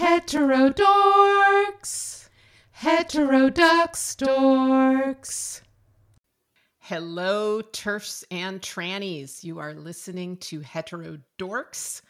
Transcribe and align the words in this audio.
Heterodorks. 0.00 0.80
Heteroducks 2.74 4.16
dorks. 4.16 5.60
Hello, 6.78 7.60
turfs 7.60 8.24
and 8.30 8.62
trannies. 8.62 9.44
You 9.44 9.58
are 9.58 9.74
listening 9.74 10.38
to 10.38 10.60
Heterodorks. 10.60 12.00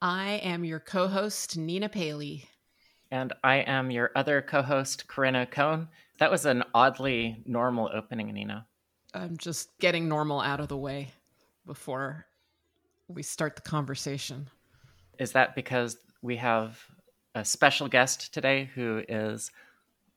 I 0.00 0.40
am 0.42 0.64
your 0.64 0.80
co 0.80 1.06
host, 1.06 1.58
Nina 1.58 1.90
Paley. 1.90 2.48
And 3.10 3.34
I 3.44 3.56
am 3.56 3.90
your 3.90 4.10
other 4.16 4.40
co 4.40 4.62
host, 4.62 5.06
Corinna 5.06 5.44
Cohn. 5.44 5.88
That 6.20 6.30
was 6.30 6.46
an 6.46 6.64
oddly 6.72 7.42
normal 7.44 7.90
opening, 7.92 8.32
Nina. 8.32 8.66
I'm 9.12 9.36
just 9.36 9.78
getting 9.80 10.08
normal 10.08 10.40
out 10.40 10.60
of 10.60 10.68
the 10.68 10.78
way 10.78 11.12
before 11.66 12.24
we 13.08 13.22
start 13.22 13.54
the 13.54 13.60
conversation. 13.60 14.48
Is 15.18 15.32
that 15.32 15.54
because 15.54 15.98
we 16.22 16.36
have 16.38 16.82
a 17.34 17.44
special 17.44 17.88
guest 17.88 18.32
today 18.32 18.70
who 18.74 19.02
is 19.08 19.50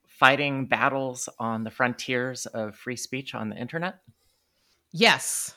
fighting 0.05 0.65
battles 0.65 1.29
on 1.39 1.63
the 1.63 1.71
frontiers 1.71 2.45
of 2.47 2.75
free 2.75 2.95
speech 2.95 3.35
on 3.35 3.49
the 3.49 3.55
internet? 3.55 3.99
Yes. 4.91 5.55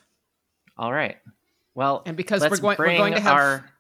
All 0.77 0.93
right. 0.93 1.17
Well, 1.75 2.03
and 2.07 2.17
because 2.17 2.43
we're 2.43 2.57
going, 2.57 2.77
we're 2.79 2.97
going 2.97 3.15
to 3.15 3.21
have 3.21 3.35
our... 3.35 3.71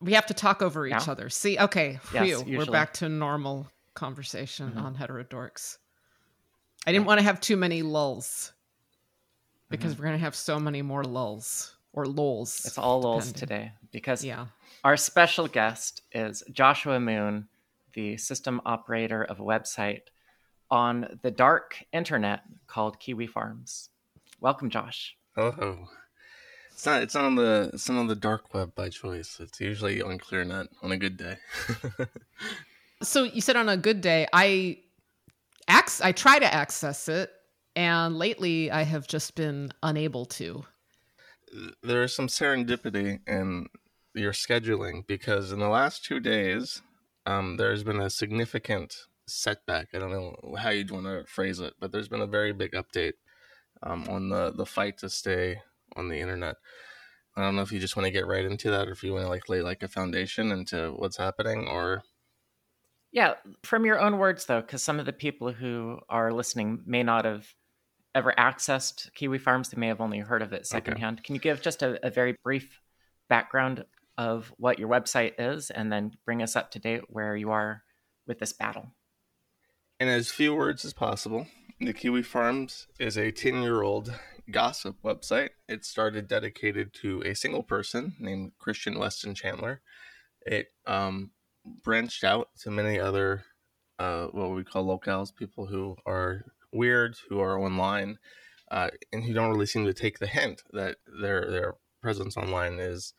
we 0.00 0.14
have 0.14 0.26
to 0.26 0.34
talk 0.34 0.62
over 0.62 0.86
each 0.86 1.08
other. 1.08 1.28
See, 1.28 1.58
okay, 1.58 1.98
yes, 2.12 2.42
we're 2.44 2.66
back 2.66 2.94
to 2.94 3.08
normal 3.08 3.68
conversation 3.94 4.70
mm-hmm. 4.70 4.78
on 4.78 4.94
heterodorks. 4.96 5.78
I 6.86 6.92
didn't 6.92 7.06
want 7.06 7.18
to 7.20 7.24
have 7.24 7.40
too 7.40 7.56
many 7.56 7.82
lulls 7.82 8.52
because 9.68 9.92
mm-hmm. 9.92 10.02
we're 10.02 10.08
going 10.08 10.18
to 10.18 10.24
have 10.24 10.34
so 10.34 10.58
many 10.58 10.82
more 10.82 11.04
lulls 11.04 11.74
or 11.92 12.06
lulls. 12.06 12.64
It's 12.64 12.78
all 12.78 13.02
lulls 13.02 13.32
depending. 13.32 13.68
today 13.68 13.72
because 13.92 14.24
yeah. 14.24 14.46
Our 14.84 14.98
special 14.98 15.48
guest 15.48 16.02
is 16.12 16.42
Joshua 16.52 17.00
Moon, 17.00 17.48
the 17.94 18.18
system 18.18 18.60
operator 18.66 19.24
of 19.24 19.40
a 19.40 19.42
website 19.42 20.02
on 20.70 21.18
the 21.22 21.30
dark 21.30 21.82
internet 21.92 22.42
called 22.66 23.00
Kiwi 23.00 23.26
Farms. 23.26 23.88
Welcome, 24.40 24.68
Josh. 24.68 25.16
Hello. 25.34 25.88
It's 26.70 26.84
not. 26.84 27.02
It's 27.02 27.14
not 27.14 27.24
on 27.24 27.34
the. 27.36 27.70
It's 27.72 27.88
not 27.88 27.98
on 27.98 28.08
the 28.08 28.14
dark 28.14 28.52
web 28.52 28.74
by 28.74 28.90
choice. 28.90 29.38
It's 29.40 29.60
usually 29.60 30.02
on 30.02 30.18
ClearNet 30.18 30.68
on 30.82 30.92
a 30.92 30.96
good 30.96 31.16
day. 31.16 31.36
so 33.02 33.22
you 33.22 33.40
said 33.40 33.56
on 33.56 33.68
a 33.68 33.76
good 33.76 34.00
day, 34.00 34.26
I, 34.32 34.78
ac- 35.70 36.02
I 36.02 36.12
try 36.12 36.38
to 36.38 36.52
access 36.52 37.08
it, 37.08 37.30
and 37.74 38.18
lately 38.18 38.70
I 38.70 38.82
have 38.82 39.06
just 39.06 39.34
been 39.34 39.70
unable 39.82 40.26
to. 40.26 40.64
There 41.82 42.02
is 42.02 42.14
some 42.14 42.26
serendipity 42.26 43.20
in 43.28 43.68
your 44.14 44.32
scheduling 44.32 45.06
because 45.06 45.52
in 45.52 45.58
the 45.58 45.68
last 45.68 46.04
two 46.04 46.20
days, 46.20 46.82
um, 47.26 47.56
there's 47.56 47.82
been 47.82 48.00
a 48.00 48.10
significant 48.10 48.94
setback. 49.26 49.88
I 49.94 49.98
don't 49.98 50.12
know 50.12 50.36
how 50.58 50.70
you'd 50.70 50.90
want 50.90 51.06
to 51.06 51.24
phrase 51.26 51.60
it, 51.60 51.74
but 51.80 51.92
there's 51.92 52.08
been 52.08 52.20
a 52.20 52.26
very 52.26 52.52
big 52.52 52.72
update 52.72 53.14
um, 53.82 54.06
on 54.08 54.28
the 54.28 54.52
the 54.52 54.66
fight 54.66 54.98
to 54.98 55.08
stay 55.08 55.58
on 55.96 56.08
the 56.08 56.18
internet. 56.18 56.56
I 57.36 57.42
don't 57.42 57.56
know 57.56 57.62
if 57.62 57.72
you 57.72 57.80
just 57.80 57.96
want 57.96 58.06
to 58.06 58.12
get 58.12 58.26
right 58.26 58.44
into 58.44 58.70
that, 58.70 58.88
or 58.88 58.92
if 58.92 59.02
you 59.02 59.12
want 59.12 59.24
to 59.24 59.28
like 59.28 59.48
lay 59.48 59.62
like 59.62 59.82
a 59.82 59.88
foundation 59.88 60.52
into 60.52 60.92
what's 60.96 61.16
happening, 61.16 61.66
or 61.66 62.02
yeah, 63.12 63.34
from 63.62 63.84
your 63.84 63.98
own 63.98 64.18
words 64.18 64.46
though, 64.46 64.60
because 64.60 64.82
some 64.82 65.00
of 65.00 65.06
the 65.06 65.12
people 65.12 65.52
who 65.52 65.98
are 66.08 66.32
listening 66.32 66.82
may 66.86 67.02
not 67.02 67.24
have 67.24 67.46
ever 68.14 68.32
accessed 68.38 69.12
Kiwi 69.14 69.38
Farms; 69.38 69.70
they 69.70 69.80
may 69.80 69.88
have 69.88 70.00
only 70.00 70.18
heard 70.18 70.42
of 70.42 70.52
it 70.52 70.66
secondhand. 70.66 71.18
Okay. 71.18 71.26
Can 71.26 71.34
you 71.34 71.40
give 71.40 71.60
just 71.60 71.82
a, 71.82 72.04
a 72.06 72.10
very 72.10 72.36
brief 72.44 72.80
background 73.28 73.84
of 74.16 74.52
what 74.56 74.78
your 74.78 74.88
website 74.88 75.32
is, 75.38 75.70
and 75.70 75.92
then 75.92 76.12
bring 76.24 76.42
us 76.42 76.56
up 76.56 76.70
to 76.72 76.78
date 76.78 77.02
where 77.08 77.36
you 77.36 77.50
are 77.50 77.82
with 78.26 78.38
this 78.38 78.52
battle? 78.52 78.92
In 80.00 80.08
as 80.08 80.30
few 80.30 80.54
words 80.54 80.84
as 80.84 80.92
possible, 80.92 81.46
the 81.80 81.92
Kiwi 81.92 82.22
Farms 82.22 82.86
is 82.98 83.16
a 83.16 83.30
10 83.30 83.62
year 83.62 83.82
old 83.82 84.12
gossip 84.50 84.96
website. 85.04 85.50
It 85.68 85.84
started 85.84 86.28
dedicated 86.28 86.92
to 87.02 87.22
a 87.22 87.34
single 87.34 87.62
person 87.62 88.14
named 88.18 88.52
Christian 88.58 88.98
Weston 88.98 89.34
Chandler. 89.34 89.80
It 90.42 90.68
um, 90.86 91.30
branched 91.82 92.24
out 92.24 92.48
to 92.60 92.70
many 92.70 92.98
other, 92.98 93.44
uh, 93.98 94.26
what 94.26 94.50
we 94.50 94.64
call 94.64 94.86
lolcows, 94.86 95.34
people 95.34 95.66
who 95.66 95.96
are 96.06 96.44
weird, 96.72 97.16
who 97.28 97.40
are 97.40 97.58
online, 97.58 98.18
uh, 98.70 98.90
and 99.12 99.24
who 99.24 99.32
don't 99.32 99.50
really 99.50 99.66
seem 99.66 99.86
to 99.86 99.94
take 99.94 100.18
the 100.18 100.26
hint 100.26 100.62
that 100.72 100.96
their 101.20 101.50
their 101.50 101.74
presence 102.02 102.36
online 102.36 102.78
is 102.78 103.14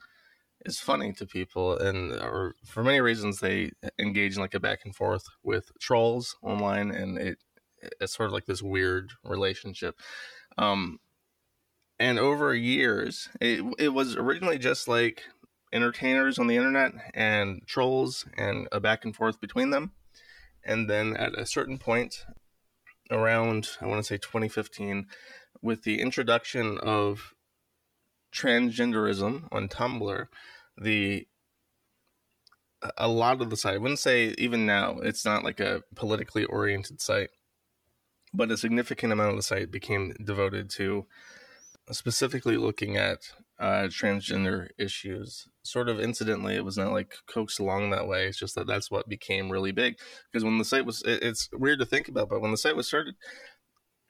is 0.66 0.80
funny 0.80 1.14
to 1.14 1.26
people 1.26 1.78
and 1.78 2.12
or 2.14 2.56
for 2.66 2.84
many 2.84 3.00
reasons 3.00 3.40
they 3.40 3.72
engage 4.00 4.36
in 4.36 4.42
like 4.42 4.54
a 4.54 4.60
back 4.60 4.80
and 4.84 4.96
forth 4.96 5.28
with 5.44 5.72
trolls 5.80 6.36
online 6.42 6.92
and 6.92 7.18
it 7.18 7.38
it's 8.02 8.16
sort 8.16 8.28
of 8.28 8.34
like 8.34 8.46
this 8.46 8.64
weird 8.64 9.12
relationship. 9.24 10.00
Um 10.58 11.00
and 12.00 12.20
over 12.20 12.54
years 12.54 13.30
it, 13.40 13.64
it 13.78 13.90
was 13.90 14.16
originally 14.16 14.58
just 14.58 14.88
like 14.88 15.24
entertainers 15.72 16.40
on 16.40 16.48
the 16.48 16.58
internet 16.58 16.94
and 17.14 17.62
trolls 17.68 18.26
and 18.38 18.68
a 18.72 18.80
back 18.80 19.06
and 19.06 19.16
forth 19.16 19.40
between 19.40 19.70
them. 19.70 19.92
And 20.64 20.90
then 20.90 21.16
at 21.16 21.38
a 21.38 21.46
certain 21.46 21.78
point 21.78 22.26
around 23.12 23.70
i 23.82 23.86
want 23.86 24.00
to 24.00 24.04
say 24.04 24.18
2015 24.18 25.06
with 25.62 25.84
the 25.84 26.02
introduction 26.02 26.78
of 26.80 27.34
transgenderism 28.34 29.48
on 29.52 29.68
tumblr 29.68 30.28
the 30.78 31.28
a 32.98 33.08
lot 33.08 33.42
of 33.42 33.50
the 33.50 33.58
site 33.58 33.76
i 33.76 33.78
wouldn't 33.78 34.00
say 34.00 34.36
even 34.38 34.66
now 34.66 34.98
it's 35.02 35.26
not 35.26 35.44
like 35.44 35.60
a 35.60 35.82
politically 35.96 36.46
oriented 36.46 37.02
site 37.02 37.30
but 38.34 38.52
a 38.52 38.58
significant 38.58 39.14
amount 39.14 39.32
of 39.32 39.38
the 39.38 39.44
site 39.44 39.72
became 39.72 40.14
devoted 40.24 40.70
to 40.70 41.06
specifically 41.92 42.58
looking 42.58 42.98
at 42.98 43.32
uh, 43.60 43.88
transgender 43.88 44.70
issues. 44.78 45.48
Sort 45.64 45.88
of 45.88 46.00
incidentally, 46.00 46.56
it 46.56 46.66
was 46.66 46.78
not 46.78 46.92
like 46.92 47.14
coaxed 47.28 47.60
along 47.60 47.90
that 47.90 48.08
way. 48.08 48.28
It's 48.28 48.38
just 48.38 48.56
that 48.56 48.68
that's 48.68 48.92
what 48.92 49.08
became 49.08 49.52
really 49.52 49.72
big. 49.72 49.98
Because 50.32 50.44
when 50.44 50.58
the 50.58 50.66
site 50.66 50.86
was, 50.86 51.02
it, 51.04 51.24
it's 51.24 51.50
weird 51.54 51.80
to 51.80 51.86
think 51.86 52.08
about, 52.08 52.30
but 52.30 52.42
when 52.42 52.52
the 52.52 52.58
site 52.58 52.76
was 52.76 52.88
started, 52.88 53.16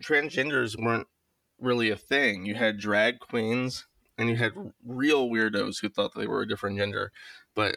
transgenders 0.03 0.81
weren't 0.81 1.07
really 1.59 1.89
a 1.89 1.95
thing. 1.95 2.45
You 2.45 2.55
had 2.55 2.79
drag 2.79 3.19
queens 3.19 3.85
and 4.17 4.29
you 4.29 4.35
had 4.35 4.53
real 4.85 5.29
weirdos 5.29 5.81
who 5.81 5.89
thought 5.89 6.15
they 6.15 6.27
were 6.27 6.41
a 6.41 6.47
different 6.47 6.77
gender. 6.77 7.11
But 7.55 7.75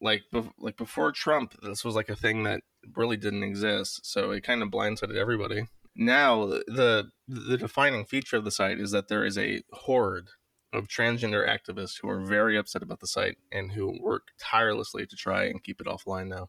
like, 0.00 0.22
like 0.58 0.76
before 0.76 1.12
Trump, 1.12 1.54
this 1.62 1.84
was 1.84 1.94
like 1.94 2.08
a 2.08 2.16
thing 2.16 2.44
that 2.44 2.62
really 2.96 3.16
didn't 3.16 3.42
exist. 3.42 4.06
So 4.06 4.30
it 4.30 4.42
kind 4.44 4.62
of 4.62 4.70
blindsided 4.70 5.16
everybody 5.16 5.66
now 5.96 6.46
the 6.46 7.10
the 7.28 7.58
defining 7.58 8.04
feature 8.04 8.36
of 8.36 8.44
the 8.44 8.50
site 8.50 8.80
is 8.80 8.90
that 8.90 9.08
there 9.08 9.24
is 9.24 9.38
a 9.38 9.62
horde 9.72 10.30
of 10.72 10.86
transgender 10.86 11.46
activists 11.48 12.00
who 12.00 12.08
are 12.08 12.20
very 12.20 12.56
upset 12.56 12.82
about 12.82 13.00
the 13.00 13.06
site 13.06 13.36
and 13.50 13.72
who 13.72 13.98
work 14.00 14.28
tirelessly 14.38 15.06
to 15.06 15.16
try 15.16 15.44
and 15.44 15.62
keep 15.62 15.80
it 15.80 15.86
offline 15.86 16.28
now. 16.28 16.48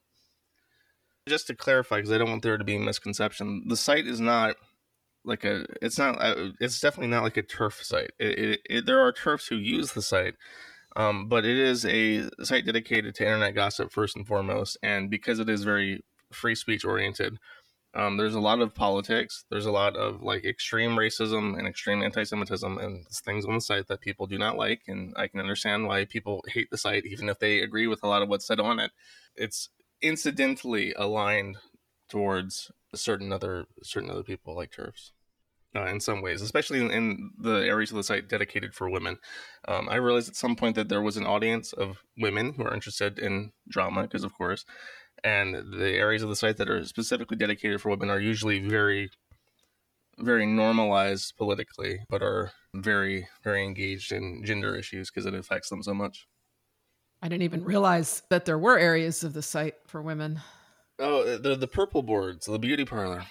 Just 1.28 1.47
to 1.47 1.56
clarify, 1.56 1.97
because 1.97 2.12
I 2.12 2.18
don't 2.18 2.29
want 2.29 2.44
there 2.44 2.58
to 2.58 2.63
be 2.63 2.75
a 2.75 2.79
misconception, 2.79 3.68
the 3.68 3.78
site 3.78 4.08
is 4.08 4.19
not 4.19 4.56
like 5.24 5.44
a. 5.46 5.66
It's 5.82 5.98
not. 5.98 6.22
Uh, 6.22 6.50
it's 6.59 6.80
definitely 6.80 7.12
not 7.12 7.24
like 7.24 7.38
a 7.38 7.44
turf 7.44 7.84
site. 7.84 8.12
It, 8.20 8.40
it, 8.40 8.59
it, 8.70 8.86
there 8.86 9.00
are 9.00 9.12
turfs 9.12 9.48
who 9.48 9.56
use 9.56 9.94
the 9.94 10.02
site, 10.02 10.36
um, 10.96 11.28
but 11.28 11.46
it 11.46 11.58
is 11.58 11.86
a 11.86 12.30
site 12.44 12.66
dedicated 12.66 13.16
to 13.16 13.26
internet 13.26 13.56
gossip 13.56 13.92
first 13.92 14.16
and 14.16 14.28
foremost, 14.28 14.78
and 14.82 15.09
because 15.09 15.40
it 15.40 15.50
is 15.50 15.64
very 15.64 16.04
free 16.32 16.56
speech 16.56 16.86
oriented, 16.86 17.38
um, 17.94 18.18
there's 18.18 18.36
a 18.36 18.40
lot 18.40 18.62
of 18.62 18.74
politics. 18.74 19.44
There's 19.50 19.66
a 19.66 19.72
lot 19.72 19.96
of 19.96 20.24
like 20.24 20.46
extreme 20.46 20.92
racism 20.92 21.58
and 21.58 21.68
extreme 21.68 22.02
anti-Semitism 22.02 22.78
and 22.78 23.06
things 23.08 23.46
on 23.46 23.56
the 23.56 23.62
site 23.62 23.88
that 23.88 24.02
people 24.02 24.28
do 24.28 24.38
not 24.38 24.58
like, 24.58 24.84
and 24.88 25.14
I 25.18 25.28
can 25.28 25.40
understand 25.40 25.88
why 25.88 26.06
people 26.06 26.44
hate 26.48 26.70
the 26.72 26.78
site, 26.78 27.06
even 27.06 27.28
if 27.30 27.40
they 27.40 27.59
agree 27.59 27.88
with 27.88 28.03
a 28.03 28.08
lot 28.08 28.22
of 28.22 28.30
what's 28.30 28.48
said 28.48 28.59
on 28.59 28.80
it. 28.80 28.92
It's 29.36 29.70
incidentally 30.02 30.94
aligned 30.94 31.58
towards 32.11 32.72
certain 32.93 33.31
other 33.31 33.66
certain 33.81 34.11
other 34.11 34.23
people 34.23 34.55
like 34.55 34.72
turfs. 34.72 35.13
Uh, 35.73 35.85
in 35.85 36.02
some 36.02 36.22
ways, 36.22 36.41
especially 36.41 36.81
in, 36.81 36.91
in, 36.91 37.31
the 37.37 37.59
areas 37.66 37.91
of 37.91 37.96
the 37.96 38.03
site 38.03 38.28
dedicated 38.28 38.75
for 38.75 38.90
women. 38.90 39.17
Um, 39.69 39.87
I 39.90 39.96
realized 39.96 40.28
at 40.28 40.35
some 40.35 40.58
point 40.58 40.75
that 40.75 40.90
there 40.90 41.02
was 41.02 41.16
an 41.16 41.25
audience 41.25 41.72
of 41.72 42.03
women 42.17 42.55
who 42.55 42.63
are 42.63 42.73
interested 42.73 43.17
in 43.17 43.53
drama, 43.69 44.02
because 44.02 44.25
of 44.25 44.34
course, 44.34 44.66
and 45.23 45.55
the 45.72 45.93
areas 45.93 46.23
of 46.23 46.29
the 46.29 46.35
site 46.35 46.58
that 46.58 46.69
are 46.69 46.84
specifically 46.84 47.37
dedicated 47.37 47.81
for 47.81 47.90
women 47.90 48.09
are 48.09 48.19
usually 48.19 48.59
very 48.59 49.09
very 50.19 50.46
normalized 50.46 51.34
politically 51.37 51.99
but 52.09 52.22
are 52.22 52.52
very 52.75 53.28
very 53.43 53.63
engaged 53.63 54.11
in 54.11 54.43
gender 54.43 54.75
issues 54.75 55.09
because 55.09 55.25
it 55.25 55.34
affects 55.34 55.69
them 55.69 55.81
so 55.81 55.93
much 55.93 56.28
i 57.22 57.29
didn't 57.29 57.43
even 57.43 57.63
realize 57.63 58.23
that 58.29 58.46
there 58.46 58.59
were 58.59 58.78
areas 58.78 59.23
of 59.23 59.34
the 59.34 59.41
site 59.41 59.75
for 59.87 60.02
women 60.02 60.40
oh 61.02 61.38
the 61.38 61.56
the 61.56 61.68
purple 61.68 62.02
boards 62.02 62.46
the 62.46 62.59
beauty 62.59 62.86
parlor. 62.86 63.26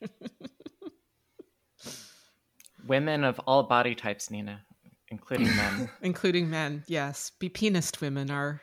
Women 2.86 3.24
of 3.24 3.38
all 3.40 3.64
body 3.64 3.94
types 3.94 4.30
nina 4.30 4.62
including 5.10 5.54
men. 5.56 5.90
Including 6.02 6.48
men 6.50 6.84
yes. 6.86 7.32
Be 7.38 7.48
penised 7.48 8.00
women 8.00 8.30
are 8.30 8.62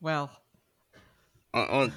well. 0.00 0.30
Uh, 1.54 1.88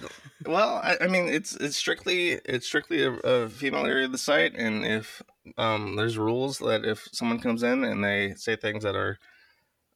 well, 0.45 0.75
I, 0.75 0.95
I, 1.01 1.07
mean, 1.07 1.27
it's 1.27 1.53
it's 1.55 1.75
strictly 1.75 2.39
it's 2.45 2.65
strictly 2.65 3.03
a, 3.03 3.11
a, 3.11 3.49
female 3.49 3.85
area 3.85 4.05
of 4.05 4.13
the 4.13 4.17
site, 4.17 4.55
and 4.55 4.85
if 4.85 5.21
um, 5.57 5.97
there's 5.97 6.17
rules 6.17 6.59
that 6.59 6.85
if 6.85 7.09
someone 7.11 7.39
comes 7.39 7.61
in 7.61 7.83
and 7.83 8.01
they 8.01 8.35
say 8.37 8.55
things 8.55 8.83
that 8.83 8.95
are 8.95 9.19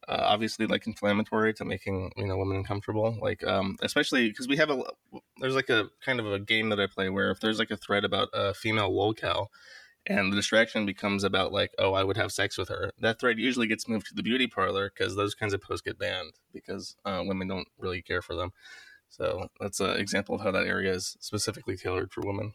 uh, 0.08 0.22
obviously 0.22 0.66
like 0.66 0.86
inflammatory 0.86 1.54
to 1.54 1.64
making 1.64 2.12
you 2.16 2.26
know 2.26 2.36
women 2.36 2.58
uncomfortable, 2.58 3.16
like 3.20 3.44
um, 3.46 3.76
especially 3.82 4.28
because 4.28 4.48
we 4.48 4.56
have 4.56 4.70
a 4.70 4.82
there's 5.40 5.54
like 5.54 5.70
a 5.70 5.88
kind 6.04 6.20
of 6.20 6.30
a 6.30 6.38
game 6.38 6.68
that 6.70 6.80
I 6.80 6.86
play 6.86 7.08
where 7.08 7.30
if 7.30 7.40
there's 7.40 7.58
like 7.58 7.70
a 7.70 7.76
thread 7.76 8.04
about 8.04 8.28
a 8.32 8.54
female 8.54 8.90
lolcow, 8.90 9.46
and 10.06 10.32
the 10.32 10.36
distraction 10.36 10.84
becomes 10.84 11.24
about 11.24 11.52
like 11.52 11.72
oh 11.78 11.94
i 11.94 12.04
would 12.04 12.16
have 12.16 12.30
sex 12.30 12.58
with 12.58 12.68
her 12.68 12.90
that 12.98 13.18
thread 13.18 13.38
usually 13.38 13.66
gets 13.66 13.88
moved 13.88 14.06
to 14.06 14.14
the 14.14 14.22
beauty 14.22 14.46
parlor 14.46 14.90
because 14.90 15.16
those 15.16 15.34
kinds 15.34 15.54
of 15.54 15.60
posts 15.60 15.82
get 15.82 15.98
banned 15.98 16.32
because 16.52 16.96
uh, 17.04 17.22
women 17.24 17.48
don't 17.48 17.68
really 17.78 18.02
care 18.02 18.22
for 18.22 18.34
them. 18.34 18.52
So 19.08 19.48
that's 19.60 19.80
an 19.80 19.96
example 19.98 20.34
of 20.34 20.40
how 20.40 20.50
that 20.52 20.66
area 20.66 20.92
is 20.92 21.16
specifically 21.20 21.76
tailored 21.76 22.12
for 22.12 22.22
women. 22.22 22.52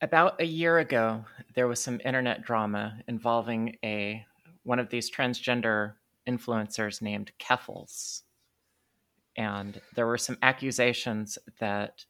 About 0.00 0.40
a 0.40 0.44
year 0.44 0.78
ago 0.78 1.24
there 1.54 1.68
was 1.68 1.80
some 1.80 2.00
internet 2.04 2.42
drama 2.42 3.00
involving 3.06 3.76
a 3.84 4.24
one 4.62 4.78
of 4.78 4.90
these 4.90 5.10
transgender 5.10 5.94
influencers 6.28 7.02
named 7.02 7.32
Keffals. 7.38 8.22
and 9.36 9.80
there 9.94 10.06
were 10.06 10.18
some 10.18 10.38
accusations 10.42 11.38
that 11.58 12.04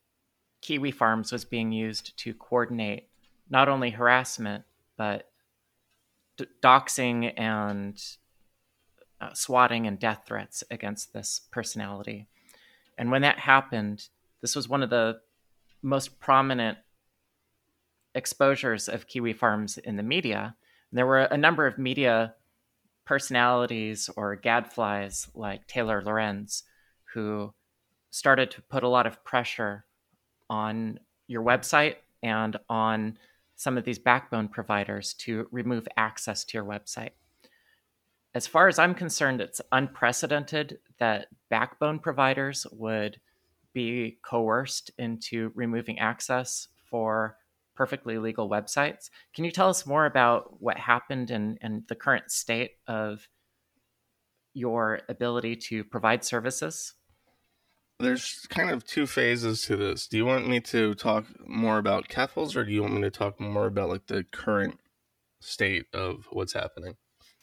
kiwi 0.61 0.91
farms 0.91 1.33
was 1.33 1.45
being 1.45 1.73
used 1.73 2.17
to 2.19 2.35
coordinate 2.35 3.09
not 3.49 3.69
only 3.69 3.91
harassment 3.91 4.65
but 4.97 5.31
d- 6.37 6.47
doxing 6.63 7.33
and 7.39 8.03
uh, 9.21 9.33
swatting 9.33 9.87
and 9.87 9.99
death 9.99 10.23
threats 10.27 10.65
against 10.71 11.13
this 11.13 11.41
personality. 11.51 12.27
And 12.99 13.11
when 13.11 13.23
that 13.23 13.39
happened, 13.39 14.09
this 14.41 14.55
was 14.55 14.69
one 14.69 14.83
of 14.83 14.91
the 14.91 15.21
most 15.83 16.21
prominent 16.21 16.79
exposures 18.15 18.89
of 18.89 19.07
Kiwi 19.07 19.33
farms 19.33 19.79
in 19.79 19.97
the 19.97 20.03
media. 20.03 20.57
And 20.91 20.99
there 20.99 21.07
were 21.07 21.23
a 21.23 21.37
number 21.37 21.67
of 21.67 21.79
media 21.79 22.35
personalities 23.05 24.11
or 24.17 24.37
gadflies 24.37 25.29
like 25.35 25.67
Taylor 25.67 26.03
Lorenz 26.03 26.65
who 27.13 27.53
started 28.11 28.51
to 28.51 28.63
put 28.63 28.83
a 28.83 28.89
lot 28.89 29.07
of 29.07 29.23
pressure 29.25 29.85
on 30.49 30.99
your 31.27 31.43
website 31.43 31.97
and 32.23 32.57
on 32.69 33.19
some 33.57 33.79
of 33.79 33.85
these 33.85 33.99
backbone 33.99 34.49
providers 34.49 35.15
to 35.15 35.47
remove 35.51 35.87
access 35.97 36.45
to 36.45 36.59
your 36.59 36.65
website. 36.65 37.11
As 38.35 38.47
far 38.47 38.67
as 38.67 38.79
I'm 38.79 38.95
concerned, 38.95 39.41
it's 39.41 39.61
unprecedented 39.71 40.79
that 40.99 41.29
backbone 41.51 42.01
providers 42.01 42.67
would 42.73 43.21
be 43.73 44.19
coerced 44.23 44.91
into 44.99 45.53
removing 45.55 45.99
access 45.99 46.69
for 46.91 47.37
perfectly 47.75 48.19
legal 48.19 48.49
websites. 48.49 49.11
Can 49.35 49.45
you 49.45 49.51
tell 49.51 49.69
us 49.69 49.87
more 49.87 50.07
about 50.07 50.61
what 50.63 50.79
happened 50.79 51.31
and, 51.31 51.59
and 51.61 51.85
the 51.89 51.95
current 51.95 52.31
state 52.31 52.73
of 52.87 53.29
your 54.53 55.01
ability 55.09 55.57
to 55.57 55.85
provide 55.85 56.25
services? 56.25 56.95
there's 58.01 58.47
kind 58.51 58.71
of 58.71 58.85
two 58.85 59.07
phases 59.07 59.63
to 59.63 59.77
this. 59.77 60.07
Do 60.07 60.17
you 60.17 60.27
want 60.27 60.49
me 60.49 60.61
to 60.61 60.95
talk 60.95 61.27
more 61.47 61.79
about 61.79 62.09
Keffals, 62.09 62.57
or 62.57 62.65
do 62.65 62.73
you 62.73 62.83
want 62.83 62.95
me 62.95 63.03
to 63.03 63.11
talk 63.11 63.41
more 63.41 63.67
about 63.67 63.89
like 63.89 64.07
the 64.07 64.25
current 64.25 64.79
state 65.41 65.87
of 65.93 66.27
what's 66.31 66.53
happening? 66.53 66.97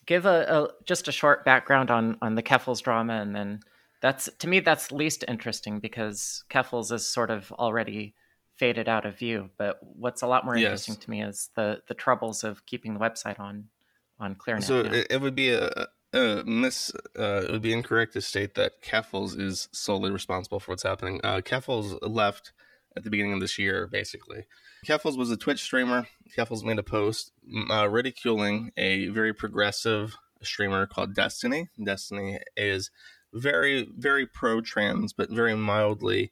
Give 0.05 0.25
a, 0.25 0.45
a 0.49 0.67
just 0.85 1.07
a 1.07 1.11
short 1.11 1.45
background 1.45 1.89
on 1.89 2.17
on 2.21 2.35
the 2.35 2.43
Keffals 2.43 2.81
drama, 2.81 3.13
and 3.13 3.35
then 3.35 3.61
that's 4.01 4.29
to 4.39 4.47
me 4.47 4.59
that's 4.59 4.91
least 4.91 5.23
interesting 5.27 5.79
because 5.79 6.43
Keffals 6.49 6.91
is 6.91 7.07
sort 7.07 7.29
of 7.31 7.51
already 7.53 8.15
faded 8.61 8.87
out 8.87 9.07
of 9.07 9.17
view. 9.17 9.49
But 9.57 9.79
what's 9.81 10.21
a 10.21 10.27
lot 10.27 10.45
more 10.45 10.55
interesting 10.55 10.95
to 10.95 11.09
me 11.09 11.23
is 11.23 11.49
the 11.55 11.81
the 11.87 11.95
troubles 11.95 12.43
of 12.43 12.63
keeping 12.67 12.93
the 12.93 12.99
website 12.99 13.39
on 13.39 13.69
on 14.19 14.35
ClearNet. 14.35 14.63
So 14.63 14.81
it, 14.81 15.07
it, 15.09 15.19
would 15.19 15.33
be 15.33 15.49
a, 15.49 15.87
uh, 16.13 16.43
miss, 16.45 16.91
uh, 17.17 17.41
it 17.47 17.51
would 17.51 17.63
be 17.63 17.73
incorrect 17.73 18.13
to 18.13 18.21
state 18.21 18.53
that 18.53 18.83
Keffals 18.83 19.39
is 19.39 19.67
solely 19.71 20.11
responsible 20.11 20.59
for 20.59 20.73
what's 20.73 20.83
happening. 20.83 21.19
Uh, 21.23 21.41
left 22.03 22.53
at 22.95 23.03
the 23.03 23.09
beginning 23.09 23.33
of 23.33 23.39
this 23.39 23.57
year, 23.57 23.87
basically. 23.87 24.45
Keffals 24.85 25.17
was 25.17 25.31
a 25.31 25.37
Twitch 25.37 25.61
streamer. 25.61 26.07
Keffals 26.37 26.63
made 26.63 26.77
a 26.77 26.83
post 26.83 27.31
uh, 27.71 27.89
ridiculing 27.89 28.71
a 28.77 29.07
very 29.07 29.33
progressive 29.33 30.15
streamer 30.43 30.85
called 30.85 31.15
Destiny. 31.15 31.69
Destiny 31.83 32.39
is 32.55 32.91
very, 33.33 33.89
very 33.97 34.27
pro 34.27 34.61
trans, 34.61 35.13
but 35.13 35.31
very 35.31 35.55
mildly 35.55 36.31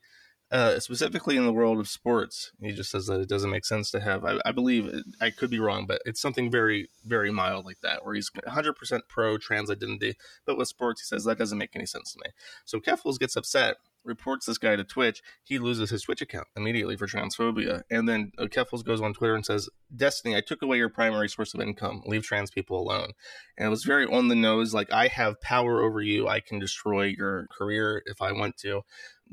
uh, 0.51 0.79
specifically 0.79 1.37
in 1.37 1.45
the 1.45 1.53
world 1.53 1.79
of 1.79 1.87
sports, 1.87 2.51
he 2.61 2.71
just 2.71 2.89
says 2.89 3.05
that 3.05 3.19
it 3.19 3.29
doesn't 3.29 3.51
make 3.51 3.65
sense 3.65 3.91
to 3.91 3.99
have. 3.99 4.25
I, 4.25 4.39
I, 4.45 4.51
believe 4.51 5.03
I 5.21 5.29
could 5.29 5.49
be 5.49 5.59
wrong, 5.59 5.85
but 5.85 6.01
it's 6.05 6.21
something 6.21 6.49
very, 6.49 6.89
very 7.05 7.31
mild 7.31 7.65
like 7.65 7.81
that, 7.81 8.03
where 8.03 8.15
he's 8.15 8.31
100% 8.31 9.01
pro 9.07 9.37
trans 9.37 9.69
identity. 9.69 10.15
But 10.45 10.57
with 10.57 10.67
sports, 10.67 11.01
he 11.01 11.05
says 11.05 11.23
that 11.25 11.37
doesn't 11.37 11.57
make 11.57 11.75
any 11.75 11.85
sense 11.85 12.13
to 12.13 12.19
me. 12.23 12.31
So 12.65 12.79
Keffals 12.79 13.19
gets 13.19 13.35
upset 13.35 13.77
reports 14.03 14.45
this 14.45 14.57
guy 14.57 14.75
to 14.75 14.83
Twitch, 14.83 15.21
he 15.43 15.59
loses 15.59 15.89
his 15.89 16.03
Twitch 16.03 16.21
account 16.21 16.47
immediately 16.55 16.95
for 16.95 17.07
transphobia. 17.07 17.83
And 17.89 18.07
then 18.07 18.31
uh, 18.37 18.45
Keffals 18.45 18.83
goes 18.83 19.01
on 19.01 19.13
Twitter 19.13 19.35
and 19.35 19.45
says, 19.45 19.69
Destiny, 19.95 20.35
I 20.35 20.41
took 20.41 20.61
away 20.61 20.77
your 20.77 20.89
primary 20.89 21.29
source 21.29 21.53
of 21.53 21.61
income. 21.61 22.03
Leave 22.05 22.23
trans 22.23 22.51
people 22.51 22.79
alone. 22.79 23.11
And 23.57 23.67
it 23.67 23.69
was 23.69 23.83
very 23.83 24.05
on 24.05 24.27
the 24.27 24.35
nose 24.35 24.73
like, 24.73 24.91
I 24.91 25.07
have 25.07 25.41
power 25.41 25.81
over 25.81 26.01
you. 26.01 26.27
I 26.27 26.39
can 26.39 26.59
destroy 26.59 27.05
your 27.05 27.47
career 27.47 28.03
if 28.05 28.21
I 28.21 28.31
want 28.31 28.57
to. 28.57 28.81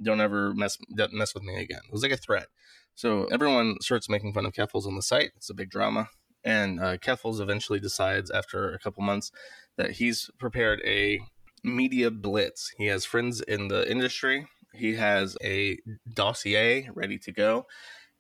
Don't 0.02 0.20
ever 0.20 0.54
mess, 0.54 0.78
mess 1.12 1.34
with 1.34 1.42
me 1.42 1.56
again. 1.56 1.80
It 1.86 1.92
was 1.92 2.02
like 2.02 2.12
a 2.12 2.16
threat. 2.16 2.46
So 2.94 3.24
everyone 3.26 3.76
starts 3.80 4.08
making 4.08 4.32
fun 4.32 4.46
of 4.46 4.52
Keffals 4.52 4.86
on 4.86 4.96
the 4.96 5.02
site. 5.02 5.30
It's 5.36 5.50
a 5.50 5.54
big 5.54 5.70
drama. 5.70 6.08
And 6.44 6.80
uh, 6.80 6.96
Keffals 6.98 7.40
eventually 7.40 7.80
decides 7.80 8.30
after 8.30 8.72
a 8.72 8.78
couple 8.78 9.02
months 9.02 9.32
that 9.76 9.92
he's 9.92 10.30
prepared 10.38 10.80
a 10.84 11.20
media 11.64 12.10
blitz. 12.10 12.72
He 12.78 12.86
has 12.86 13.04
friends 13.04 13.40
in 13.40 13.68
the 13.68 13.90
industry 13.90 14.46
he 14.76 14.94
has 14.94 15.36
a 15.42 15.78
dossier 16.12 16.90
ready 16.94 17.18
to 17.18 17.32
go. 17.32 17.66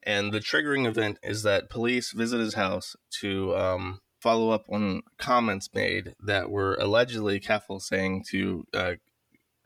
And 0.02 0.32
the 0.32 0.40
triggering 0.40 0.86
event 0.86 1.18
is 1.22 1.42
that 1.42 1.70
police 1.70 2.12
visit 2.12 2.40
his 2.40 2.54
house 2.54 2.96
to 3.20 3.56
um, 3.56 4.00
follow 4.20 4.50
up 4.50 4.64
on 4.68 5.02
comments 5.18 5.68
made 5.74 6.14
that 6.24 6.50
were 6.50 6.76
allegedly 6.76 7.40
Keffal 7.40 7.80
saying 7.80 8.24
to 8.30 8.64
uh, 8.72 8.92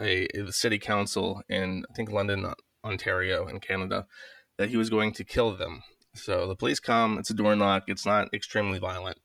a, 0.01 0.27
a 0.37 0.53
city 0.53 0.79
council 0.79 1.43
in, 1.49 1.85
I 1.91 1.95
think, 1.95 2.11
London, 2.11 2.53
Ontario, 2.85 3.47
in 3.47 3.61
Canada, 3.61 4.07
that 4.59 4.71
he 4.71 4.77
was 4.77 4.91
going 4.91 5.13
to 5.13 5.25
kill 5.25 5.57
them. 5.57 5.83
So 6.15 6.47
the 6.47 6.57
police 6.57 6.81
come, 6.81 7.19
it's 7.19 7.31
a 7.31 7.35
door 7.35 7.55
knock, 7.55 7.85
it's 7.87 8.07
not 8.07 8.33
extremely 8.35 8.79
violent. 8.79 9.19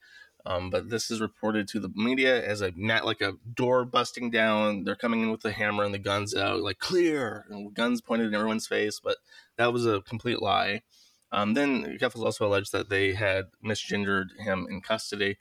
Um, 0.48 0.70
but 0.70 0.90
this 0.90 1.10
is 1.10 1.22
reported 1.22 1.68
to 1.70 1.80
the 1.80 1.90
media 1.96 2.46
as 2.46 2.62
a 2.62 2.72
like 2.78 3.22
a 3.22 3.34
door 3.52 3.84
busting 3.84 4.30
down. 4.30 4.84
They're 4.84 4.96
coming 4.96 5.24
in 5.24 5.32
with 5.32 5.42
the 5.42 5.52
hammer 5.52 5.84
and 5.84 5.94
the 5.94 6.00
guns 6.00 6.36
out, 6.36 6.62
like 6.62 6.78
clear, 6.78 7.46
and 7.50 7.74
guns 7.74 8.02
pointed 8.02 8.28
in 8.28 8.36
everyone's 8.36 8.68
face. 8.68 9.00
But 9.04 9.18
that 9.58 9.74
was 9.74 9.88
a 9.88 10.02
complete 10.02 10.42
lie. 10.44 10.84
Um, 11.32 11.56
then 11.56 11.98
Keffals 12.00 12.24
also 12.24 12.46
alleged 12.46 12.72
that 12.74 12.90
they 12.90 13.14
had 13.14 13.46
misgendered 13.66 14.38
him 14.38 14.68
in 14.70 14.82
custody, 14.82 15.38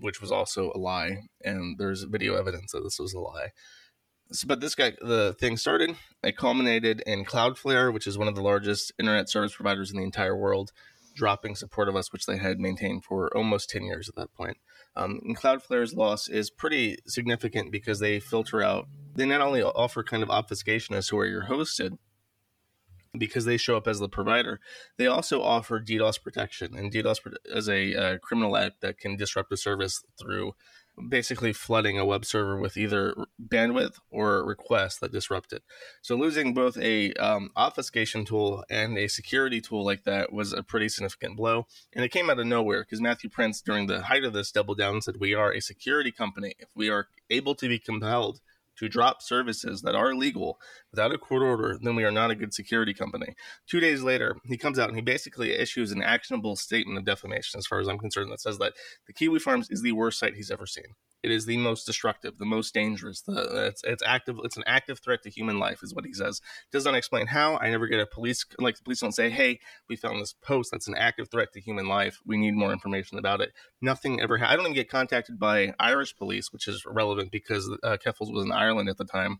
which 0.00 0.20
was 0.20 0.30
also 0.30 0.70
a 0.74 0.78
lie. 0.78 1.28
And 1.42 1.78
there's 1.78 2.02
video 2.02 2.36
evidence 2.36 2.72
that 2.72 2.82
this 2.84 2.98
was 2.98 3.14
a 3.14 3.20
lie. 3.20 3.52
But 4.46 4.60
this 4.60 4.74
guy, 4.74 4.92
the 5.00 5.34
thing 5.38 5.56
started. 5.56 5.96
It 6.22 6.36
culminated 6.36 7.02
in 7.06 7.24
Cloudflare, 7.24 7.92
which 7.92 8.06
is 8.06 8.16
one 8.16 8.28
of 8.28 8.34
the 8.34 8.42
largest 8.42 8.92
internet 8.98 9.28
service 9.28 9.54
providers 9.54 9.90
in 9.90 9.98
the 9.98 10.04
entire 10.04 10.36
world 10.36 10.72
dropping 11.14 11.54
support 11.54 11.88
of 11.88 11.96
us, 11.96 12.12
which 12.12 12.26
they 12.26 12.38
had 12.38 12.58
maintained 12.58 13.04
for 13.04 13.34
almost 13.36 13.70
10 13.70 13.84
years 13.84 14.08
at 14.08 14.14
that 14.16 14.32
point. 14.34 14.56
Um, 14.96 15.20
and 15.24 15.36
Cloudflare's 15.36 15.94
loss 15.94 16.28
is 16.28 16.50
pretty 16.50 16.98
significant 17.06 17.70
because 17.70 17.98
they 17.98 18.20
filter 18.20 18.62
out, 18.62 18.88
they 19.14 19.26
not 19.26 19.40
only 19.40 19.62
offer 19.62 20.02
kind 20.02 20.22
of 20.22 20.30
obfuscation 20.30 20.94
as 20.94 21.08
to 21.08 21.16
where 21.16 21.26
you're 21.26 21.46
hosted, 21.46 21.98
because 23.16 23.44
they 23.44 23.58
show 23.58 23.76
up 23.76 23.86
as 23.86 23.98
the 23.98 24.08
provider, 24.08 24.58
they 24.96 25.06
also 25.06 25.42
offer 25.42 25.78
DDoS 25.78 26.22
protection. 26.22 26.74
And 26.74 26.90
DDoS 26.90 27.20
is 27.44 27.68
a 27.68 27.94
uh, 27.94 28.18
criminal 28.18 28.56
act 28.56 28.80
that 28.80 28.98
can 28.98 29.16
disrupt 29.16 29.50
the 29.50 29.56
service 29.56 30.02
through 30.18 30.54
basically 31.08 31.52
flooding 31.52 31.98
a 31.98 32.04
web 32.04 32.24
server 32.24 32.58
with 32.58 32.76
either 32.76 33.14
bandwidth 33.42 33.98
or 34.10 34.44
requests 34.44 34.98
that 34.98 35.12
disrupt 35.12 35.52
it. 35.52 35.62
So 36.02 36.16
losing 36.16 36.54
both 36.54 36.76
a 36.78 37.12
um, 37.14 37.50
obfuscation 37.56 38.24
tool 38.24 38.64
and 38.70 38.98
a 38.98 39.08
security 39.08 39.60
tool 39.60 39.84
like 39.84 40.04
that 40.04 40.32
was 40.32 40.52
a 40.52 40.62
pretty 40.62 40.88
significant 40.88 41.36
blow. 41.36 41.66
And 41.92 42.04
it 42.04 42.10
came 42.10 42.30
out 42.30 42.38
of 42.38 42.46
nowhere 42.46 42.82
because 42.82 43.00
Matthew 43.00 43.30
Prince, 43.30 43.62
during 43.62 43.86
the 43.86 44.02
height 44.02 44.24
of 44.24 44.32
this, 44.32 44.52
doubled 44.52 44.78
down 44.78 45.02
said, 45.02 45.16
"We 45.18 45.34
are 45.34 45.52
a 45.52 45.60
security 45.60 46.12
company. 46.12 46.54
If 46.58 46.68
we 46.74 46.88
are 46.90 47.08
able 47.30 47.54
to 47.56 47.68
be 47.68 47.78
compelled." 47.78 48.40
To 48.78 48.88
drop 48.88 49.22
services 49.22 49.82
that 49.82 49.94
are 49.94 50.14
legal 50.14 50.58
without 50.90 51.14
a 51.14 51.18
court 51.18 51.42
order, 51.42 51.78
then 51.80 51.94
we 51.94 52.04
are 52.04 52.10
not 52.10 52.30
a 52.30 52.34
good 52.34 52.54
security 52.54 52.94
company. 52.94 53.34
Two 53.66 53.80
days 53.80 54.02
later, 54.02 54.36
he 54.44 54.56
comes 54.56 54.78
out 54.78 54.88
and 54.88 54.96
he 54.96 55.02
basically 55.02 55.52
issues 55.52 55.92
an 55.92 56.02
actionable 56.02 56.56
statement 56.56 56.98
of 56.98 57.04
defamation, 57.04 57.58
as 57.58 57.66
far 57.66 57.80
as 57.80 57.88
I'm 57.88 57.98
concerned, 57.98 58.32
that 58.32 58.40
says 58.40 58.58
that 58.58 58.72
the 59.06 59.12
Kiwi 59.12 59.38
Farms 59.38 59.68
is 59.70 59.82
the 59.82 59.92
worst 59.92 60.18
site 60.18 60.34
he's 60.34 60.50
ever 60.50 60.66
seen. 60.66 60.94
It 61.22 61.30
is 61.30 61.46
the 61.46 61.56
most 61.56 61.86
destructive, 61.86 62.38
the 62.38 62.44
most 62.44 62.74
dangerous. 62.74 63.20
The 63.20 63.66
it's 63.68 63.82
it's 63.84 64.02
active. 64.04 64.38
It's 64.42 64.56
an 64.56 64.64
active 64.66 64.98
threat 64.98 65.22
to 65.22 65.30
human 65.30 65.58
life, 65.58 65.82
is 65.82 65.94
what 65.94 66.04
he 66.04 66.12
says. 66.12 66.40
Does 66.72 66.84
not 66.84 66.96
explain 66.96 67.28
how. 67.28 67.58
I 67.58 67.70
never 67.70 67.86
get 67.86 68.00
a 68.00 68.06
police 68.06 68.44
like 68.58 68.76
the 68.76 68.82
police 68.82 69.00
don't 69.00 69.12
say, 69.12 69.30
"Hey, 69.30 69.60
we 69.88 69.94
found 69.94 70.20
this 70.20 70.32
post 70.32 70.72
that's 70.72 70.88
an 70.88 70.96
active 70.96 71.30
threat 71.30 71.52
to 71.52 71.60
human 71.60 71.86
life. 71.86 72.18
We 72.26 72.36
need 72.36 72.54
more 72.54 72.72
information 72.72 73.18
about 73.18 73.40
it." 73.40 73.52
Nothing 73.80 74.20
ever. 74.20 74.38
Ha- 74.38 74.48
I 74.48 74.56
don't 74.56 74.64
even 74.64 74.74
get 74.74 74.90
contacted 74.90 75.38
by 75.38 75.74
Irish 75.78 76.16
police, 76.16 76.52
which 76.52 76.66
is 76.66 76.84
relevant 76.84 77.30
because 77.30 77.70
uh, 77.84 77.98
Keffals 78.04 78.32
was 78.32 78.44
in 78.44 78.52
Ireland 78.52 78.88
at 78.88 78.96
the 78.96 79.04
time, 79.04 79.38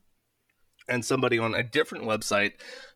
and 0.88 1.04
somebody 1.04 1.38
on 1.38 1.54
a 1.54 1.64
different 1.64 2.04
website 2.04 2.52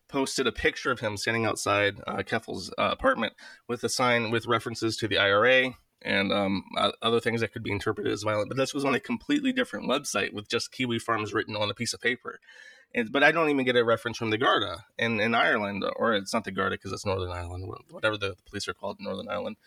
posted 0.07 0.47
a 0.47 0.51
picture 0.53 0.91
of 0.91 1.01
him 1.01 1.17
standing 1.17 1.45
outside 1.45 1.99
uh, 2.07 2.17
Keffals' 2.17 2.69
uh, 2.77 2.89
apartment 2.91 3.33
with 3.67 3.83
a 3.83 3.89
sign 3.89 4.31
with 4.31 4.47
references 4.47 4.95
to 4.97 5.09
the 5.09 5.17
IRA 5.17 5.75
and 6.01 6.31
um, 6.31 6.63
other 7.01 7.19
things 7.19 7.41
that 7.41 7.51
could 7.51 7.63
be 7.63 7.71
interpreted 7.71 8.11
as 8.11 8.23
violent. 8.23 8.49
But 8.49 8.57
this 8.57 8.73
was 8.73 8.85
on 8.85 8.95
a 8.95 8.99
completely 8.99 9.51
different 9.51 9.89
website 9.89 10.33
with 10.33 10.47
just 10.47 10.71
Kiwi 10.71 10.99
Farms 10.99 11.33
written 11.33 11.55
on 11.55 11.69
a 11.69 11.73
piece 11.73 11.93
of 11.93 12.01
paper. 12.01 12.39
And, 12.93 13.11
but 13.11 13.23
I 13.23 13.31
don't 13.31 13.49
even 13.49 13.65
get 13.65 13.75
a 13.75 13.83
reference 13.83 14.17
from 14.17 14.29
the 14.29 14.37
Garda 14.37 14.85
in, 14.97 15.19
in 15.19 15.35
Ireland, 15.35 15.83
or 15.97 16.13
it's 16.13 16.33
not 16.33 16.45
the 16.45 16.51
Garda 16.51 16.75
because 16.75 16.93
it's 16.93 17.05
Northern 17.05 17.31
Ireland, 17.31 17.69
whatever 17.89 18.17
the 18.17 18.35
police 18.47 18.67
are 18.67 18.73
called, 18.73 18.97
in 18.99 19.05
Northern 19.05 19.27
Ireland. 19.27 19.57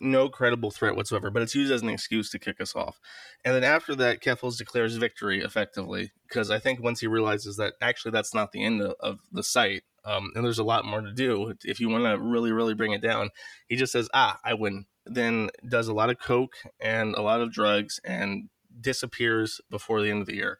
No 0.00 0.28
credible 0.28 0.70
threat 0.70 0.96
whatsoever, 0.96 1.30
but 1.30 1.42
it's 1.42 1.54
used 1.54 1.72
as 1.72 1.82
an 1.82 1.88
excuse 1.88 2.30
to 2.30 2.38
kick 2.38 2.60
us 2.60 2.74
off. 2.74 2.98
And 3.44 3.54
then 3.54 3.64
after 3.64 3.94
that, 3.96 4.20
Keffals 4.20 4.58
declares 4.58 4.96
victory 4.96 5.40
effectively 5.40 6.12
because 6.28 6.50
I 6.50 6.58
think 6.58 6.82
once 6.82 7.00
he 7.00 7.06
realizes 7.06 7.56
that 7.56 7.74
actually 7.80 8.10
that's 8.10 8.34
not 8.34 8.52
the 8.52 8.64
end 8.64 8.82
of, 8.82 8.94
of 9.00 9.20
the 9.30 9.42
site, 9.42 9.84
um, 10.04 10.32
and 10.34 10.44
there's 10.44 10.58
a 10.58 10.64
lot 10.64 10.84
more 10.84 11.00
to 11.00 11.12
do. 11.12 11.54
If 11.62 11.80
you 11.80 11.88
want 11.88 12.04
to 12.04 12.18
really, 12.18 12.52
really 12.52 12.74
bring 12.74 12.92
it 12.92 13.00
down, 13.00 13.30
he 13.68 13.76
just 13.76 13.92
says, 13.92 14.08
"Ah, 14.12 14.38
I 14.44 14.54
win." 14.54 14.86
Then 15.06 15.50
does 15.68 15.88
a 15.88 15.94
lot 15.94 16.10
of 16.10 16.18
coke 16.18 16.56
and 16.80 17.14
a 17.14 17.22
lot 17.22 17.40
of 17.40 17.52
drugs 17.52 18.00
and 18.04 18.48
disappears 18.80 19.60
before 19.70 20.00
the 20.00 20.10
end 20.10 20.20
of 20.20 20.26
the 20.26 20.36
year. 20.36 20.58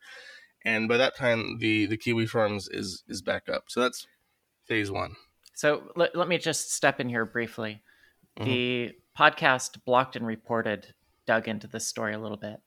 And 0.65 0.89
by 0.89 0.97
that 0.97 1.17
time, 1.17 1.59
the 1.59 1.87
the 1.87 1.97
Kiwi 1.97 2.27
Farms 2.27 2.69
is 2.69 3.05
is 3.09 3.23
back 3.23 3.49
up. 3.49 3.65
So 3.69 3.81
that's 3.81 4.07
phase 4.65 4.91
one. 4.91 5.17
So 5.55 5.83
let, 5.95 6.17
let 6.17 6.29
me 6.29 6.39
just 6.39 6.73
step 6.73 7.01
in 7.01 7.09
here 7.09 7.25
briefly. 7.25 7.83
Mm-hmm. 8.39 8.51
The 8.51 8.93
podcast 9.17 9.85
Blocked 9.85 10.17
and 10.17 10.27
Reported 10.27 10.95
dug 11.27 11.49
into 11.49 11.67
this 11.67 11.87
story 11.87 12.15
a 12.15 12.19
little 12.19 12.37
bit. 12.37 12.61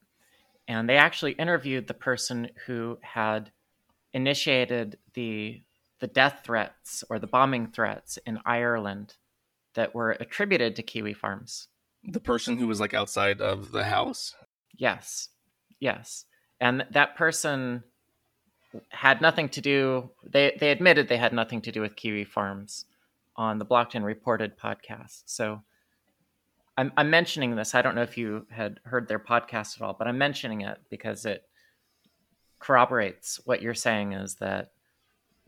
And 0.66 0.88
they 0.88 0.96
actually 0.96 1.32
interviewed 1.32 1.86
the 1.86 1.94
person 1.94 2.50
who 2.66 2.98
had 3.02 3.52
initiated 4.12 4.98
the 5.14 5.62
the 6.00 6.06
death 6.06 6.42
threats 6.44 7.02
or 7.10 7.18
the 7.18 7.26
bombing 7.26 7.66
threats 7.66 8.18
in 8.24 8.38
Ireland 8.46 9.16
that 9.74 9.94
were 9.94 10.12
attributed 10.12 10.76
to 10.76 10.82
Kiwi 10.82 11.14
Farms. 11.14 11.68
The 12.04 12.20
person 12.20 12.56
who 12.56 12.66
was 12.66 12.80
like 12.80 12.94
outside 12.94 13.40
of 13.40 13.72
the 13.72 13.84
house? 13.84 14.34
Yes. 14.76 15.28
Yes. 15.80 16.24
And 16.60 16.84
that 16.90 17.16
person 17.16 17.82
had 18.90 19.20
nothing 19.20 19.48
to 19.48 19.60
do 19.62 20.10
they 20.22 20.54
they 20.60 20.70
admitted 20.70 21.08
they 21.08 21.16
had 21.16 21.32
nothing 21.32 21.62
to 21.62 21.72
do 21.72 21.80
with 21.80 21.96
Kiwi 21.96 22.24
Farms 22.24 22.84
on 23.36 23.58
the 23.58 23.64
Blocked 23.64 23.94
and 23.94 24.04
Reported 24.04 24.58
podcast. 24.58 25.22
So 25.26 25.62
I'm, 26.76 26.92
I'm 26.96 27.10
mentioning 27.10 27.56
this. 27.56 27.74
I 27.74 27.82
don't 27.82 27.94
know 27.94 28.02
if 28.02 28.18
you 28.18 28.46
had 28.50 28.80
heard 28.84 29.08
their 29.08 29.18
podcast 29.18 29.76
at 29.76 29.82
all, 29.82 29.94
but 29.98 30.06
I'm 30.06 30.18
mentioning 30.18 30.60
it 30.60 30.78
because 30.90 31.24
it 31.24 31.44
corroborates 32.60 33.40
what 33.44 33.62
you're 33.62 33.74
saying 33.74 34.12
is 34.12 34.36
that 34.36 34.72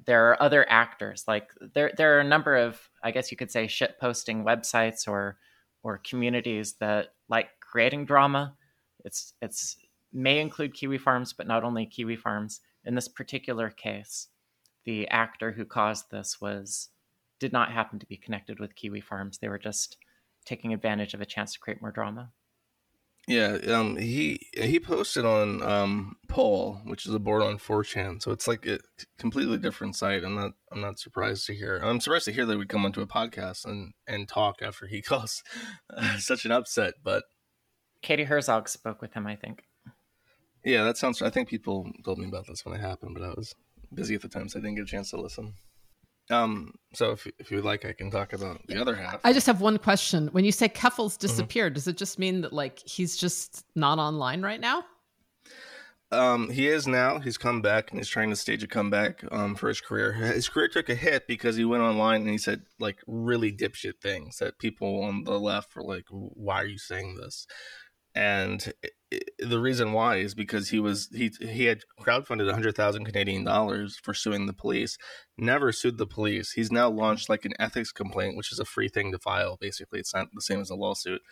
there 0.07 0.31
are 0.31 0.43
other 0.43 0.69
actors 0.69 1.25
like 1.29 1.51
there 1.75 1.93
there 1.97 2.17
are 2.17 2.21
a 2.21 2.25
number 2.25 2.57
of 2.57 2.89
i 3.05 3.11
guess 3.11 3.31
you 3.31 3.37
could 3.37 3.51
say 3.51 3.67
shit 3.67 3.99
posting 4.01 4.45
websites 4.45 5.07
or 5.07 5.37
or 5.83 5.99
communities 5.99 6.75
that 6.75 7.15
like 7.29 7.49
creating 7.61 8.05
drama. 8.05 8.55
It's 9.05 9.35
it's 9.41 9.77
may 10.13 10.41
include 10.41 10.75
kiwi 10.75 10.99
farms 10.99 11.33
but 11.33 11.47
not 11.47 11.65
only 11.65 11.87
kiwi 11.87 12.17
farms. 12.17 12.61
In 12.85 12.95
this 12.95 13.09
particular 13.09 13.71
case 13.71 14.29
the 14.85 15.07
actor 15.09 15.53
who 15.53 15.65
caused 15.65 16.11
this 16.11 16.41
was 16.41 16.89
did 17.39 17.53
not 17.53 17.73
happen 17.73 17.99
to 17.99 18.07
be 18.07 18.17
connected 18.17 18.59
with 18.59 18.75
kiwi 18.75 19.01
farms. 19.01 19.39
They 19.39 19.49
were 19.49 19.59
just 19.59 19.97
taking 20.45 20.73
advantage 20.73 21.15
of 21.15 21.21
a 21.21 21.27
chance 21.27 21.53
to 21.53 21.61
create 21.61 21.81
more 21.81 21.91
drama 21.91 22.31
yeah, 23.29 23.59
um, 23.69 23.97
he 23.97 24.41
he 24.53 24.81
posted 24.81 25.25
on 25.25 25.63
um 25.63 26.17
Poll, 26.29 26.81
which 26.85 27.07
is 27.07 27.15
a 27.15 27.19
board 27.19 27.43
on 27.43 27.59
4chan, 27.59 28.23
so 28.23 28.31
it's 28.31 28.49
like 28.49 28.67
a 28.67 28.79
completely 29.19 29.59
different 29.59 29.97
site. 29.97 30.25
I'm 30.25 30.35
not 30.35 30.53
I'm 30.73 30.81
not 30.81 30.99
surprised 30.99 31.47
to 31.47 31.55
hear. 31.55 31.79
I'm 31.79 32.01
surprised 32.01 32.25
to 32.27 32.33
hear 32.33 32.47
that 32.47 32.57
would 32.57 32.69
come 32.69 32.85
onto 32.85 33.01
a 33.01 33.07
podcast 33.07 33.65
and 33.65 33.93
and 34.07 34.29
talk 34.29 34.63
after 34.63 34.87
he 34.87 35.03
caused 35.03 35.43
uh, 35.95 36.19
such 36.19 36.45
an 36.45 36.53
upset. 36.53 36.95
But 37.03 37.25
Katie 38.03 38.25
Herzog 38.25 38.69
spoke 38.69 39.01
with 39.01 39.13
him, 39.15 39.27
I 39.27 39.37
think. 39.37 39.65
Yeah, 40.65 40.85
that 40.85 40.97
sounds. 40.97 41.23
I 41.23 41.31
think 41.31 41.49
people 41.49 41.91
told 42.05 42.19
me 42.19 42.27
about 42.27 42.47
this 42.47 42.65
when 42.65 42.75
it 42.75 42.81
happened, 42.81 43.15
but 43.15 43.23
I 43.23 43.31
was 43.31 43.55
busy 43.93 44.15
at 44.15 44.23
the 44.23 44.29
time, 44.29 44.49
so 44.49 44.59
I 44.59 44.63
didn't 44.63 44.77
get 44.77 44.85
a 44.85 44.87
chance 44.87 45.11
to 45.11 45.21
listen. 45.21 45.55
Um, 46.31 46.75
so 46.95 47.13
if 47.13 47.27
if 47.39 47.51
you 47.51 47.59
would 47.59 47.65
like, 47.65 47.85
I 47.85 47.93
can 47.93 48.11
talk 48.11 48.33
about 48.33 48.67
the 48.67 48.81
other 48.81 48.95
half. 48.95 49.21
I 49.25 49.33
just 49.33 49.47
have 49.47 49.61
one 49.61 49.79
question. 49.79 50.29
When 50.29 50.45
you 50.45 50.53
say 50.53 50.69
Keffals 50.69 51.15
mm-hmm. 51.15 51.21
disappeared, 51.27 51.73
mm-hmm. 51.73 51.75
does 51.75 51.89
it 51.89 51.97
just 51.97 52.19
mean 52.19 52.43
that 52.43 52.53
like 52.53 52.79
he's 52.81 53.17
just 53.17 53.65
not 53.75 53.99
online 53.99 54.43
right 54.43 54.61
now? 54.61 54.85
Um, 56.13 56.51
he 56.51 56.67
is 56.67 56.89
now. 56.89 57.21
He's 57.21 57.39
come 57.39 57.63
back 57.63 57.91
and 57.91 58.01
he's 58.01 58.09
trying 58.09 58.31
to 58.31 58.37
stage 58.37 58.65
a 58.65 58.67
comeback 58.67 59.23
um, 59.31 59.55
for 59.55 59.69
his 59.69 59.81
career. 59.81 60.13
His 60.13 60.49
career 60.49 60.67
took 60.67 60.89
a 60.89 60.97
hit 60.97 61.29
because 61.29 61.55
he 61.55 61.65
went 61.65 61.85
online 61.85 62.23
and 62.23 62.31
he 62.31 62.39
said 62.39 62.63
like 62.81 62.99
really 63.07 63.53
dipshit 63.53 64.01
things 64.03 64.39
that 64.39 64.59
people 64.59 65.05
on 65.05 65.23
the 65.23 65.39
left 65.39 65.77
were 65.77 65.85
like, 65.85 66.07
"Why 66.11 66.63
are 66.63 66.67
you 66.67 66.79
saying 66.79 67.17
this?" 67.17 67.47
And 68.15 68.73
the 69.39 69.61
reason 69.61 69.93
why 69.93 70.17
is 70.17 70.35
because 70.35 70.71
he 70.71 70.81
was 70.81 71.09
he 71.13 71.31
he 71.41 71.65
had 71.65 71.83
crowdfunded 72.01 72.47
100,000 72.47 73.05
Canadian 73.05 73.45
dollars 73.45 73.99
for 74.03 74.15
suing 74.15 74.47
the 74.47 74.53
police 74.53 74.97
never 75.39 75.73
sued 75.73 75.99
the 75.99 76.07
police. 76.07 76.53
He's 76.53 76.73
now 76.73 76.89
launched 76.89 77.29
like 77.29 77.45
an 77.45 77.55
ethics 77.59 77.93
complaint 77.93 78.37
which 78.37 78.53
is 78.53 78.59
a 78.59 78.65
free 78.65 78.89
thing 78.89 79.13
to 79.13 79.19
file. 79.19 79.57
Basically 79.61 80.01
it's 80.01 80.15
not 80.15 80.29
the 80.33 80.43
same 80.43 80.61
as 80.61 80.71
a 80.71 80.75
lawsuit 80.77 81.23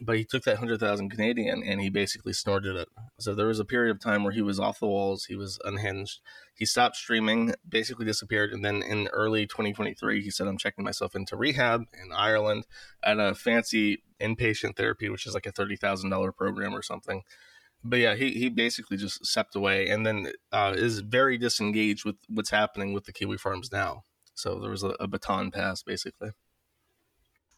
but 0.00 0.16
he 0.16 0.24
took 0.24 0.42
that 0.44 0.58
100,000 0.58 1.08
Canadian 1.08 1.62
and 1.62 1.80
he 1.80 1.88
basically 1.88 2.32
snorted 2.32 2.76
it. 2.76 2.88
So 3.18 3.34
there 3.34 3.46
was 3.46 3.60
a 3.60 3.64
period 3.64 3.94
of 3.94 4.00
time 4.00 4.24
where 4.24 4.32
he 4.32 4.42
was 4.42 4.58
off 4.58 4.80
the 4.80 4.86
walls, 4.86 5.26
he 5.26 5.36
was 5.36 5.58
unhinged. 5.64 6.20
He 6.54 6.66
stopped 6.66 6.96
streaming, 6.96 7.54
basically 7.68 8.04
disappeared, 8.04 8.52
and 8.52 8.64
then 8.64 8.82
in 8.82 9.08
early 9.08 9.46
2023 9.46 10.22
he 10.22 10.30
said 10.30 10.46
I'm 10.46 10.58
checking 10.58 10.84
myself 10.84 11.14
into 11.14 11.36
rehab 11.36 11.82
in 11.92 12.12
Ireland 12.12 12.66
at 13.02 13.20
a 13.20 13.34
fancy 13.34 14.02
inpatient 14.20 14.76
therapy 14.76 15.08
which 15.08 15.26
is 15.26 15.34
like 15.34 15.46
a 15.46 15.52
$30,000 15.52 16.36
program 16.36 16.74
or 16.74 16.82
something. 16.82 17.22
But 17.84 17.98
yeah, 17.98 18.14
he, 18.14 18.30
he 18.30 18.48
basically 18.48 18.96
just 18.96 19.24
stepped 19.24 19.54
away 19.54 19.88
and 19.88 20.06
then 20.06 20.32
uh, 20.50 20.72
is 20.74 21.00
very 21.00 21.36
disengaged 21.38 22.04
with 22.04 22.16
what's 22.28 22.50
happening 22.50 22.94
with 22.94 23.04
the 23.04 23.12
Kiwi 23.12 23.36
farms 23.36 23.70
now. 23.70 24.04
So 24.34 24.58
there 24.58 24.70
was 24.70 24.82
a, 24.82 24.96
a 25.00 25.06
baton 25.06 25.50
pass 25.50 25.82
basically. 25.82 26.30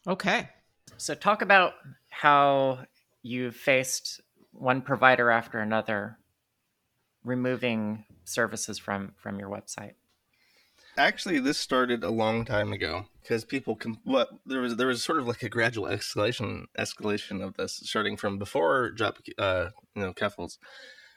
Okay. 0.06 0.50
So 0.96 1.14
talk 1.14 1.42
about 1.42 1.74
how 2.08 2.80
you've 3.22 3.56
faced 3.56 4.20
one 4.52 4.82
provider 4.82 5.30
after 5.30 5.58
another 5.58 6.18
removing 7.24 8.04
services 8.24 8.78
from 8.78 9.12
from 9.16 9.38
your 9.38 9.50
website. 9.50 9.94
Actually 10.96 11.40
this 11.40 11.58
started 11.58 12.02
a 12.02 12.10
long 12.10 12.44
time 12.44 12.72
ago 12.72 13.06
because 13.20 13.44
people 13.44 13.76
can 13.76 13.98
what 14.04 14.28
there 14.46 14.60
was 14.60 14.76
there 14.76 14.86
was 14.86 15.02
sort 15.02 15.18
of 15.18 15.26
like 15.26 15.42
a 15.42 15.48
gradual 15.48 15.86
escalation 15.86 16.64
escalation 16.78 17.44
of 17.44 17.54
this 17.54 17.80
starting 17.84 18.16
from 18.16 18.38
before 18.38 18.90
drop 18.90 19.18
uh 19.38 19.68
you 19.94 20.02
know 20.02 20.14
Keffals 20.14 20.56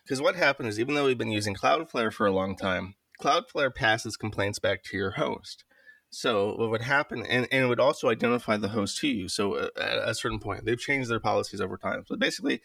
because 0.04 0.22
what 0.22 0.36
happened 0.36 0.68
is 0.68 0.80
even 0.80 0.96
though 0.96 1.06
we've 1.06 1.18
been 1.18 1.32
using 1.32 1.56
cloudflare 1.56 2.12
for 2.12 2.26
a 2.26 2.32
long 2.32 2.58
time 2.58 2.96
cloudflare 3.22 3.74
passes 3.74 4.18
complaints 4.18 4.60
back 4.60 4.84
to 4.84 4.98
your 4.98 5.12
host 5.12 5.64
so 6.12 6.56
what 6.56 6.72
would 6.72 6.82
happen, 6.82 7.20
and, 7.20 7.48
and 7.52 7.64
it 7.64 7.68
would 7.68 7.80
also 7.80 8.10
identify 8.10 8.58
the 8.58 8.70
host 8.70 8.98
to 9.00 9.08
you. 9.08 9.28
So 9.28 9.70
at 9.78 9.98
a 9.98 10.16
certain 10.16 10.40
point, 10.40 10.66
they've 10.66 10.80
changed 10.80 11.10
their 11.10 11.20
policies 11.20 11.62
over 11.62 11.78
time. 11.78 12.04
So 12.08 12.16
basically, 12.16 12.62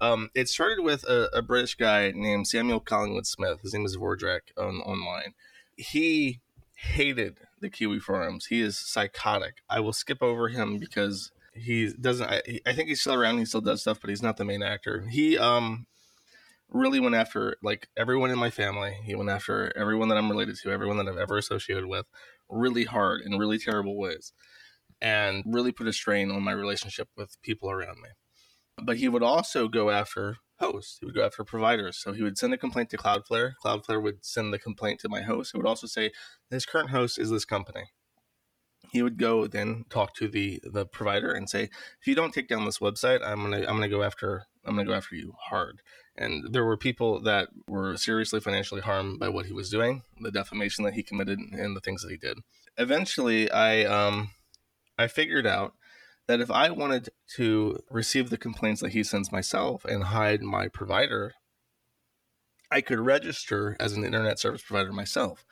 um, 0.00 0.30
it 0.34 0.48
started 0.48 0.82
with 0.82 1.04
a, 1.04 1.28
a, 1.32 1.42
British 1.42 1.74
guy 1.74 2.12
named 2.14 2.46
Samuel 2.46 2.80
Collingwood 2.80 3.26
Smith. 3.26 3.60
His 3.62 3.74
name 3.74 3.84
is 3.84 3.96
Vordrak 3.96 4.40
on, 4.56 4.76
online. 4.80 5.34
He 5.76 6.40
hated 6.74 7.38
the 7.60 7.68
Kiwi 7.68 8.00
forums. 8.00 8.46
He 8.46 8.60
is 8.60 8.78
psychotic. 8.78 9.62
I 9.68 9.80
will 9.80 9.92
skip 9.92 10.22
over 10.22 10.48
him 10.48 10.78
because 10.78 11.30
he 11.52 11.92
doesn't. 12.00 12.28
I, 12.28 12.42
I 12.66 12.72
think 12.72 12.88
he's 12.88 13.00
still 13.00 13.14
around. 13.14 13.38
He 13.38 13.44
still 13.44 13.60
does 13.60 13.80
stuff, 13.80 14.00
but 14.00 14.10
he's 14.10 14.22
not 14.22 14.36
the 14.36 14.44
main 14.44 14.62
actor. 14.62 15.06
He 15.08 15.36
um 15.38 15.86
really 16.70 17.00
went 17.00 17.14
after 17.14 17.56
like 17.62 17.88
everyone 17.96 18.30
in 18.30 18.38
my 18.38 18.50
family. 18.50 18.96
He 19.04 19.14
went 19.14 19.30
after 19.30 19.76
everyone 19.76 20.08
that 20.08 20.18
I'm 20.18 20.30
related 20.30 20.56
to, 20.56 20.70
everyone 20.70 20.98
that 20.98 21.08
I've 21.08 21.16
ever 21.16 21.38
associated 21.38 21.86
with 21.86 22.06
really 22.48 22.84
hard 22.84 23.20
in 23.22 23.38
really 23.38 23.58
terrible 23.58 23.96
ways 23.96 24.32
and 25.00 25.44
really 25.46 25.72
put 25.72 25.86
a 25.86 25.92
strain 25.92 26.30
on 26.30 26.42
my 26.42 26.52
relationship 26.52 27.08
with 27.16 27.40
people 27.42 27.70
around 27.70 28.00
me. 28.00 28.10
But 28.82 28.98
he 28.98 29.08
would 29.08 29.22
also 29.22 29.68
go 29.68 29.90
after 29.90 30.36
hosts. 30.58 30.98
He 31.00 31.06
would 31.06 31.14
go 31.14 31.24
after 31.24 31.44
providers. 31.44 31.98
So 31.98 32.12
he 32.12 32.22
would 32.22 32.38
send 32.38 32.52
a 32.54 32.58
complaint 32.58 32.90
to 32.90 32.96
Cloudflare. 32.96 33.52
Cloudflare 33.64 34.02
would 34.02 34.24
send 34.24 34.52
the 34.52 34.58
complaint 34.58 35.00
to 35.00 35.08
my 35.08 35.22
host. 35.22 35.52
He 35.52 35.58
would 35.58 35.66
also 35.66 35.86
say, 35.86 36.12
"This 36.50 36.66
current 36.66 36.90
host 36.90 37.18
is 37.18 37.30
this 37.30 37.44
company." 37.44 37.92
He 38.90 39.02
would 39.02 39.18
go 39.18 39.46
then 39.46 39.84
talk 39.90 40.14
to 40.14 40.28
the 40.28 40.60
the 40.64 40.86
provider 40.86 41.32
and 41.32 41.48
say, 41.48 41.64
"If 42.00 42.06
you 42.06 42.14
don't 42.14 42.32
take 42.32 42.48
down 42.48 42.64
this 42.64 42.78
website, 42.78 43.20
I'm 43.24 43.42
gonna 43.42 43.58
I'm 43.58 43.76
gonna 43.76 43.88
go 43.88 44.02
after 44.02 44.46
I'm 44.68 44.74
going 44.74 44.86
to 44.86 44.92
go 44.92 44.96
after 44.96 45.16
you 45.16 45.34
hard. 45.38 45.80
And 46.16 46.52
there 46.52 46.64
were 46.64 46.76
people 46.76 47.20
that 47.22 47.48
were 47.68 47.96
seriously 47.96 48.40
financially 48.40 48.80
harmed 48.80 49.18
by 49.18 49.28
what 49.28 49.46
he 49.46 49.52
was 49.52 49.70
doing, 49.70 50.02
the 50.20 50.32
defamation 50.32 50.84
that 50.84 50.94
he 50.94 51.02
committed, 51.02 51.38
and 51.38 51.76
the 51.76 51.80
things 51.80 52.02
that 52.02 52.10
he 52.10 52.16
did. 52.16 52.38
Eventually, 52.76 53.50
I 53.50 53.84
um, 53.84 54.30
I 54.98 55.06
figured 55.06 55.46
out 55.46 55.74
that 56.26 56.40
if 56.40 56.50
I 56.50 56.70
wanted 56.70 57.08
to 57.36 57.78
receive 57.90 58.30
the 58.30 58.36
complaints 58.36 58.80
that 58.82 58.92
he 58.92 59.02
sends 59.02 59.32
myself 59.32 59.84
and 59.84 60.04
hide 60.04 60.42
my 60.42 60.68
provider, 60.68 61.34
I 62.70 62.80
could 62.80 63.00
register 63.00 63.76
as 63.80 63.92
an 63.92 64.04
internet 64.04 64.38
service 64.38 64.62
provider 64.62 64.92
myself. 64.92 65.44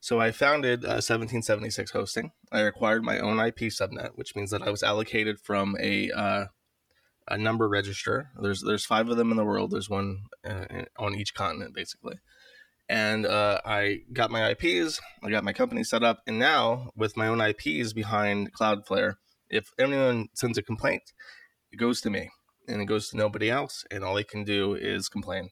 So 0.00 0.20
I 0.20 0.32
founded 0.32 0.84
uh, 0.84 1.00
1776 1.00 1.92
Hosting. 1.92 2.32
I 2.52 2.60
acquired 2.60 3.04
my 3.04 3.18
own 3.18 3.38
IP 3.38 3.70
subnet, 3.70 4.10
which 4.16 4.36
means 4.36 4.50
that 4.50 4.62
I 4.62 4.70
was 4.70 4.82
allocated 4.82 5.40
from 5.40 5.76
a 5.80 6.10
uh, 6.10 6.44
a 7.28 7.38
number 7.38 7.68
register. 7.68 8.30
There's 8.40 8.62
there's 8.62 8.84
five 8.84 9.08
of 9.08 9.16
them 9.16 9.30
in 9.30 9.36
the 9.36 9.44
world. 9.44 9.70
There's 9.70 9.90
one 9.90 10.24
uh, 10.46 10.84
on 10.98 11.14
each 11.14 11.34
continent, 11.34 11.74
basically. 11.74 12.16
And 12.88 13.24
uh, 13.24 13.60
I 13.64 14.00
got 14.12 14.30
my 14.30 14.50
IPs. 14.50 15.00
I 15.22 15.30
got 15.30 15.44
my 15.44 15.52
company 15.52 15.84
set 15.84 16.02
up, 16.02 16.20
and 16.26 16.38
now 16.38 16.90
with 16.94 17.16
my 17.16 17.28
own 17.28 17.40
IPs 17.40 17.94
behind 17.94 18.52
Cloudflare, 18.52 19.14
if 19.48 19.70
anyone 19.78 20.28
sends 20.34 20.58
a 20.58 20.62
complaint, 20.62 21.12
it 21.72 21.76
goes 21.76 22.00
to 22.02 22.10
me, 22.10 22.30
and 22.68 22.82
it 22.82 22.86
goes 22.86 23.08
to 23.08 23.16
nobody 23.16 23.50
else, 23.50 23.84
and 23.90 24.04
all 24.04 24.14
they 24.14 24.24
can 24.24 24.44
do 24.44 24.74
is 24.74 25.08
complain. 25.08 25.48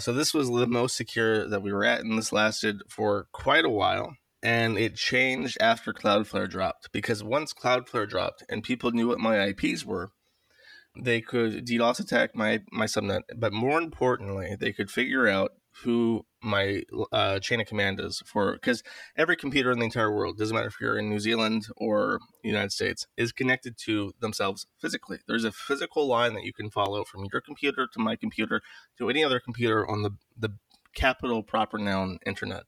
So 0.00 0.12
this 0.12 0.32
was 0.32 0.48
the 0.48 0.66
most 0.66 0.96
secure 0.96 1.48
that 1.48 1.62
we 1.62 1.72
were 1.72 1.84
at, 1.84 2.00
and 2.00 2.18
this 2.18 2.32
lasted 2.32 2.82
for 2.88 3.28
quite 3.32 3.64
a 3.64 3.70
while. 3.70 4.14
And 4.40 4.78
it 4.78 4.94
changed 4.94 5.58
after 5.60 5.92
Cloudflare 5.92 6.48
dropped 6.48 6.92
because 6.92 7.24
once 7.24 7.52
Cloudflare 7.52 8.08
dropped 8.08 8.44
and 8.48 8.62
people 8.62 8.92
knew 8.92 9.08
what 9.08 9.18
my 9.18 9.46
IPs 9.46 9.84
were, 9.84 10.12
they 11.00 11.20
could 11.20 11.66
DDoS 11.66 12.00
attack 12.00 12.34
my 12.34 12.60
my 12.72 12.86
subnet. 12.86 13.22
But 13.36 13.52
more 13.52 13.78
importantly, 13.78 14.56
they 14.58 14.72
could 14.72 14.90
figure 14.90 15.28
out 15.28 15.52
who 15.82 16.26
my 16.42 16.82
uh, 17.12 17.38
chain 17.38 17.60
of 17.60 17.66
command 17.66 18.00
is 18.00 18.22
for 18.26 18.52
because 18.54 18.82
every 19.16 19.36
computer 19.36 19.70
in 19.70 19.78
the 19.78 19.84
entire 19.84 20.12
world 20.12 20.38
doesn't 20.38 20.54
matter 20.54 20.68
if 20.68 20.80
you're 20.80 20.98
in 20.98 21.08
new 21.08 21.18
zealand 21.18 21.66
or 21.76 22.18
the 22.42 22.48
united 22.48 22.72
states 22.72 23.06
is 23.16 23.32
connected 23.32 23.76
to 23.76 24.12
themselves 24.20 24.66
physically 24.80 25.18
there's 25.26 25.44
a 25.44 25.52
physical 25.52 26.06
line 26.06 26.34
that 26.34 26.44
you 26.44 26.52
can 26.52 26.70
follow 26.70 27.04
from 27.04 27.26
your 27.32 27.40
computer 27.40 27.88
to 27.92 27.98
my 28.00 28.16
computer 28.16 28.60
to 28.96 29.08
any 29.08 29.24
other 29.24 29.40
computer 29.40 29.88
on 29.88 30.02
the 30.02 30.10
the 30.36 30.50
capital 30.94 31.42
proper 31.42 31.78
noun 31.78 32.18
internet 32.24 32.64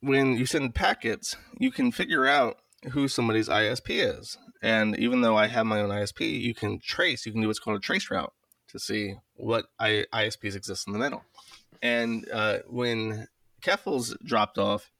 when 0.00 0.34
you 0.36 0.46
send 0.46 0.74
packets 0.74 1.36
you 1.58 1.70
can 1.70 1.90
figure 1.90 2.26
out 2.26 2.56
who 2.90 3.08
somebody's 3.08 3.48
isp 3.48 3.86
is 3.88 4.38
and 4.62 4.96
even 4.98 5.20
though 5.20 5.36
i 5.36 5.46
have 5.46 5.66
my 5.66 5.80
own 5.80 5.90
isp 5.90 6.20
you 6.20 6.54
can 6.54 6.78
trace 6.78 7.26
you 7.26 7.32
can 7.32 7.40
do 7.40 7.46
what's 7.46 7.58
called 7.58 7.76
a 7.76 7.80
trace 7.80 8.10
route 8.10 8.32
to 8.68 8.78
see 8.78 9.14
what 9.34 9.66
I, 9.80 10.04
isps 10.12 10.54
exist 10.54 10.86
in 10.86 10.92
the 10.92 10.98
middle 10.98 11.24
and 11.82 12.28
uh, 12.32 12.58
when 12.68 13.28
Keffals 13.62 14.16
dropped 14.24 14.58
off, 14.58 14.90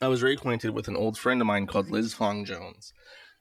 I 0.00 0.08
was 0.08 0.22
reacquainted 0.22 0.70
with 0.70 0.88
an 0.88 0.96
old 0.96 1.18
friend 1.18 1.40
of 1.40 1.46
mine 1.46 1.66
called 1.66 1.90
Liz 1.90 2.14
Fong 2.14 2.44
Jones. 2.44 2.92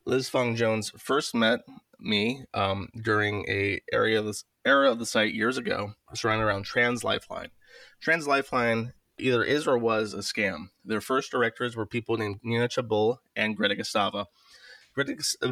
Liz 0.06 0.30
Fong 0.30 0.56
Jones 0.56 0.92
first 0.98 1.34
met 1.34 1.62
me 2.00 2.44
um, 2.54 2.90
during 3.02 3.46
a 3.50 3.82
area 3.94 4.20
of 4.20 4.26
this 4.26 4.44
era 4.66 4.92
of 4.92 5.00
the 5.00 5.06
site 5.06 5.34
years 5.34 5.58
ago, 5.58 5.94
surrounded 6.14 6.46
around 6.46 6.64
Trans 6.64 7.04
Lifeline. 7.04 7.50
Trans 8.02 8.28
Lifeline 8.28 8.94
either 9.22 9.44
is 9.44 9.68
or 9.68 9.78
was 9.78 10.14
a 10.14 10.20
scam. 10.20 10.70
Their 10.84 11.02
first 11.02 11.32
directors 11.32 11.76
were 11.76 11.86
people 11.86 12.18
named 12.18 12.40
Nina 12.44 12.68
Chaubal 12.68 13.18
and 13.36 13.56
Greta 13.56 13.76
Gustava, 13.76 14.26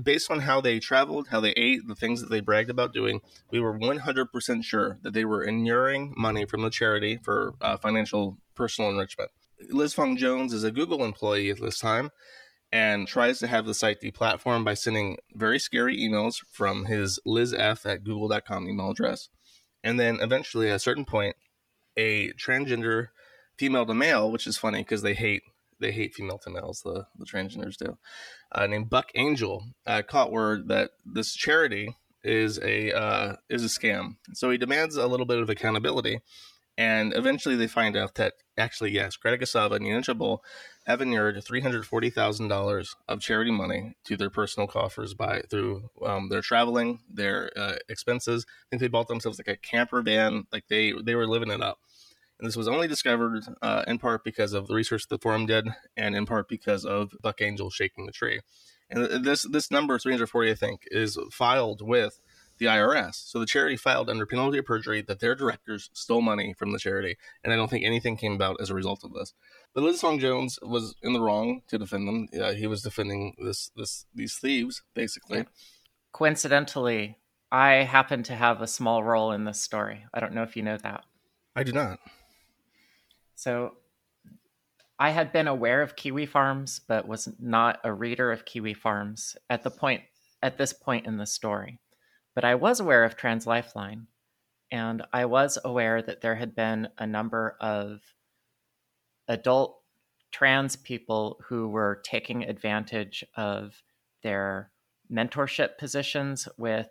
based 0.04 0.32
on 0.32 0.40
how 0.40 0.62
they 0.62 0.80
traveled, 0.80 1.28
how 1.30 1.40
they 1.40 1.52
ate, 1.52 1.88
the 1.88 1.96
things 1.96 2.22
that 2.22 2.30
they 2.30 2.40
bragged 2.40 2.70
about 2.70 2.94
doing, 2.94 3.22
we 3.52 3.60
were 3.60 3.78
100% 3.78 4.64
sure 4.64 5.00
that 5.02 5.14
they 5.14 5.26
were 5.26 5.44
inuring 5.44 6.14
money 6.18 6.46
from 6.46 6.62
the 6.62 6.70
charity 6.70 7.20
for 7.24 7.54
uh, 7.62 7.78
financial 7.78 8.38
personal 8.56 8.90
enrichment. 8.90 9.32
Liz 9.70 9.94
Fong 9.94 10.18
Jones 10.18 10.54
is 10.54 10.64
a 10.64 10.72
Google 10.72 11.04
employee 11.04 11.50
at 11.50 11.62
this 11.62 11.80
time 11.80 12.12
and 12.72 13.08
tries 13.08 13.40
to 13.40 13.48
have 13.48 13.66
the 13.66 13.74
site 13.74 14.02
deplatformed 14.02 14.66
by 14.66 14.74
sending 14.74 15.18
very 15.34 15.58
scary 15.58 15.98
emails 15.98 16.36
from 16.52 16.86
his 16.86 17.20
lizf 17.26 17.86
at 17.86 18.04
google.com 18.04 18.68
email 18.68 18.92
address. 18.92 19.30
And 19.84 20.00
then 20.00 20.20
eventually, 20.20 20.70
at 20.70 20.76
a 20.76 20.80
certain 20.80 21.06
point, 21.06 21.36
a 21.96 22.34
transgender 22.34 23.08
female 23.58 23.86
to 23.86 23.94
male, 23.94 24.32
which 24.32 24.48
is 24.48 24.58
funny 24.58 24.80
because 24.80 25.02
they 25.02 25.14
hate 25.14 25.44
they 25.80 25.92
hate 25.92 26.14
female 26.14 26.40
to 26.40 26.50
males, 26.50 26.82
the, 26.82 27.06
the 27.18 27.26
transgenders 27.26 27.78
do, 27.78 27.98
uh, 28.52 28.66
named 28.68 28.90
Buck 28.90 29.12
Angel, 29.16 29.64
uh, 29.86 30.02
caught 30.02 30.32
word 30.32 30.68
that 30.70 30.92
this 31.06 31.36
charity 31.36 31.96
is 32.24 32.60
a 32.64 32.92
uh, 32.92 33.36
is 33.50 33.64
a 33.64 33.68
scam. 33.68 34.16
So 34.34 34.50
he 34.50 34.58
demands 34.58 34.96
a 34.96 35.08
little 35.08 35.26
bit 35.26 35.40
of 35.40 35.50
accountability, 35.50 36.20
and 36.78 37.14
eventually 37.16 37.56
they 37.56 37.68
find 37.68 37.96
out 37.96 38.16
that 38.16 38.34
actually 38.58 38.92
yes, 38.92 39.16
Greta 39.16 39.38
Gustava 39.38 39.76
and 39.76 39.86
Nina 39.86 40.02
Chaubal 40.02 40.40
have 40.86 41.02
inured 41.02 41.44
three 41.44 41.62
hundred 41.62 41.86
forty 41.86 42.10
thousand 42.10 42.48
dollars 42.48 42.96
of 43.08 43.22
charity 43.22 43.52
money 43.52 43.96
to 44.06 44.18
their 44.18 44.30
personal 44.30 44.68
coffers 44.68 45.14
by 45.14 45.44
through 45.50 45.90
um, 46.04 46.30
their 46.30 46.42
traveling, 46.42 47.00
their 47.10 47.52
uh, 47.56 47.76
expenses. 47.88 48.46
I 48.50 48.66
think 48.72 48.82
they 48.82 48.88
bought 48.88 49.08
themselves 49.08 49.38
like 49.38 49.48
a 49.48 49.58
camper 49.58 50.02
van, 50.02 50.48
like 50.52 50.68
they 50.70 50.94
they 51.04 51.16
were 51.16 51.28
living 51.28 51.52
it 51.52 51.62
up. 51.62 51.80
And 52.40 52.48
this 52.48 52.56
was 52.56 52.68
only 52.68 52.88
discovered 52.88 53.44
uh, 53.62 53.84
in 53.88 53.98
part 53.98 54.24
because 54.24 54.54
of 54.54 54.68
the 54.68 54.76
research 54.76 55.08
the 55.08 55.18
forum 55.18 55.46
did, 55.46 55.70
and 55.96 56.16
in 56.16 56.26
part 56.26 56.48
because 56.48 56.86
of 56.86 57.12
Buck 57.22 57.42
Angel 57.42 57.70
shaking 57.70 58.06
the 58.06 58.12
tree. 58.12 58.42
And 58.90 59.26
this 59.26 59.44
this 59.44 59.72
number 59.72 59.98
340, 59.98 60.52
I 60.52 60.54
think, 60.54 60.84
is 60.92 61.18
filed 61.32 61.82
with 61.82 62.22
the 62.58 62.66
IRS. 62.66 63.16
So 63.30 63.40
the 63.40 63.46
charity 63.46 63.76
filed 63.76 64.10
under 64.10 64.26
penalty 64.26 64.58
of 64.58 64.66
perjury 64.66 65.02
that 65.02 65.20
their 65.20 65.36
directors 65.36 65.90
stole 65.94 66.22
money 66.22 66.54
from 66.54 66.72
the 66.72 66.80
charity, 66.80 67.18
and 67.44 67.52
I 67.52 67.56
don't 67.56 67.70
think 67.70 67.86
anything 67.86 68.18
came 68.18 68.34
about 68.34 68.62
as 68.62 68.70
a 68.70 68.76
result 68.76 69.04
of 69.04 69.14
this. 69.14 69.34
But 69.74 69.84
Liz 69.84 70.02
Fong 70.02 70.20
Jones 70.20 70.58
was 70.62 70.96
in 71.02 71.14
the 71.14 71.22
wrong 71.22 71.62
to 71.68 71.78
defend 71.78 72.08
them. 72.08 72.28
Uh, 72.40 72.54
he 72.54 72.68
was 72.68 72.82
defending 72.82 73.36
this 73.38 73.72
this 73.76 74.06
these 74.14 74.36
thieves 74.36 74.84
basically. 74.94 75.46
Coincidentally, 76.14 77.18
I 77.52 77.84
happen 77.84 78.24
to 78.24 78.36
have 78.36 78.62
a 78.62 78.68
small 78.68 79.04
role 79.04 79.32
in 79.32 79.44
this 79.44 79.62
story. 79.62 80.06
I 80.14 80.20
don't 80.20 80.34
know 80.34 80.44
if 80.44 80.56
you 80.56 80.64
know 80.64 80.78
that. 80.78 81.04
I 81.56 81.64
do 81.64 81.72
not. 81.72 82.00
So 83.38 83.76
I 84.98 85.12
had 85.12 85.32
been 85.32 85.48
aware 85.48 85.84
of 85.84 85.96
Kiwi 85.96 86.26
Farms, 86.26 86.82
but 86.88 87.08
was 87.08 87.30
not 87.40 87.80
a 87.84 87.94
reader 87.94 88.32
of 88.32 88.46
Kiwi 88.46 88.74
Farms 88.74 89.38
at 89.48 89.62
the 89.62 89.70
point 89.70 90.02
at 90.42 90.58
this 90.58 90.74
point 90.74 91.06
in 91.06 91.18
the 91.18 91.26
story. 91.28 91.80
But 92.34 92.44
I 92.44 92.56
was 92.56 92.80
aware 92.80 93.04
of 93.04 93.16
Trans 93.16 93.46
Lifeline, 93.46 94.08
and 94.72 95.04
I 95.14 95.26
was 95.26 95.60
aware 95.64 96.02
that 96.02 96.22
there 96.22 96.36
had 96.36 96.56
been 96.56 96.88
a 96.98 97.06
number 97.06 97.58
of 97.62 98.02
adult 99.28 99.82
trans 100.32 100.76
people 100.76 101.40
who 101.48 101.70
were 101.70 102.02
taking 102.04 102.44
advantage 102.44 103.24
of 103.36 103.84
their 104.24 104.72
mentorship 105.12 105.78
positions 105.78 106.50
with 106.58 106.90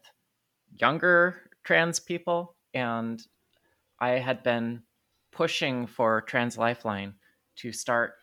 younger 0.73 1.51
trans 1.65 1.99
people. 1.99 2.55
And 2.73 3.21
I 3.99 4.11
had 4.11 4.45
been 4.45 4.83
pushing 5.37 5.87
for 5.87 6.23
Trans 6.23 6.57
Lifeline 6.57 7.13
to 7.57 7.71
start 7.71 8.15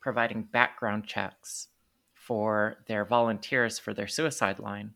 providing 0.00 0.44
background 0.44 1.04
checks 1.04 1.68
for 2.14 2.76
their 2.86 3.04
volunteers 3.04 3.80
for 3.80 3.92
their 3.92 4.06
suicide 4.06 4.60
line 4.60 4.92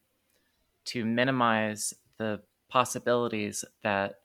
to 0.84 1.04
minimize 1.04 1.92
the 2.18 2.40
possibilities 2.68 3.64
that 3.82 4.20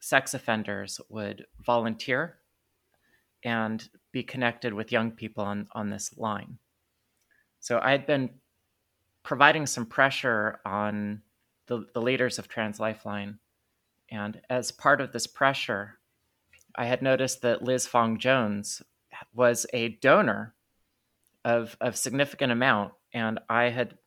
sex 0.00 0.34
offenders 0.34 1.00
would 1.08 1.46
volunteer 1.64 2.38
and 3.44 3.88
be 4.10 4.24
connected 4.24 4.74
with 4.74 4.90
young 4.90 5.12
people 5.12 5.44
on, 5.44 5.68
on 5.72 5.90
this 5.90 6.12
line. 6.18 6.58
So 7.60 7.78
I 7.80 7.92
had 7.92 8.04
been 8.04 8.30
providing 9.22 9.66
some 9.66 9.86
pressure 9.86 10.58
on 10.66 11.22
the, 11.68 11.86
the 11.94 12.02
leaders 12.02 12.40
of 12.40 12.48
Trans 12.48 12.80
Lifeline. 12.80 13.38
And 14.10 14.40
as 14.50 14.72
part 14.72 15.00
of 15.00 15.12
this 15.12 15.28
pressure, 15.28 15.98
I 16.74 16.86
had 16.86 17.02
noticed 17.02 17.42
that 17.42 17.62
Liz 17.62 17.86
Fong 17.86 18.18
Jones 18.18 18.82
was 19.32 19.66
a 19.72 19.88
donor 19.88 20.54
of 21.44 21.76
of 21.80 21.96
significant 21.96 22.52
amount, 22.52 22.94
and 23.12 23.40
I 23.48 23.64
had 23.70 23.98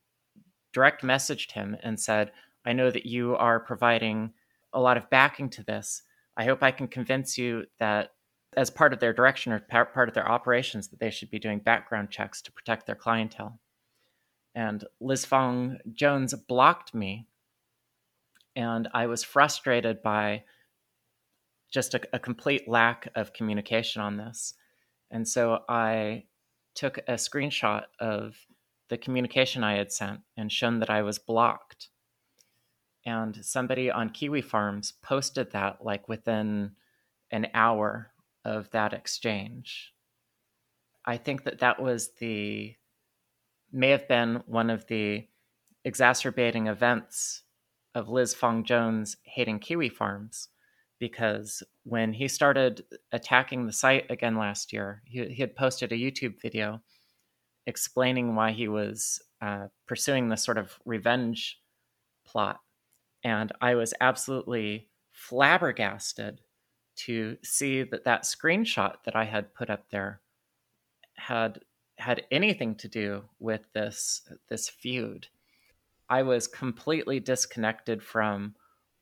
direct 0.74 1.04
messaged 1.04 1.52
him 1.52 1.78
and 1.84 2.00
said, 2.00 2.32
"I 2.66 2.74
know 2.74 2.90
that 2.92 3.06
you 3.06 3.36
are 3.36 3.60
providing 3.60 4.34
a 4.74 4.80
lot 4.80 4.98
of 4.98 5.10
backing 5.10 5.50
to 5.52 5.64
this. 5.64 6.04
I 6.38 6.46
hope 6.46 6.64
I 6.64 6.72
can 6.72 6.88
convince 6.88 7.38
you 7.38 7.68
that." 7.80 8.12
As 8.58 8.70
part 8.70 8.94
of 8.94 9.02
their 9.02 9.12
direction 9.12 9.52
or 9.52 9.60
part 9.60 10.08
of 10.08 10.14
their 10.16 10.30
operations, 10.30 10.88
that 10.88 11.00
they 11.02 11.10
should 11.10 11.30
be 11.30 11.40
doing 11.40 11.60
background 11.60 12.10
checks 12.10 12.42
to 12.42 12.54
protect 12.54 12.86
their 12.86 12.96
clientele. 12.96 13.60
And 14.54 14.86
Liz 15.02 15.26
Fong 15.26 15.80
Jones 15.92 16.34
blocked 16.34 16.94
me, 16.94 17.28
and 18.56 18.88
I 18.94 19.08
was 19.08 19.26
frustrated 19.26 20.02
by 20.02 20.46
just 21.72 21.94
a, 21.94 22.02
a 22.14 22.20
complete 22.20 22.68
lack 22.68 23.10
of 23.16 23.34
communication 23.34 24.02
on 24.02 24.18
this. 24.18 24.54
And 25.12 25.28
so 25.28 25.60
I 25.70 26.26
took 26.74 26.98
a 27.00 27.14
screenshot 27.14 27.84
of 28.00 28.36
the 28.90 28.98
communication 28.98 29.64
I 29.64 29.76
had 29.78 29.92
sent 29.92 30.22
and 30.38 30.52
shown 30.52 30.80
that 30.80 30.90
I 30.90 31.02
was 31.02 31.20
blocked. 31.20 31.90
and 33.06 33.46
somebody 33.46 33.92
on 33.92 34.10
Kiwi 34.10 34.42
Farms 34.42 34.94
posted 35.02 35.52
that 35.52 35.84
like 35.84 36.10
within 36.10 36.72
an 37.32 37.48
hour 37.54 38.12
of 38.44 38.72
that 38.72 38.94
exchange. 38.94 39.94
I 41.06 41.18
think 41.18 41.44
that 41.44 41.60
that 41.60 41.82
was 41.82 42.12
the 42.20 42.76
may 43.72 43.90
have 43.90 44.08
been 44.08 44.42
one 44.48 44.70
of 44.70 44.88
the 44.88 45.28
exacerbating 45.84 46.68
events 46.68 47.44
of 47.94 48.10
Liz 48.10 48.34
Fong 48.34 48.64
Jones 48.64 49.18
hating 49.24 49.60
Kiwi 49.60 49.90
Farms 49.90 50.50
because 51.00 51.64
when 51.84 52.14
he 52.14 52.28
started 52.28 52.84
attacking 53.12 53.66
the 53.66 53.74
site 53.74 54.10
again 54.10 54.38
last 54.38 54.72
year, 54.72 55.02
he, 55.06 55.26
he 55.26 55.42
had 55.42 55.56
posted 55.56 55.92
a 55.92 55.98
YouTube 55.98 56.42
video 56.42 56.82
explaining 57.68 58.36
why 58.36 58.52
he 58.52 58.68
was 58.68 59.22
uh, 59.42 59.68
pursuing 59.88 60.30
this 60.30 60.44
sort 60.44 60.58
of 60.58 60.80
revenge 60.86 61.60
plot. 62.26 62.60
And 63.24 63.52
I 63.62 63.76
was 63.76 63.94
absolutely 64.00 64.88
flabbergasted 65.12 66.42
to 66.96 67.38
see 67.44 67.84
that 67.84 68.06
that 68.06 68.24
screenshot 68.24 68.96
that 69.04 69.16
I 69.16 69.26
had 69.26 69.54
put 69.54 69.70
up 69.70 69.90
there 69.90 70.22
had 71.16 71.60
had 71.98 72.24
anything 72.30 72.76
to 72.76 72.88
do 72.88 73.24
with 73.40 73.62
this 73.74 74.22
this 74.50 74.70
feud. 74.70 75.28
I 76.10 76.24
was 76.24 76.48
completely 76.48 77.20
disconnected 77.20 78.04
from 78.04 78.56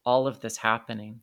all 0.06 0.28
of 0.28 0.40
this 0.40 0.58
happening 0.58 1.22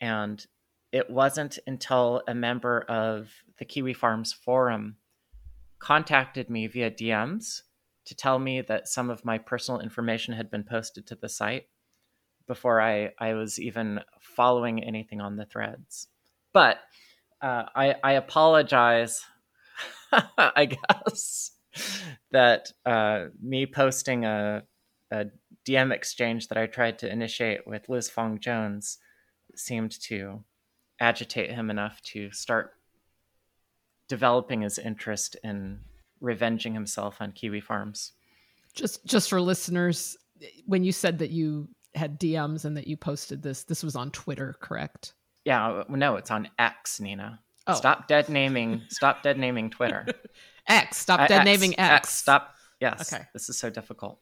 and 0.00 0.44
it 0.92 1.10
wasn't 1.10 1.58
until 1.66 2.22
a 2.26 2.34
member 2.34 2.80
of 2.88 3.30
the 3.58 3.64
Kiwi 3.64 3.92
Farms 3.92 4.32
forum 4.32 4.96
contacted 5.78 6.48
me 6.50 6.66
via 6.66 6.90
DMs 6.90 7.62
to 8.06 8.14
tell 8.14 8.38
me 8.38 8.62
that 8.62 8.88
some 8.88 9.10
of 9.10 9.24
my 9.24 9.38
personal 9.38 9.80
information 9.80 10.34
had 10.34 10.50
been 10.50 10.64
posted 10.64 11.06
to 11.06 11.14
the 11.14 11.28
site 11.28 11.66
before 12.46 12.80
I, 12.80 13.10
I 13.18 13.34
was 13.34 13.60
even 13.60 14.00
following 14.20 14.82
anything 14.82 15.20
on 15.20 15.36
the 15.36 15.44
threads. 15.44 16.08
But 16.54 16.78
uh, 17.42 17.64
I, 17.76 17.96
I 18.02 18.12
apologize, 18.12 19.20
I 20.38 20.66
guess, 20.66 21.52
that 22.32 22.72
uh, 22.86 23.26
me 23.40 23.66
posting 23.66 24.24
a, 24.24 24.62
a 25.10 25.26
DM 25.68 25.92
exchange 25.92 26.48
that 26.48 26.56
I 26.56 26.66
tried 26.66 26.98
to 27.00 27.12
initiate 27.12 27.66
with 27.66 27.88
Liz 27.90 28.08
Fong 28.08 28.40
Jones 28.40 28.98
seemed 29.58 30.00
to 30.02 30.42
agitate 31.00 31.50
him 31.50 31.70
enough 31.70 32.00
to 32.02 32.30
start 32.32 32.74
developing 34.08 34.62
his 34.62 34.78
interest 34.78 35.36
in 35.44 35.80
revenging 36.20 36.74
himself 36.74 37.16
on 37.20 37.32
Kiwi 37.32 37.60
Farms. 37.60 38.12
Just 38.74 39.04
just 39.04 39.28
for 39.28 39.40
listeners, 39.40 40.16
when 40.66 40.84
you 40.84 40.92
said 40.92 41.18
that 41.18 41.30
you 41.30 41.68
had 41.94 42.20
DMs 42.20 42.64
and 42.64 42.76
that 42.76 42.86
you 42.86 42.96
posted 42.96 43.42
this, 43.42 43.64
this 43.64 43.82
was 43.82 43.96
on 43.96 44.10
Twitter, 44.10 44.56
correct? 44.60 45.14
Yeah, 45.44 45.84
no, 45.88 46.16
it's 46.16 46.30
on 46.30 46.48
X, 46.58 47.00
Nina. 47.00 47.40
Oh. 47.66 47.74
Stop 47.74 48.08
dead 48.08 48.28
naming. 48.28 48.82
stop 48.88 49.22
dead 49.22 49.38
naming 49.38 49.70
Twitter. 49.70 50.06
X. 50.66 50.98
Stop 50.98 51.20
uh, 51.20 51.26
dead 51.26 51.40
X, 51.40 51.44
naming 51.44 51.78
X. 51.78 51.94
X. 51.94 52.14
Stop. 52.14 52.54
Yes. 52.80 53.12
Okay. 53.12 53.24
This 53.32 53.48
is 53.48 53.58
so 53.58 53.70
difficult. 53.70 54.18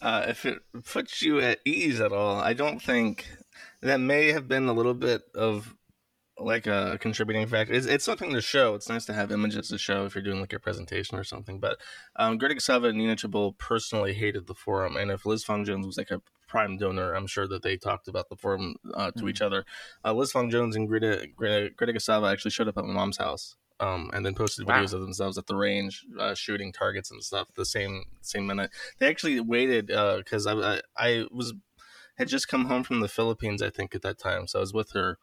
Uh, 0.00 0.26
if 0.28 0.46
it 0.46 0.58
puts 0.84 1.22
you 1.22 1.40
at 1.40 1.58
ease 1.64 2.00
at 2.00 2.12
all, 2.12 2.36
I 2.36 2.52
don't 2.52 2.80
think 2.80 3.26
that 3.82 4.00
may 4.00 4.32
have 4.32 4.48
been 4.48 4.68
a 4.68 4.72
little 4.72 4.94
bit 4.94 5.22
of 5.34 5.74
like 6.40 6.66
a 6.66 6.98
contributing 7.00 7.46
factor. 7.46 7.72
It's, 7.72 7.86
it's 7.86 8.04
something 8.04 8.32
to 8.32 8.40
show. 8.40 8.74
It's 8.74 8.88
nice 8.88 9.04
to 9.06 9.12
have 9.12 9.32
images 9.32 9.68
to 9.68 9.78
show 9.78 10.04
if 10.04 10.14
you're 10.14 10.22
doing 10.22 10.40
like 10.40 10.52
your 10.52 10.60
presentation 10.60 11.18
or 11.18 11.24
something. 11.24 11.58
But 11.58 11.78
um, 12.16 12.38
Greta 12.38 12.54
Casava 12.54 12.88
and 12.88 12.98
Nina 12.98 13.16
Chabot 13.16 13.58
personally 13.58 14.14
hated 14.14 14.46
the 14.46 14.54
forum, 14.54 14.96
and 14.96 15.10
if 15.10 15.26
Liz 15.26 15.44
Fong 15.44 15.64
Jones 15.64 15.86
was 15.86 15.98
like 15.98 16.10
a 16.10 16.22
prime 16.46 16.78
donor, 16.78 17.12
I'm 17.12 17.26
sure 17.26 17.46
that 17.48 17.62
they 17.62 17.76
talked 17.76 18.08
about 18.08 18.28
the 18.28 18.36
forum 18.36 18.76
uh, 18.94 19.10
to 19.10 19.18
mm-hmm. 19.18 19.28
each 19.28 19.42
other. 19.42 19.64
Uh, 20.04 20.12
Liz 20.12 20.32
Fong 20.32 20.50
Jones 20.50 20.76
and 20.76 20.88
Greta 20.88 21.26
Greta, 21.34 21.70
Greta 21.76 21.92
Casava 21.92 22.32
actually 22.32 22.52
showed 22.52 22.68
up 22.68 22.78
at 22.78 22.84
my 22.84 22.92
mom's 22.92 23.18
house. 23.18 23.56
Um, 23.80 24.10
and 24.12 24.26
then 24.26 24.34
posted 24.34 24.66
videos 24.66 24.92
wow. 24.92 24.96
of 24.96 25.02
themselves 25.02 25.38
at 25.38 25.46
the 25.46 25.54
range 25.54 26.04
uh, 26.18 26.34
shooting 26.34 26.72
targets 26.72 27.12
and 27.12 27.22
stuff 27.22 27.46
the 27.54 27.64
same 27.64 28.06
same 28.22 28.44
minute. 28.44 28.72
They 28.98 29.06
actually 29.06 29.38
waited 29.38 29.86
because 29.86 30.48
uh, 30.48 30.80
I, 30.96 31.06
I 31.06 31.10
I 31.10 31.24
was 31.30 31.54
had 32.18 32.28
just 32.28 32.48
come 32.48 32.66
home 32.66 32.84
from 32.84 33.00
the 33.00 33.08
Philippines, 33.08 33.62
I 33.62 33.70
think, 33.70 33.94
at 33.94 34.02
that 34.02 34.18
time. 34.18 34.46
So 34.46 34.58
I 34.58 34.60
was 34.60 34.74
with 34.74 34.92
her. 34.92 35.18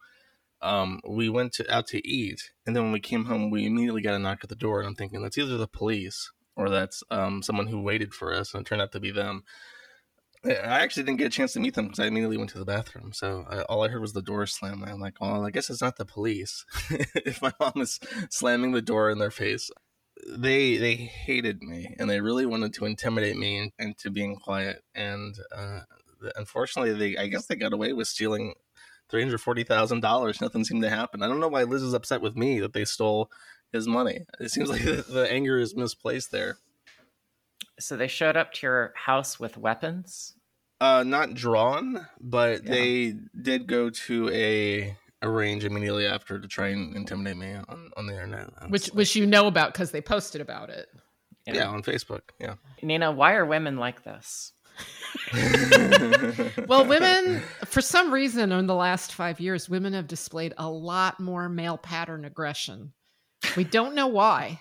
Um, 0.62 1.00
we 1.06 1.28
went 1.28 1.52
to, 1.54 1.74
out 1.74 1.86
to 1.88 2.06
eat, 2.06 2.50
and 2.66 2.74
then 2.74 2.82
when 2.82 2.92
we 2.92 3.00
came 3.00 3.26
home, 3.26 3.50
we 3.50 3.66
immediately 3.66 4.00
got 4.00 4.14
a 4.14 4.18
knock 4.18 4.38
at 4.42 4.48
the 4.48 4.56
door, 4.56 4.80
and 4.80 4.88
I'm 4.88 4.94
thinking 4.94 5.22
that's 5.22 5.36
either 5.36 5.58
the 5.58 5.68
police 5.68 6.32
or 6.56 6.70
that's 6.70 7.02
um, 7.10 7.42
someone 7.42 7.66
who 7.66 7.80
waited 7.82 8.14
for 8.14 8.32
us, 8.32 8.54
and 8.54 8.62
it 8.62 8.68
turned 8.68 8.80
out 8.80 8.92
to 8.92 9.00
be 9.00 9.10
them. 9.10 9.44
I 10.44 10.80
actually 10.80 11.02
didn't 11.02 11.18
get 11.18 11.26
a 11.26 11.30
chance 11.30 11.52
to 11.54 11.60
meet 11.60 11.74
them 11.74 11.86
because 11.86 11.98
I 11.98 12.06
immediately 12.06 12.36
went 12.36 12.50
to 12.50 12.58
the 12.58 12.64
bathroom. 12.64 13.12
So 13.12 13.44
I, 13.50 13.62
all 13.62 13.84
I 13.84 13.88
heard 13.88 14.00
was 14.00 14.12
the 14.12 14.22
door 14.22 14.46
slam. 14.46 14.84
I'm 14.86 15.00
like, 15.00 15.16
"Oh, 15.20 15.42
I 15.44 15.50
guess 15.50 15.68
it's 15.68 15.82
not 15.82 15.96
the 15.96 16.04
police." 16.04 16.64
if 16.90 17.42
my 17.42 17.52
mom 17.60 17.72
is 17.76 17.98
slamming 18.30 18.72
the 18.72 18.82
door 18.82 19.10
in 19.10 19.18
their 19.18 19.30
face, 19.30 19.70
they 20.28 20.76
they 20.76 20.94
hated 20.94 21.62
me 21.62 21.94
and 21.98 22.08
they 22.08 22.20
really 22.20 22.46
wanted 22.46 22.72
to 22.74 22.86
intimidate 22.86 23.36
me 23.36 23.72
into 23.78 24.10
being 24.10 24.36
quiet. 24.36 24.82
And 24.94 25.36
uh, 25.54 25.80
unfortunately, 26.36 26.92
they 26.92 27.16
I 27.16 27.28
guess 27.28 27.46
they 27.46 27.56
got 27.56 27.72
away 27.72 27.92
with 27.92 28.08
stealing 28.08 28.54
three 29.08 29.22
hundred 29.22 29.38
forty 29.38 29.64
thousand 29.64 30.00
dollars. 30.00 30.40
Nothing 30.40 30.64
seemed 30.64 30.82
to 30.82 30.90
happen. 30.90 31.22
I 31.22 31.28
don't 31.28 31.40
know 31.40 31.48
why 31.48 31.64
Liz 31.64 31.82
is 31.82 31.94
upset 31.94 32.20
with 32.20 32.36
me 32.36 32.60
that 32.60 32.72
they 32.72 32.84
stole 32.84 33.30
his 33.72 33.86
money. 33.86 34.20
It 34.40 34.50
seems 34.50 34.68
like 34.68 34.82
the, 34.84 35.04
the 35.08 35.30
anger 35.30 35.58
is 35.58 35.76
misplaced 35.76 36.32
there. 36.32 36.58
So 37.78 37.96
they 37.96 38.08
showed 38.08 38.36
up 38.36 38.52
to 38.54 38.66
your 38.66 38.92
house 38.96 39.38
with 39.38 39.58
weapons. 39.58 40.34
Uh, 40.80 41.02
not 41.06 41.34
drawn, 41.34 42.06
but 42.20 42.64
yeah. 42.64 42.70
they 42.70 43.14
did 43.40 43.66
go 43.66 43.90
to 43.90 44.28
a 44.30 44.96
a 45.22 45.28
range 45.28 45.64
immediately 45.64 46.06
after 46.06 46.38
to 46.38 46.46
try 46.46 46.68
and 46.68 46.94
intimidate 46.94 47.36
me 47.36 47.54
on, 47.54 47.90
on 47.96 48.06
the 48.06 48.12
internet. 48.12 48.50
Which 48.68 48.88
which 48.88 49.16
you 49.16 49.26
know 49.26 49.46
about 49.46 49.72
because 49.72 49.90
they 49.90 50.00
posted 50.00 50.40
about 50.40 50.70
it. 50.70 50.88
Yeah. 51.46 51.54
yeah, 51.54 51.68
on 51.68 51.82
Facebook. 51.82 52.22
Yeah. 52.40 52.54
Nina, 52.82 53.12
why 53.12 53.34
are 53.34 53.46
women 53.46 53.76
like 53.76 54.02
this? 54.02 54.52
well, 56.66 56.84
women, 56.86 57.42
for 57.64 57.80
some 57.80 58.12
reason, 58.12 58.52
in 58.52 58.66
the 58.66 58.74
last 58.74 59.14
five 59.14 59.40
years, 59.40 59.68
women 59.68 59.92
have 59.92 60.06
displayed 60.06 60.54
a 60.58 60.68
lot 60.68 61.18
more 61.20 61.48
male 61.48 61.78
pattern 61.78 62.24
aggression. 62.24 62.92
We 63.56 63.64
don't 63.64 63.94
know 63.94 64.06
why. 64.06 64.60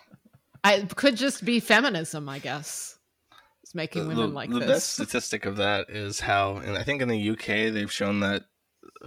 I, 0.63 0.75
it 0.75 0.95
could 0.95 1.15
just 1.15 1.45
be 1.45 1.59
feminism, 1.59 2.27
I 2.27 2.39
guess. 2.39 2.97
It's 3.63 3.75
making 3.75 4.07
women 4.07 4.29
the, 4.29 4.35
like 4.35 4.49
the 4.49 4.59
this. 4.59 4.67
The 4.67 4.73
best 4.73 4.93
statistic 4.93 5.45
of 5.45 5.57
that 5.57 5.89
is 5.89 6.19
how, 6.19 6.57
and 6.57 6.77
I 6.77 6.83
think 6.83 7.01
in 7.01 7.07
the 7.07 7.29
UK, 7.31 7.73
they've 7.73 7.91
shown 7.91 8.19
that 8.21 8.43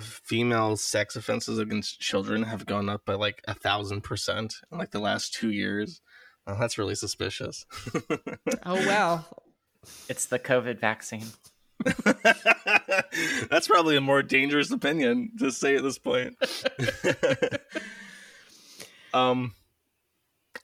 female 0.00 0.76
sex 0.76 1.16
offenses 1.16 1.58
against 1.58 2.00
children 2.00 2.42
have 2.44 2.66
gone 2.66 2.88
up 2.88 3.04
by 3.04 3.14
like 3.14 3.42
a 3.48 3.54
thousand 3.54 4.02
percent 4.02 4.54
in 4.70 4.78
like 4.78 4.90
the 4.90 5.00
last 5.00 5.34
two 5.34 5.50
years. 5.50 6.00
Well, 6.46 6.58
that's 6.58 6.78
really 6.78 6.94
suspicious. 6.94 7.66
oh 8.64 8.86
wow! 8.86 9.24
It's 10.08 10.26
the 10.26 10.38
COVID 10.38 10.78
vaccine. 10.78 11.26
That's 13.50 13.68
probably 13.68 13.96
a 13.96 14.00
more 14.00 14.22
dangerous 14.22 14.70
opinion 14.70 15.32
to 15.38 15.50
say 15.50 15.76
at 15.76 15.82
this 15.82 15.98
point. 15.98 16.36
um. 19.14 19.54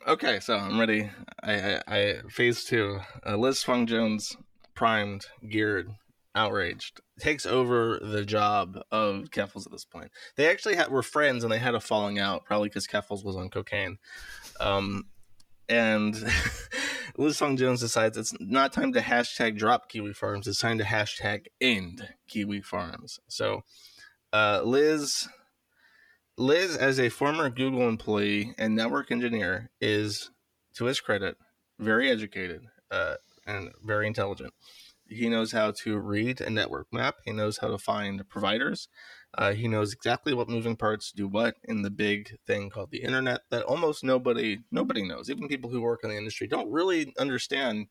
Okay, 0.07 0.39
so 0.41 0.57
I'm 0.57 0.79
ready. 0.79 1.11
I, 1.43 1.55
I, 1.55 1.81
I 1.87 2.15
phase 2.29 2.65
two. 2.65 2.99
Uh, 3.25 3.37
Liz 3.37 3.63
Fong 3.63 3.87
Jones, 3.87 4.37
primed, 4.75 5.25
geared, 5.49 5.89
outraged, 6.35 7.01
takes 7.19 7.47
over 7.47 7.99
the 8.03 8.25
job 8.25 8.79
of 8.91 9.31
Keffals 9.31 9.65
at 9.65 9.73
this 9.73 9.85
point. 9.85 10.11
They 10.37 10.51
actually 10.51 10.75
had, 10.77 10.91
were 10.91 11.03
friends 11.03 11.43
and 11.43 11.53
they 11.53 11.59
had 11.59 11.75
a 11.75 11.81
falling 11.81 12.19
out, 12.19 12.45
probably 12.45 12.69
because 12.69 12.87
Keffals 12.87 13.25
was 13.25 13.37
on 13.37 13.49
cocaine. 13.49 13.99
Um, 14.61 15.07
and 15.69 16.17
Liz 17.17 17.39
Fong 17.39 17.57
Jones 17.57 17.81
decides 17.81 18.17
it's 18.17 18.35
not 18.41 18.73
time 18.73 18.93
to 18.93 19.01
hashtag 19.01 19.57
drop 19.57 19.89
Kiwi 19.89 20.13
Farms. 20.13 20.47
It's 20.47 20.59
time 20.59 20.79
to 20.79 20.85
hashtag 20.85 21.47
end 21.61 22.09
Kiwi 22.29 22.61
Farms. 22.61 23.21
So, 23.29 23.63
uh, 24.33 24.63
Liz, 24.65 25.29
Liz, 26.37 26.77
as 26.77 26.99
a 26.99 27.09
former 27.09 27.51
Google 27.51 27.89
employee 27.89 28.55
and 28.59 28.75
network 28.75 29.13
engineer, 29.13 29.71
is, 29.81 30.31
to 30.75 30.87
his 30.87 31.01
credit, 31.01 31.37
very 31.79 32.11
educated 32.11 32.63
uh, 32.91 33.15
and 33.47 33.71
very 33.83 34.07
intelligent. 34.07 34.53
He 35.09 35.29
knows 35.29 35.53
how 35.53 35.71
to 35.83 35.99
read 35.99 36.41
a 36.41 36.51
network 36.51 36.89
map. 36.93 37.17
He 37.25 37.33
knows 37.33 37.59
how 37.59 37.69
to 37.69 37.79
find 37.79 38.29
providers. 38.29 38.89
Uh, 39.37 39.53
he 39.53 39.67
knows 39.69 39.93
exactly 39.93 40.33
what 40.33 40.49
moving 40.49 40.77
parts 40.77 41.11
do 41.11 41.27
what 41.27 41.57
in 41.65 41.83
the 41.83 41.91
big 41.91 42.37
thing 42.47 42.71
called 42.71 42.91
the 42.91 43.03
internet 43.03 43.41
that 43.51 43.65
almost 43.65 44.05
nobody 44.05 44.59
nobody 44.71 45.03
knows. 45.03 45.29
Even 45.29 45.49
people 45.49 45.71
who 45.71 45.81
work 45.81 46.01
in 46.05 46.11
the 46.11 46.17
industry 46.17 46.47
don't 46.47 46.71
really 46.71 47.13
understand 47.19 47.87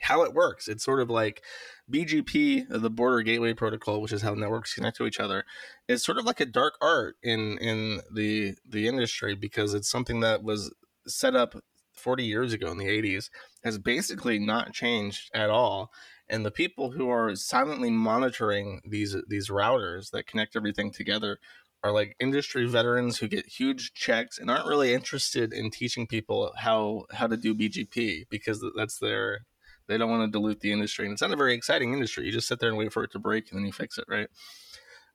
how 0.00 0.22
it 0.22 0.34
works. 0.34 0.68
It's 0.68 0.84
sort 0.84 1.00
of 1.00 1.08
like 1.08 1.42
BGP, 1.90 2.66
the 2.68 2.90
Border 2.90 3.22
Gateway 3.22 3.54
Protocol, 3.54 4.00
which 4.00 4.12
is 4.12 4.22
how 4.22 4.34
networks 4.34 4.74
connect 4.74 4.96
to 4.98 5.06
each 5.06 5.20
other. 5.20 5.44
It's 5.88 6.04
sort 6.04 6.18
of 6.18 6.24
like 6.24 6.40
a 6.40 6.46
dark 6.46 6.74
art 6.82 7.16
in 7.22 7.56
in 7.58 8.00
the 8.12 8.54
the 8.68 8.88
industry 8.88 9.34
because 9.34 9.74
it's 9.74 9.90
something 9.90 10.20
that 10.20 10.42
was 10.42 10.74
set 11.06 11.34
up 11.34 11.54
40 11.94 12.24
years 12.24 12.52
ago 12.52 12.70
in 12.70 12.78
the 12.78 12.86
80s 12.86 13.30
has 13.64 13.78
basically 13.78 14.38
not 14.38 14.72
changed 14.72 15.30
at 15.34 15.50
all 15.50 15.90
And 16.28 16.46
the 16.46 16.50
people 16.50 16.92
who 16.92 17.10
are 17.10 17.34
silently 17.36 17.90
monitoring 17.90 18.80
these 18.84 19.16
these 19.28 19.48
routers 19.48 20.10
that 20.10 20.26
connect 20.26 20.56
everything 20.56 20.90
together 20.90 21.38
are 21.84 21.92
like 21.92 22.16
industry 22.20 22.66
veterans 22.66 23.18
who 23.18 23.28
get 23.28 23.46
huge 23.46 23.92
checks 23.92 24.38
and 24.38 24.50
aren't 24.50 24.68
really 24.68 24.94
interested 24.94 25.52
in 25.52 25.70
teaching 25.70 26.06
people 26.06 26.52
how 26.58 27.04
how 27.12 27.26
to 27.26 27.36
do 27.36 27.54
BGP 27.54 28.26
because 28.30 28.64
that's 28.76 28.98
their 28.98 29.40
they 29.88 29.98
don't 29.98 30.10
want 30.10 30.24
to 30.26 30.30
dilute 30.30 30.60
the 30.60 30.72
industry 30.72 31.04
and 31.04 31.12
it's 31.12 31.22
not 31.22 31.32
a 31.32 31.36
very 31.36 31.54
exciting 31.54 31.92
industry. 31.92 32.24
You 32.24 32.32
just 32.32 32.48
sit 32.48 32.60
there 32.60 32.68
and 32.68 32.78
wait 32.78 32.92
for 32.92 33.02
it 33.02 33.10
to 33.12 33.18
break 33.18 33.50
and 33.50 33.58
then 33.58 33.66
you 33.66 33.72
fix 33.72 33.98
it, 33.98 34.04
right? 34.08 34.28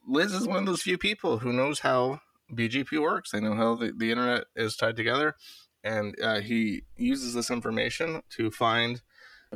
Liz 0.06 0.34
is 0.34 0.48
one 0.48 0.58
of 0.58 0.65
those 0.65 0.82
few 0.82 0.98
people 0.98 1.39
who 1.39 1.54
knows 1.54 1.80
how 1.80 2.20
BGP 2.54 3.02
works. 3.02 3.32
They 3.32 3.39
know 3.39 3.56
how 3.56 3.76
the, 3.76 3.93
the 3.96 4.12
internet 4.12 4.46
is 4.56 4.76
tied 4.76 4.98
together 4.98 5.36
and 5.84 6.20
uh, 6.22 6.41
he 6.41 6.84
uses 6.98 7.34
this 7.34 7.50
information 7.50 8.22
to 8.32 8.52
find 8.52 9.02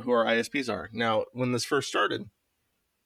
who 0.00 0.10
our 0.12 0.24
ISPs 0.24 0.72
are. 0.72 0.88
Now, 0.92 1.24
when 1.32 1.52
this 1.52 1.64
first 1.64 1.88
started, 1.88 2.28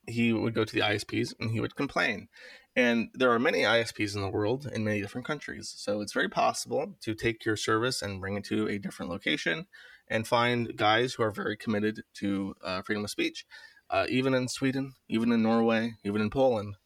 he 0.06 0.32
would 0.32 0.54
go 0.54 0.64
to 0.64 0.72
the 0.72 0.80
ISPs 0.80 1.34
and 1.40 1.50
he 1.50 1.60
would 1.60 1.76
complain. 1.76 2.28
And 2.74 3.08
there 3.14 3.32
are 3.32 3.38
many 3.38 3.62
ISPs 3.62 4.14
in 4.14 4.20
the 4.20 4.28
world 4.28 4.70
in 4.72 4.84
many 4.84 5.00
different 5.00 5.26
countries. 5.26 5.72
So 5.76 6.00
it's 6.00 6.12
very 6.12 6.28
possible 6.28 6.94
to 7.00 7.14
take 7.14 7.44
your 7.44 7.56
service 7.56 8.02
and 8.02 8.20
bring 8.20 8.36
it 8.36 8.44
to 8.44 8.68
a 8.68 8.78
different 8.78 9.10
location 9.10 9.66
and 10.08 10.26
find 10.26 10.76
guys 10.76 11.14
who 11.14 11.22
are 11.22 11.30
very 11.30 11.56
committed 11.56 12.02
to 12.14 12.54
uh, 12.62 12.82
freedom 12.82 13.04
of 13.04 13.10
speech, 13.10 13.46
uh, 13.90 14.06
even 14.08 14.34
in 14.34 14.48
Sweden, 14.48 14.94
even 15.08 15.32
in 15.32 15.42
Norway, 15.42 15.94
even 16.04 16.20
in 16.20 16.30
Poland. 16.30 16.76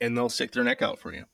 And 0.00 0.16
they'll 0.16 0.28
stick 0.28 0.52
their 0.52 0.62
neck 0.62 0.82
out 0.82 0.98
for 0.98 1.12
you. 1.12 1.24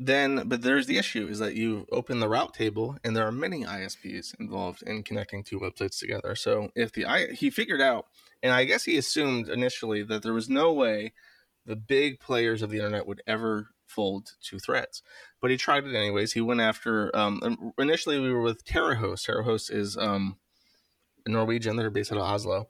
Then, 0.00 0.44
but 0.46 0.62
there's 0.62 0.86
the 0.86 0.96
issue 0.96 1.26
is 1.26 1.40
that 1.40 1.56
you 1.56 1.84
open 1.90 2.20
the 2.20 2.28
route 2.28 2.54
table 2.54 2.96
and 3.02 3.16
there 3.16 3.26
are 3.26 3.32
many 3.32 3.64
ISPs 3.64 4.32
involved 4.38 4.82
in 4.82 5.02
connecting 5.02 5.42
two 5.42 5.58
websites 5.58 5.98
together. 5.98 6.36
So 6.36 6.70
if 6.76 6.92
the 6.92 7.04
I, 7.04 7.32
he 7.32 7.50
figured 7.50 7.80
out, 7.80 8.06
and 8.40 8.52
I 8.52 8.64
guess 8.64 8.84
he 8.84 8.96
assumed 8.96 9.48
initially 9.48 10.04
that 10.04 10.22
there 10.22 10.32
was 10.32 10.48
no 10.48 10.72
way 10.72 11.14
the 11.66 11.74
big 11.74 12.20
players 12.20 12.62
of 12.62 12.70
the 12.70 12.76
internet 12.76 13.08
would 13.08 13.22
ever 13.26 13.70
fold 13.86 14.32
to 14.42 14.58
threats. 14.60 15.02
But 15.40 15.50
he 15.50 15.56
tried 15.56 15.84
it 15.84 15.96
anyways. 15.96 16.32
He 16.32 16.40
went 16.40 16.60
after. 16.60 17.14
Um, 17.16 17.72
initially, 17.78 18.20
we 18.20 18.32
were 18.32 18.42
with 18.42 18.64
Terrahost. 18.64 19.26
Terrahost 19.26 19.72
is 19.72 19.96
um, 19.96 20.36
Norwegian. 21.26 21.76
They're 21.76 21.90
based 21.90 22.12
out 22.12 22.18
of 22.18 22.24
Oslo, 22.24 22.68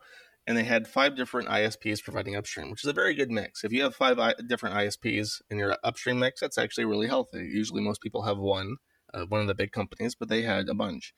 and 0.48 0.56
they 0.56 0.64
had 0.64 0.88
five 0.88 1.14
different 1.14 1.46
ISPs 1.50 2.02
providing 2.02 2.34
upstream, 2.34 2.70
which 2.70 2.82
is 2.82 2.88
a 2.88 2.94
very 2.94 3.12
good 3.12 3.30
mix. 3.30 3.64
If 3.64 3.70
you 3.70 3.82
have 3.82 3.94
five 3.94 4.18
I- 4.18 4.34
different 4.46 4.76
ISPs 4.76 5.42
in 5.50 5.58
your 5.58 5.76
upstream 5.84 6.18
mix, 6.18 6.40
that's 6.40 6.56
actually 6.56 6.86
really 6.86 7.06
healthy. 7.06 7.40
Usually, 7.40 7.82
most 7.82 8.00
people 8.00 8.22
have 8.22 8.38
one, 8.38 8.76
uh, 9.12 9.26
one 9.26 9.42
of 9.42 9.46
the 9.46 9.54
big 9.54 9.72
companies, 9.72 10.14
but 10.14 10.30
they 10.30 10.42
had 10.42 10.70
a 10.70 10.74
bunch. 10.74 11.12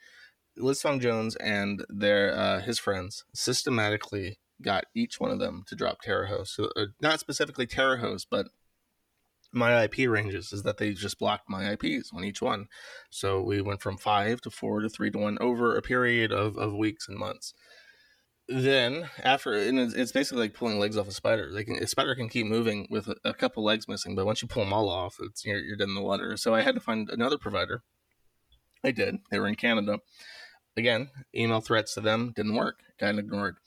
Liz 0.56 0.82
Fong 0.82 0.98
Jones 0.98 1.36
and 1.36 1.84
their 1.88 2.34
uh, 2.34 2.60
his 2.60 2.80
friends 2.80 3.24
systematically 3.32 4.40
got 4.60 4.86
each 4.96 5.20
one 5.20 5.30
of 5.30 5.38
them 5.38 5.62
to 5.68 5.76
drop 5.76 5.98
Terrahost. 6.04 6.48
So, 6.48 6.68
uh, 6.74 6.86
not 7.00 7.20
specifically 7.20 7.68
Terrahost, 7.68 8.26
but 8.28 8.48
my 9.52 9.84
IP 9.84 10.08
ranges 10.08 10.52
is 10.52 10.64
that 10.64 10.78
they 10.78 10.92
just 10.92 11.20
blocked 11.20 11.48
my 11.48 11.70
IPs 11.70 12.10
on 12.12 12.24
each 12.24 12.42
one. 12.42 12.66
So 13.10 13.40
we 13.40 13.60
went 13.60 13.80
from 13.80 13.96
five 13.96 14.40
to 14.40 14.50
four 14.50 14.80
to 14.80 14.88
three 14.88 15.12
to 15.12 15.18
one 15.18 15.38
over 15.40 15.76
a 15.76 15.82
period 15.82 16.32
of, 16.32 16.56
of 16.56 16.74
weeks 16.74 17.08
and 17.08 17.16
months. 17.16 17.54
Then 18.52 19.08
after, 19.22 19.52
and 19.52 19.78
it's 19.78 20.10
basically 20.10 20.42
like 20.42 20.54
pulling 20.54 20.80
legs 20.80 20.96
off 20.96 21.06
a 21.06 21.12
spider. 21.12 21.52
Can, 21.62 21.76
a 21.76 21.86
spider 21.86 22.16
can 22.16 22.28
keep 22.28 22.46
moving 22.46 22.88
with 22.90 23.06
a, 23.06 23.14
a 23.24 23.32
couple 23.32 23.62
legs 23.62 23.86
missing, 23.86 24.16
but 24.16 24.26
once 24.26 24.42
you 24.42 24.48
pull 24.48 24.64
them 24.64 24.72
all 24.72 24.88
off, 24.88 25.18
it's 25.20 25.44
you're, 25.44 25.60
you're 25.60 25.76
dead 25.76 25.86
in 25.86 25.94
the 25.94 26.02
water. 26.02 26.36
So 26.36 26.52
I 26.52 26.62
had 26.62 26.74
to 26.74 26.80
find 26.80 27.08
another 27.10 27.38
provider. 27.38 27.84
I 28.82 28.90
did. 28.90 29.18
They 29.30 29.38
were 29.38 29.46
in 29.46 29.54
Canada. 29.54 30.00
Again, 30.76 31.10
email 31.32 31.60
threats 31.60 31.94
to 31.94 32.00
them 32.00 32.32
didn't 32.34 32.56
work. 32.56 32.80
Got 32.98 33.18
ignored. 33.18 33.58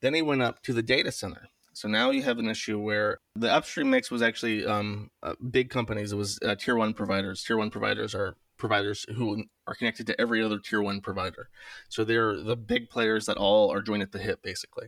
Then 0.00 0.14
he 0.14 0.22
went 0.22 0.40
up 0.40 0.62
to 0.62 0.72
the 0.72 0.82
data 0.82 1.12
center. 1.12 1.48
So 1.74 1.86
now 1.88 2.10
you 2.10 2.22
have 2.22 2.38
an 2.38 2.48
issue 2.48 2.78
where 2.78 3.18
the 3.34 3.52
upstream 3.52 3.90
mix 3.90 4.10
was 4.10 4.22
actually 4.22 4.64
um, 4.64 5.10
uh, 5.22 5.34
big 5.50 5.68
companies. 5.68 6.12
It 6.12 6.16
was 6.16 6.38
uh, 6.42 6.54
tier 6.54 6.76
one 6.76 6.94
providers. 6.94 7.42
Tier 7.42 7.58
one 7.58 7.70
providers 7.70 8.14
are 8.14 8.36
providers 8.62 9.04
who 9.16 9.42
are 9.66 9.74
connected 9.74 10.06
to 10.06 10.20
every 10.20 10.40
other 10.40 10.56
tier 10.56 10.80
one 10.80 11.00
provider. 11.00 11.48
So 11.88 12.04
they're 12.04 12.40
the 12.40 12.56
big 12.56 12.88
players 12.88 13.26
that 13.26 13.36
all 13.36 13.72
are 13.72 13.82
joined 13.82 14.04
at 14.04 14.12
the 14.12 14.20
hip, 14.20 14.38
basically. 14.40 14.86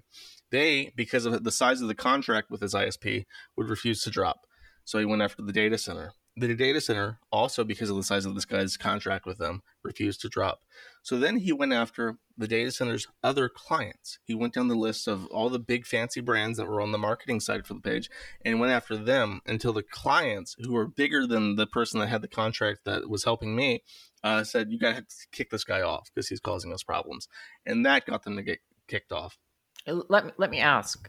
They, 0.52 0.92
because 0.94 1.26
of 1.26 1.42
the 1.42 1.50
size 1.50 1.80
of 1.80 1.88
the 1.88 1.94
contract 1.96 2.52
with 2.52 2.60
his 2.60 2.72
ISP, 2.72 3.24
would 3.56 3.68
refuse 3.68 4.02
to 4.02 4.10
drop. 4.10 4.46
So 4.84 5.00
he 5.00 5.04
went 5.04 5.22
after 5.22 5.42
the 5.42 5.52
data 5.52 5.76
center. 5.76 6.12
The 6.36 6.54
data 6.54 6.80
center, 6.80 7.20
also 7.30 7.62
because 7.62 7.90
of 7.90 7.96
the 7.96 8.02
size 8.02 8.26
of 8.26 8.34
this 8.34 8.44
guy's 8.44 8.76
contract 8.76 9.24
with 9.24 9.38
them, 9.38 9.62
refused 9.84 10.20
to 10.22 10.28
drop. 10.28 10.62
So 11.02 11.18
then 11.18 11.36
he 11.36 11.52
went 11.52 11.72
after 11.72 12.16
the 12.36 12.48
data 12.48 12.72
center's 12.72 13.06
other 13.22 13.48
clients. 13.48 14.18
He 14.24 14.34
went 14.34 14.54
down 14.54 14.66
the 14.66 14.74
list 14.74 15.06
of 15.06 15.26
all 15.26 15.48
the 15.48 15.60
big 15.60 15.86
fancy 15.86 16.20
brands 16.20 16.58
that 16.58 16.66
were 16.66 16.80
on 16.80 16.90
the 16.90 16.98
marketing 16.98 17.38
side 17.38 17.66
for 17.66 17.74
the 17.74 17.80
page 17.80 18.10
and 18.44 18.58
went 18.58 18.72
after 18.72 18.96
them 18.96 19.42
until 19.46 19.72
the 19.72 19.84
clients, 19.84 20.56
who 20.58 20.72
were 20.72 20.88
bigger 20.88 21.26
than 21.26 21.54
the 21.54 21.66
person 21.68 22.00
that 22.00 22.08
had 22.08 22.22
the 22.22 22.28
contract 22.28 22.80
that 22.84 23.08
was 23.08 23.22
helping 23.22 23.54
me, 23.54 23.84
uh, 24.24 24.42
said, 24.42 24.72
You 24.72 24.78
got 24.78 24.96
to 24.96 25.04
kick 25.30 25.50
this 25.50 25.64
guy 25.64 25.82
off 25.82 26.10
because 26.12 26.28
he's 26.28 26.40
causing 26.40 26.72
us 26.72 26.82
problems. 26.82 27.28
And 27.64 27.86
that 27.86 28.06
got 28.06 28.24
them 28.24 28.36
to 28.36 28.42
get 28.42 28.58
kicked 28.88 29.12
off. 29.12 29.38
Let 29.86 30.26
me, 30.26 30.32
let 30.38 30.50
me 30.50 30.60
ask 30.60 31.08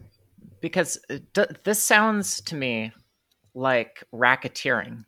because 0.59 0.99
uh, 1.09 1.45
this 1.63 1.81
sounds 1.81 2.41
to 2.41 2.55
me 2.55 2.91
like 3.53 4.03
racketeering 4.13 5.05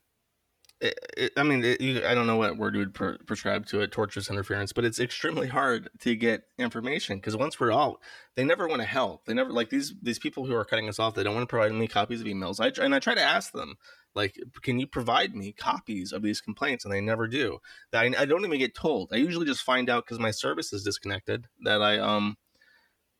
it, 0.80 1.00
it, 1.18 1.32
I 1.36 1.44
mean, 1.44 1.64
it, 1.64 1.82
you, 1.82 2.06
I 2.06 2.14
don't 2.14 2.28
know 2.28 2.36
what 2.36 2.58
word 2.58 2.76
you 2.76 2.80
would 2.80 2.94
pre- 2.94 3.18
prescribe 3.26 3.66
to 3.68 3.82
it, 3.82 3.92
torturous 3.92 4.30
interference, 4.30 4.74
but 4.74 4.86
it's 4.86 5.00
extremely 5.00 5.48
hard 5.48 5.90
to 6.02 6.16
get 6.16 6.44
information 6.60 7.18
because 7.18 7.36
once 7.36 7.60
we're 7.60 7.74
out, 7.74 8.00
they 8.36 8.44
never 8.44 8.68
want 8.68 8.82
to 8.82 8.88
help. 8.88 9.26
They 9.26 9.34
never 9.34 9.52
like 9.52 9.70
these 9.70 9.96
these 10.02 10.20
people 10.20 10.46
who 10.46 10.56
are 10.56 10.66
cutting 10.66 10.88
us 10.88 11.00
off. 11.00 11.16
They 11.16 11.24
don't 11.24 11.34
want 11.34 11.48
to 11.48 11.50
provide 11.50 11.72
me 11.72 11.88
copies 11.88 12.22
of 12.22 12.28
emails. 12.28 12.60
I 12.60 12.84
and 12.84 12.94
I 12.94 13.00
try 13.00 13.16
to 13.16 13.22
ask 13.22 13.52
them, 13.54 13.76
like, 14.14 14.38
can 14.62 14.80
you 14.80 14.86
provide 14.86 15.36
me 15.36 15.52
copies 15.52 16.12
of 16.12 16.22
these 16.22 16.42
complaints? 16.42 16.86
And 16.86 16.94
they 16.94 17.02
never 17.02 17.28
do. 17.28 17.58
I, 17.92 18.14
I 18.18 18.26
don't 18.26 18.46
even 18.46 18.60
get 18.60 18.76
told. 18.76 19.10
I 19.12 19.16
usually 19.16 19.48
just 19.48 19.64
find 19.64 19.90
out 19.90 20.06
because 20.06 20.20
my 20.20 20.32
service 20.32 20.74
is 20.74 20.84
disconnected 20.84 21.48
that 21.64 21.82
I 21.82 21.98
um 21.98 22.38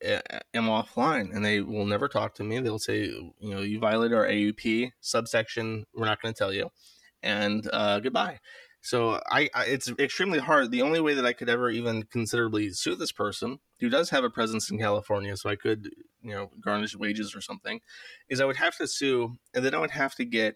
am 0.04 0.66
offline 0.66 1.36
and 1.36 1.44
they 1.44 1.62
will 1.62 1.88
never 1.88 2.08
talk 2.08 2.36
to 2.36 2.44
me. 2.44 2.60
They'll 2.60 2.78
say, 2.78 3.06
you 3.06 3.34
know, 3.42 3.62
you 3.62 3.80
violated 3.80 4.16
our 4.16 4.28
AUP 4.28 4.92
subsection. 5.02 5.86
We're 5.96 6.06
not 6.06 6.22
going 6.22 6.36
to 6.36 6.38
tell 6.38 6.54
you 6.54 6.70
and 7.28 7.70
uh, 7.74 8.00
goodbye. 8.00 8.40
So 8.82 9.20
I, 9.30 9.50
I, 9.54 9.66
it's 9.66 9.92
extremely 10.00 10.40
hard. 10.40 10.72
The 10.72 10.82
only 10.82 11.02
way 11.02 11.14
that 11.14 11.26
I 11.26 11.34
could 11.34 11.50
ever 11.50 11.70
even 11.70 12.04
considerably 12.04 12.70
sue 12.72 12.96
this 12.96 13.12
person, 13.12 13.60
who 13.82 13.90
does 13.90 14.12
have 14.12 14.24
a 14.24 14.30
presence 14.30 14.72
in 14.72 14.80
California, 14.80 15.36
so 15.36 15.50
I 15.50 15.58
could, 15.58 15.90
you 16.22 16.32
know, 16.34 16.52
garnish 16.62 16.96
wages 16.96 17.36
or 17.36 17.42
something, 17.42 17.82
is 18.30 18.40
I 18.40 18.46
would 18.46 18.56
have 18.56 18.78
to 18.78 18.88
sue, 18.88 19.38
and 19.54 19.66
then 19.66 19.76
I 19.76 19.80
would 19.80 19.92
have 19.92 20.16
to 20.16 20.26
get 20.26 20.56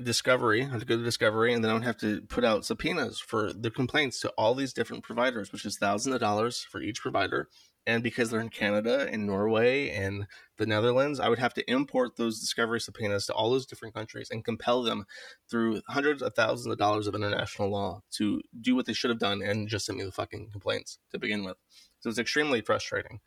discovery. 0.00 0.62
I 0.62 0.68
have 0.68 0.80
to 0.80 0.86
go 0.86 0.96
to 0.96 1.02
discovery, 1.02 1.52
and 1.52 1.64
then 1.64 1.72
I 1.72 1.74
would 1.74 1.82
have 1.82 1.98
to 1.98 2.22
put 2.22 2.44
out 2.44 2.64
subpoenas 2.64 3.18
for 3.18 3.52
the 3.52 3.70
complaints 3.70 4.20
to 4.20 4.28
all 4.38 4.54
these 4.54 4.72
different 4.72 5.02
providers, 5.02 5.50
which 5.50 5.64
is 5.64 5.76
thousands 5.76 6.14
of 6.14 6.20
dollars 6.20 6.64
for 6.70 6.80
each 6.80 7.00
provider 7.00 7.48
and 7.86 8.02
because 8.02 8.30
they're 8.30 8.40
in 8.40 8.50
Canada 8.50 9.08
and 9.10 9.26
Norway 9.26 9.90
and 9.90 10.26
the 10.58 10.66
Netherlands, 10.66 11.18
I 11.18 11.28
would 11.28 11.38
have 11.38 11.54
to 11.54 11.70
import 11.70 12.16
those 12.16 12.38
discovery 12.38 12.80
subpoenas 12.80 13.26
to 13.26 13.32
all 13.32 13.50
those 13.50 13.66
different 13.66 13.94
countries 13.94 14.28
and 14.30 14.44
compel 14.44 14.82
them 14.82 15.06
through 15.50 15.80
hundreds 15.88 16.22
of 16.22 16.34
thousands 16.34 16.72
of 16.72 16.78
dollars 16.78 17.06
of 17.06 17.14
international 17.14 17.70
law 17.70 18.02
to 18.12 18.42
do 18.60 18.76
what 18.76 18.86
they 18.86 18.92
should 18.92 19.10
have 19.10 19.18
done 19.18 19.42
and 19.42 19.68
just 19.68 19.86
send 19.86 19.98
me 19.98 20.04
the 20.04 20.12
fucking 20.12 20.50
complaints 20.50 20.98
to 21.10 21.18
begin 21.18 21.44
with. 21.44 21.56
So 22.00 22.10
it's 22.10 22.18
extremely 22.18 22.60
frustrating. 22.60 23.20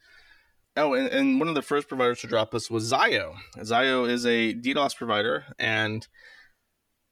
Oh, 0.75 0.93
and, 0.93 1.07
and 1.07 1.39
one 1.39 1.49
of 1.49 1.55
the 1.55 1.61
first 1.61 1.87
providers 1.87 2.21
to 2.21 2.27
drop 2.27 2.55
us 2.55 2.69
was 2.69 2.91
Zayo. 2.91 3.35
Zayo 3.59 4.09
is 4.09 4.25
a 4.25 4.53
DDoS 4.53 4.95
provider, 4.95 5.45
and 5.59 6.07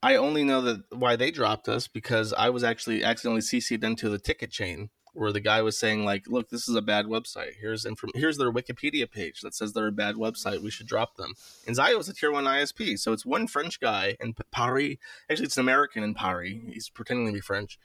I 0.02 0.16
only 0.16 0.44
know 0.44 0.62
that 0.62 0.82
why 0.92 1.16
they 1.16 1.30
dropped 1.30 1.70
us 1.70 1.88
because 1.88 2.34
I 2.34 2.50
was 2.50 2.64
actually 2.64 3.04
accidentally 3.04 3.42
CC'd 3.42 3.84
into 3.84 4.10
the 4.10 4.18
ticket 4.18 4.52
chain 4.52 4.90
where 5.14 5.32
the 5.32 5.40
guy 5.40 5.62
was 5.62 5.78
saying 5.78 6.06
like, 6.06 6.28
"Look, 6.28 6.50
this 6.50 6.68
is 6.68 6.76
a 6.76 6.82
bad 6.82 7.06
website. 7.06 7.56
Here's 7.60 7.86
inform- 7.86 8.12
here's 8.16 8.38
their 8.38 8.52
Wikipedia 8.52 9.10
page 9.10 9.42
that 9.42 9.54
says 9.54 9.74
they're 9.74 9.88
a 9.88 9.92
bad 9.92 10.16
website. 10.16 10.62
We 10.62 10.72
should 10.72 10.88
drop 10.88 11.18
them." 11.18 11.34
And 11.68 11.76
Zayo 11.76 12.00
is 12.00 12.10
a 12.10 12.14
tier 12.14 12.32
one 12.32 12.46
ISP, 12.46 12.98
so 12.98 13.12
it's 13.12 13.26
one 13.26 13.48
French 13.48 13.80
guy 13.80 14.16
in 14.20 14.34
Paris. 14.52 14.96
Actually, 15.30 15.46
it's 15.46 15.58
an 15.58 15.62
American 15.62 16.04
in 16.04 16.14
Paris. 16.14 16.54
He's 16.68 16.90
pretending 16.90 17.28
to 17.28 17.34
be 17.34 17.42
French, 17.42 17.80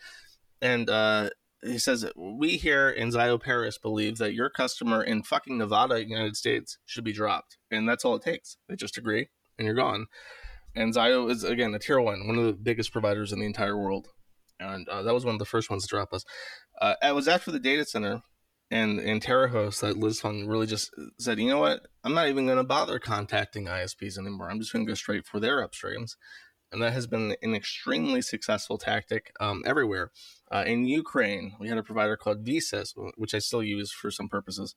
and 0.61 0.89
uh, 0.89 1.31
he 1.63 1.79
says, 1.79 2.07
"We 2.17 2.57
here 2.57 2.89
in 2.89 3.11
Zayo 3.11 3.41
Paris 3.41 3.79
believe 3.79 4.19
that 4.19 4.35
your 4.35 4.51
customer 4.51 5.03
in 5.03 5.23
fucking 5.23 5.59
Nevada, 5.59 6.07
United 6.07 6.37
States, 6.37 6.79
should 6.85 7.05
be 7.05 7.13
dropped, 7.13 7.59
and 7.71 7.89
that's 7.89 8.05
all 8.05 8.15
it 8.15 8.23
takes. 8.23 8.57
They 8.69 8.77
just 8.77 8.99
agree, 8.99 9.29
and 9.59 9.67
you're 9.67 9.75
gone." 9.75 10.07
And 10.75 10.95
Zayo 10.95 11.31
is 11.31 11.43
again 11.43 11.75
a 11.75 11.79
tier 11.79 12.01
one, 12.01 12.27
one 12.27 12.39
of 12.39 12.45
the 12.45 12.53
biggest 12.53 12.93
providers 12.93 13.33
in 13.33 13.41
the 13.41 13.47
entire 13.47 13.77
world 13.77 14.09
and 14.61 14.89
uh, 14.89 15.03
that 15.03 15.15
was 15.15 15.25
one 15.25 15.35
of 15.35 15.39
the 15.39 15.45
first 15.45 15.71
ones 15.71 15.83
to 15.83 15.89
drop 15.89 16.13
us. 16.13 16.25
Uh, 16.81 16.95
it 17.03 17.15
was 17.15 17.29
after 17.29 17.51
the 17.51 17.61
data 17.61 17.85
center 17.85 18.23
and 18.71 18.99
and 18.99 19.23
Terrahost 19.23 19.81
that 19.81 19.97
Liz 19.97 20.21
Fong 20.21 20.47
really 20.47 20.67
just 20.67 20.91
said, 21.19 21.39
you 21.39 21.49
know 21.49 21.59
what, 21.59 21.87
I'm 22.05 22.15
not 22.15 22.29
even 22.29 22.47
going 22.47 22.59
to 22.59 22.65
bother 22.65 22.99
contacting 22.99 23.67
ISPs 23.67 24.19
anymore. 24.19 24.51
I'm 24.51 24.61
just 24.61 24.73
going 24.73 24.85
to 24.85 24.91
go 24.91 24.95
straight 24.95 25.27
for 25.27 25.41
their 25.41 25.67
upstreams, 25.67 26.17
and 26.73 26.83
that 26.83 26.93
has 26.93 27.07
been 27.07 27.37
an 27.43 27.55
extremely 27.55 28.23
successful 28.23 28.79
tactic 28.79 29.33
um, 29.41 29.63
everywhere. 29.65 30.11
Uh, 30.51 30.65
in 30.67 30.87
Ukraine, 30.87 31.55
we 31.61 31.69
had 31.69 31.79
a 31.79 31.83
provider 31.83 32.17
called 32.17 32.45
VSys, 32.45 32.93
which 33.17 33.35
I 33.35 33.39
still 33.39 33.63
use 33.63 33.93
for 33.93 34.11
some 34.11 34.29
purposes. 34.29 34.75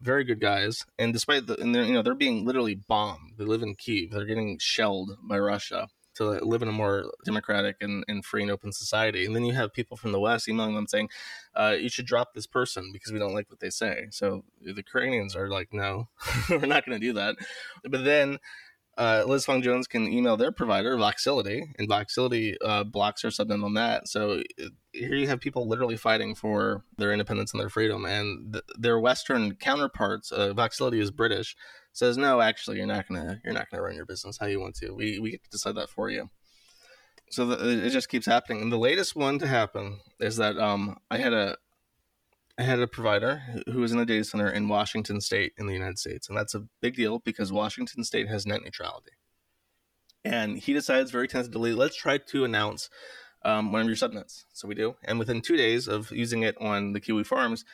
very 0.00 0.24
good 0.24 0.40
guys, 0.40 0.84
and 0.98 1.12
despite 1.12 1.46
the 1.46 1.60
and 1.60 1.74
they're 1.74 1.84
you 1.84 1.94
know 1.94 2.02
they're 2.02 2.14
being 2.14 2.44
literally 2.44 2.74
bombed. 2.74 3.34
They 3.38 3.44
live 3.44 3.62
in 3.62 3.74
Kiev. 3.74 4.10
They're 4.12 4.24
getting 4.24 4.58
shelled 4.60 5.12
by 5.22 5.38
Russia 5.38 5.88
to 6.16 6.44
live 6.44 6.62
in 6.62 6.68
a 6.68 6.72
more 6.72 7.10
democratic 7.24 7.76
and, 7.80 8.04
and 8.08 8.24
free 8.24 8.42
and 8.42 8.50
open 8.50 8.72
society. 8.72 9.24
And 9.24 9.34
then 9.34 9.44
you 9.44 9.54
have 9.54 9.72
people 9.72 9.96
from 9.96 10.12
the 10.12 10.20
West 10.20 10.48
emailing 10.48 10.74
them 10.74 10.86
saying, 10.86 11.08
uh, 11.54 11.76
"You 11.78 11.88
should 11.88 12.06
drop 12.06 12.34
this 12.34 12.46
person 12.46 12.90
because 12.92 13.12
we 13.12 13.18
don't 13.18 13.34
like 13.34 13.50
what 13.50 13.60
they 13.60 13.70
say." 13.70 14.06
So 14.10 14.44
the 14.60 14.74
Ukrainians 14.74 15.36
are 15.36 15.48
like, 15.48 15.72
"No, 15.72 16.08
we're 16.50 16.66
not 16.66 16.86
going 16.86 17.00
to 17.00 17.06
do 17.06 17.12
that." 17.14 17.36
But 17.84 18.04
then 18.04 18.38
uh, 18.98 19.24
Liz 19.26 19.44
Fong 19.44 19.60
Jones 19.60 19.86
can 19.86 20.10
email 20.10 20.36
their 20.36 20.52
provider, 20.52 20.96
Voxility, 20.96 21.62
and 21.78 21.88
Voxility 21.88 22.56
uh, 22.64 22.84
blocks 22.84 23.22
her 23.22 23.30
sub 23.30 23.50
on 23.50 23.74
that. 23.74 24.08
So 24.08 24.42
uh, 24.62 24.68
here 24.92 25.14
you 25.14 25.28
have 25.28 25.40
people 25.40 25.68
literally 25.68 25.96
fighting 25.96 26.34
for 26.34 26.82
their 26.96 27.12
independence 27.12 27.52
and 27.52 27.60
their 27.60 27.68
freedom, 27.68 28.06
and 28.06 28.54
th- 28.54 28.64
their 28.78 28.98
Western 28.98 29.54
counterparts. 29.56 30.32
Uh, 30.32 30.54
Voxility 30.54 30.98
is 30.98 31.10
British, 31.10 31.56
says 31.96 32.18
no, 32.18 32.42
actually, 32.42 32.76
you're 32.76 32.86
not 32.86 33.08
gonna 33.08 33.40
you're 33.42 33.54
not 33.54 33.70
gonna 33.70 33.82
run 33.82 33.94
your 33.94 34.04
business 34.04 34.36
how 34.38 34.46
you 34.46 34.60
want 34.60 34.74
to. 34.76 34.92
We 34.92 35.18
we 35.18 35.30
get 35.30 35.42
to 35.44 35.50
decide 35.50 35.76
that 35.76 35.88
for 35.88 36.10
you. 36.10 36.28
So 37.30 37.46
the, 37.46 37.86
it 37.86 37.90
just 37.90 38.08
keeps 38.08 38.26
happening. 38.26 38.60
And 38.62 38.70
the 38.70 38.78
latest 38.78 39.16
one 39.16 39.38
to 39.38 39.46
happen 39.46 40.00
is 40.20 40.36
that 40.36 40.58
um, 40.58 40.98
I 41.10 41.18
had 41.18 41.32
a 41.32 41.56
I 42.58 42.62
had 42.62 42.80
a 42.80 42.86
provider 42.86 43.42
who 43.66 43.80
was 43.80 43.92
in 43.92 43.98
a 43.98 44.04
data 44.04 44.24
center 44.24 44.50
in 44.50 44.68
Washington 44.68 45.20
State 45.20 45.52
in 45.56 45.66
the 45.66 45.72
United 45.72 45.98
States, 45.98 46.28
and 46.28 46.36
that's 46.36 46.54
a 46.54 46.66
big 46.80 46.96
deal 46.96 47.18
because 47.20 47.50
Washington 47.50 48.04
State 48.04 48.28
has 48.28 48.46
net 48.46 48.62
neutrality. 48.62 49.12
And 50.24 50.58
he 50.58 50.72
decides 50.72 51.10
very 51.10 51.28
tentatively, 51.28 51.72
let's 51.72 51.96
try 51.96 52.18
to 52.18 52.44
announce 52.44 52.90
um, 53.44 53.72
one 53.72 53.82
of 53.82 53.86
your 53.86 53.96
subnets. 53.96 54.44
So 54.52 54.66
we 54.66 54.74
do, 54.74 54.96
and 55.04 55.18
within 55.18 55.40
two 55.40 55.56
days 55.56 55.86
of 55.86 56.10
using 56.10 56.42
it 56.42 56.56
on 56.60 56.94
the 56.94 57.00
Kiwi 57.00 57.24
farms, 57.24 57.64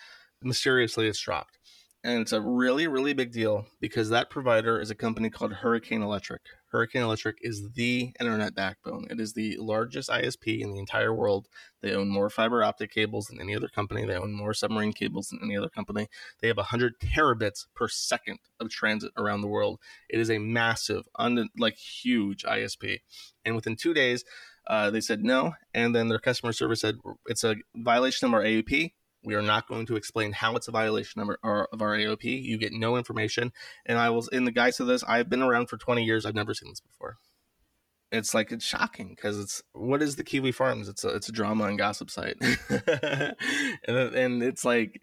mysteriously 0.43 1.09
it's 1.09 1.21
dropped 1.21 1.59
and 2.05 2.21
it's 2.21 2.33
a 2.33 2.41
really 2.41 2.87
really 2.89 3.13
big 3.13 3.33
deal 3.33 3.67
because 3.81 4.09
that 4.09 4.31
provider 4.31 4.81
is 4.81 4.91
a 4.91 4.95
company 4.95 5.31
called 5.31 5.53
hurricane 5.53 6.03
electric. 6.03 6.43
Hurricane 6.71 7.03
electric 7.03 7.37
is 7.43 7.71
the 7.75 8.13
internet 8.19 8.55
backbone. 8.55 9.07
It 9.11 9.21
is 9.21 9.35
the 9.35 9.57
largest 9.59 10.09
isp 10.09 10.61
in 10.61 10.73
the 10.73 10.79
entire 10.79 11.15
world. 11.15 11.49
They 11.83 11.95
own 11.95 12.09
more 12.09 12.31
fiber 12.31 12.65
optic 12.65 12.93
cables 12.93 13.27
than 13.27 13.41
any 13.41 13.55
other 13.55 13.69
company. 13.69 14.07
They 14.07 14.17
own 14.17 14.33
more 14.33 14.55
submarine 14.55 14.95
cables 14.95 15.29
than 15.29 15.41
any 15.43 15.57
other 15.57 15.69
company. 15.69 16.09
They 16.41 16.49
have 16.49 16.57
100 16.57 16.99
terabits 16.99 17.67
per 17.75 17.89
second 17.89 18.39
of 18.59 18.71
transit 18.71 19.13
around 19.17 19.43
the 19.43 19.49
world. 19.49 19.81
It 20.09 20.19
is 20.19 20.31
a 20.31 20.39
massive 20.39 21.07
un- 21.19 21.51
like 21.59 21.77
huge 21.77 22.43
isp 22.45 23.01
and 23.45 23.55
within 23.55 23.77
two 23.77 23.95
days 23.95 24.25
uh, 24.67 24.91
they 24.91 25.01
said 25.01 25.25
no 25.25 25.55
and 25.75 25.95
then 25.95 26.09
their 26.09 26.19
customer 26.19 26.53
service 26.53 26.81
said 26.81 26.97
it's 27.27 27.45
a 27.45 27.57
violation 27.75 28.27
of 28.27 28.35
our 28.35 28.43
aup 28.43 28.93
we 29.25 29.35
are 29.35 29.43
not 29.43 29.69
going 29.69 29.87
to 29.87 29.97
explain 29.97 30.33
how 30.33 30.57
it's 30.57 30.69
a 30.69 30.73
violation 30.73 31.21
of 31.21 31.31
our, 31.43 31.69
of 31.73 31.83
our 31.83 31.97
AUP. 31.97 32.25
You 32.25 32.59
get 32.59 32.73
no 32.73 32.97
information. 32.97 33.53
And 33.87 33.99
I 33.99 34.11
was 34.11 34.29
in 34.29 34.45
the 34.45 34.51
guise 34.51 34.81
of 34.81 34.87
this. 34.87 35.05
I've 35.05 35.29
been 35.29 35.43
around 35.43 35.69
for 35.69 35.77
20 35.77 36.05
years. 36.05 36.27
I've 36.27 36.35
never 36.35 36.55
seen 36.55 36.71
this 36.71 36.81
before. 36.81 37.19
It's 38.11 38.35
like 38.35 38.53
it's 38.53 38.65
shocking 38.65 39.15
because 39.17 39.39
it's 39.39 39.63
what 39.73 40.03
is 40.03 40.17
the 40.17 40.25
Kiwi 40.25 40.53
Farms? 40.53 40.87
It's 40.87 41.03
a 41.03 41.09
it's 41.09 41.31
a 41.31 41.33
drama 41.33 41.65
and 41.65 41.79
gossip 41.79 42.11
site, 42.11 42.37
and 42.69 43.35
and 43.89 44.43
it's 44.43 44.67
like 44.67 45.01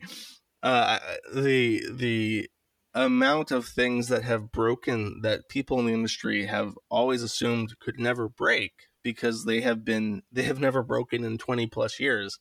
uh, 0.62 1.00
the 1.34 1.82
the 1.92 2.50
amount 2.94 3.50
of 3.50 3.66
things 3.66 4.10
that 4.10 4.24
have 4.24 4.52
broken 4.52 5.22
that 5.24 5.50
people 5.50 5.80
in 5.80 5.88
the 5.88 5.94
industry 5.94 6.46
have 6.46 6.78
always 6.90 7.24
assumed 7.24 7.80
could 7.80 8.00
never 8.00 8.30
break 8.30 8.74
because 9.04 9.46
they 9.46 9.62
have 9.62 9.84
been 9.84 10.22
they 10.32 10.44
have 10.44 10.60
never 10.60 10.84
broken 10.84 11.24
in 11.24 11.38
20 11.38 11.68
plus 11.68 12.00
years 12.00 12.38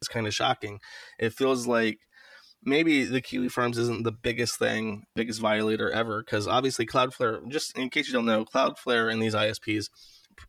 it's 0.00 0.08
kind 0.08 0.26
of 0.26 0.34
shocking. 0.34 0.80
It 1.18 1.32
feels 1.32 1.66
like 1.66 2.00
maybe 2.62 3.04
the 3.04 3.20
Kiwi 3.20 3.48
Farms 3.48 3.78
isn't 3.78 4.04
the 4.04 4.12
biggest 4.12 4.58
thing, 4.58 5.04
biggest 5.14 5.40
violator 5.40 5.90
ever, 5.90 6.22
because 6.22 6.46
obviously 6.46 6.86
Cloudflare, 6.86 7.46
just 7.48 7.76
in 7.76 7.90
case 7.90 8.08
you 8.08 8.14
don't 8.14 8.26
know, 8.26 8.44
Cloudflare 8.44 9.12
and 9.12 9.20
these 9.22 9.34
ISPs, 9.34 9.88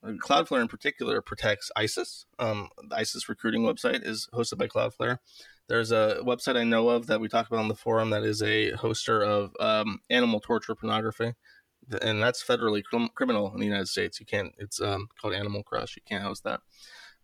Cloudflare 0.04 0.62
in 0.62 0.68
particular 0.68 1.22
protects 1.22 1.72
ISIS. 1.76 2.26
Um, 2.38 2.70
the 2.90 2.96
ISIS 2.96 3.28
recruiting 3.28 3.64
website 3.64 4.06
is 4.06 4.28
hosted 4.34 4.58
by 4.58 4.68
Cloudflare. 4.68 5.18
There's 5.68 5.92
a 5.92 6.18
website 6.24 6.58
I 6.58 6.64
know 6.64 6.90
of 6.90 7.08
that 7.08 7.20
we 7.20 7.28
talk 7.28 7.48
about 7.48 7.60
on 7.60 7.68
the 7.68 7.76
forum 7.76 8.10
that 8.10 8.24
is 8.24 8.42
a 8.42 8.72
hoster 8.74 9.24
of 9.24 9.52
um, 9.60 10.00
animal 10.10 10.40
torture 10.40 10.74
pornography, 10.74 11.34
and 12.02 12.22
that's 12.22 12.44
federally 12.44 12.84
crim- 12.84 13.10
criminal 13.14 13.52
in 13.54 13.60
the 13.60 13.66
United 13.66 13.88
States. 13.88 14.20
You 14.20 14.26
can't. 14.26 14.54
It's 14.58 14.82
um, 14.82 15.08
called 15.22 15.34
Animal 15.34 15.64
Crush. 15.64 15.96
You 15.96 16.02
can't 16.08 16.24
host 16.24 16.44
that, 16.44 16.62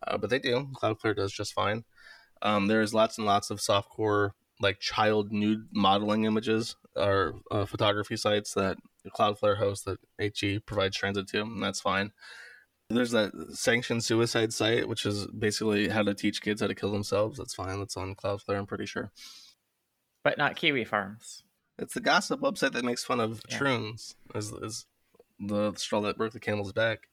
uh, 0.06 0.16
but 0.18 0.30
they 0.30 0.38
do. 0.38 0.68
Cloudflare 0.80 1.16
does 1.16 1.32
just 1.32 1.54
fine. 1.54 1.84
Um, 2.42 2.66
there's 2.66 2.94
lots 2.94 3.18
and 3.18 3.26
lots 3.26 3.50
of 3.50 3.58
softcore 3.58 4.30
like 4.60 4.80
child 4.80 5.32
nude 5.32 5.68
modeling 5.72 6.24
images 6.24 6.76
or 6.94 7.34
uh, 7.50 7.66
photography 7.66 8.16
sites 8.16 8.54
that 8.54 8.78
Cloudflare 9.08 9.58
hosts 9.58 9.84
that 9.84 9.98
HE 10.18 10.60
provides 10.60 10.96
transit 10.96 11.28
to, 11.28 11.42
and 11.42 11.62
that's 11.62 11.80
fine. 11.80 12.12
There's 12.88 13.10
that 13.10 13.32
sanctioned 13.50 14.04
suicide 14.04 14.52
site, 14.52 14.88
which 14.88 15.06
is 15.06 15.26
basically 15.26 15.88
how 15.88 16.02
to 16.02 16.14
teach 16.14 16.40
kids 16.40 16.60
how 16.60 16.68
to 16.68 16.74
kill 16.74 16.92
themselves. 16.92 17.38
That's 17.38 17.54
fine. 17.54 17.78
That's 17.78 17.96
on 17.96 18.14
Cloudflare, 18.14 18.58
I'm 18.58 18.66
pretty 18.66 18.86
sure. 18.86 19.10
But 20.22 20.38
not 20.38 20.56
Kiwi 20.56 20.84
Farms. 20.84 21.42
It's 21.78 21.94
the 21.94 22.00
gossip 22.00 22.40
website 22.40 22.72
that 22.72 22.84
makes 22.84 23.04
fun 23.04 23.20
of 23.20 23.42
yeah. 23.48 23.58
troons, 23.58 24.14
is, 24.34 24.52
is 24.52 24.86
the 25.38 25.74
straw 25.74 26.00
that 26.02 26.16
broke 26.16 26.32
the 26.32 26.40
camel's 26.40 26.72
back 26.72 27.08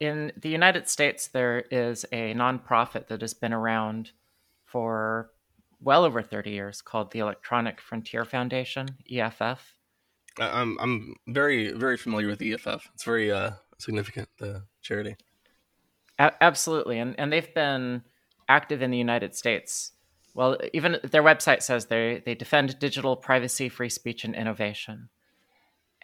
in 0.00 0.32
the 0.36 0.48
United 0.48 0.88
States, 0.88 1.28
there 1.28 1.64
is 1.70 2.04
a 2.10 2.34
nonprofit 2.34 3.08
that 3.08 3.20
has 3.20 3.34
been 3.34 3.52
around 3.52 4.12
for 4.64 5.30
well 5.80 6.04
over 6.04 6.22
30 6.22 6.50
years 6.50 6.80
called 6.80 7.12
the 7.12 7.18
Electronic 7.18 7.80
Frontier 7.80 8.24
Foundation, 8.24 8.88
EFF. 9.10 9.74
I'm 10.38 10.78
I'm 10.80 11.14
very 11.28 11.72
very 11.72 11.96
familiar 11.96 12.28
with 12.28 12.40
EFF. 12.40 12.88
It's 12.94 13.04
very 13.04 13.30
uh, 13.30 13.52
significant 13.78 14.28
the 14.38 14.62
charity. 14.80 15.16
A- 16.18 16.42
absolutely, 16.42 16.98
and 16.98 17.18
and 17.18 17.32
they've 17.32 17.52
been 17.52 18.02
active 18.48 18.80
in 18.80 18.90
the 18.90 18.98
United 18.98 19.34
States. 19.34 19.92
Well, 20.32 20.56
even 20.72 20.98
their 21.02 21.22
website 21.22 21.62
says 21.62 21.86
they 21.86 22.22
they 22.24 22.34
defend 22.34 22.78
digital 22.78 23.16
privacy, 23.16 23.68
free 23.68 23.90
speech, 23.90 24.24
and 24.24 24.34
innovation. 24.34 25.10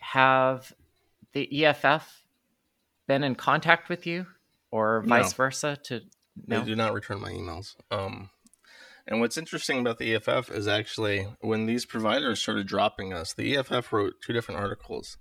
Have 0.01 0.73
the 1.33 1.65
EFF 1.65 2.26
been 3.07 3.25
in 3.25 3.35
contact 3.35 3.89
with 3.89 4.07
you 4.07 4.27
or 4.71 5.03
vice 5.03 5.33
no. 5.33 5.37
versa 5.37 5.79
to 5.85 6.01
no? 6.47 6.61
They 6.61 6.67
do 6.67 6.77
not 6.77 6.93
return 6.93 7.21
my 7.21 7.31
emails. 7.31 7.77
Um, 7.91 8.31
and 9.07 9.21
what's 9.21 9.37
interesting 9.37 9.79
about 9.79 9.99
the 9.99 10.15
EFF 10.15 10.51
is 10.51 10.67
actually 10.67 11.27
when 11.41 11.67
these 11.67 11.87
providers 11.87 12.41
started 12.41 12.67
dropping 12.67 13.13
us, 13.13 13.33
the 13.33 13.57
EFF 13.57 13.93
wrote 13.93 14.15
two 14.21 14.33
different 14.33 14.61
articles 14.61 15.17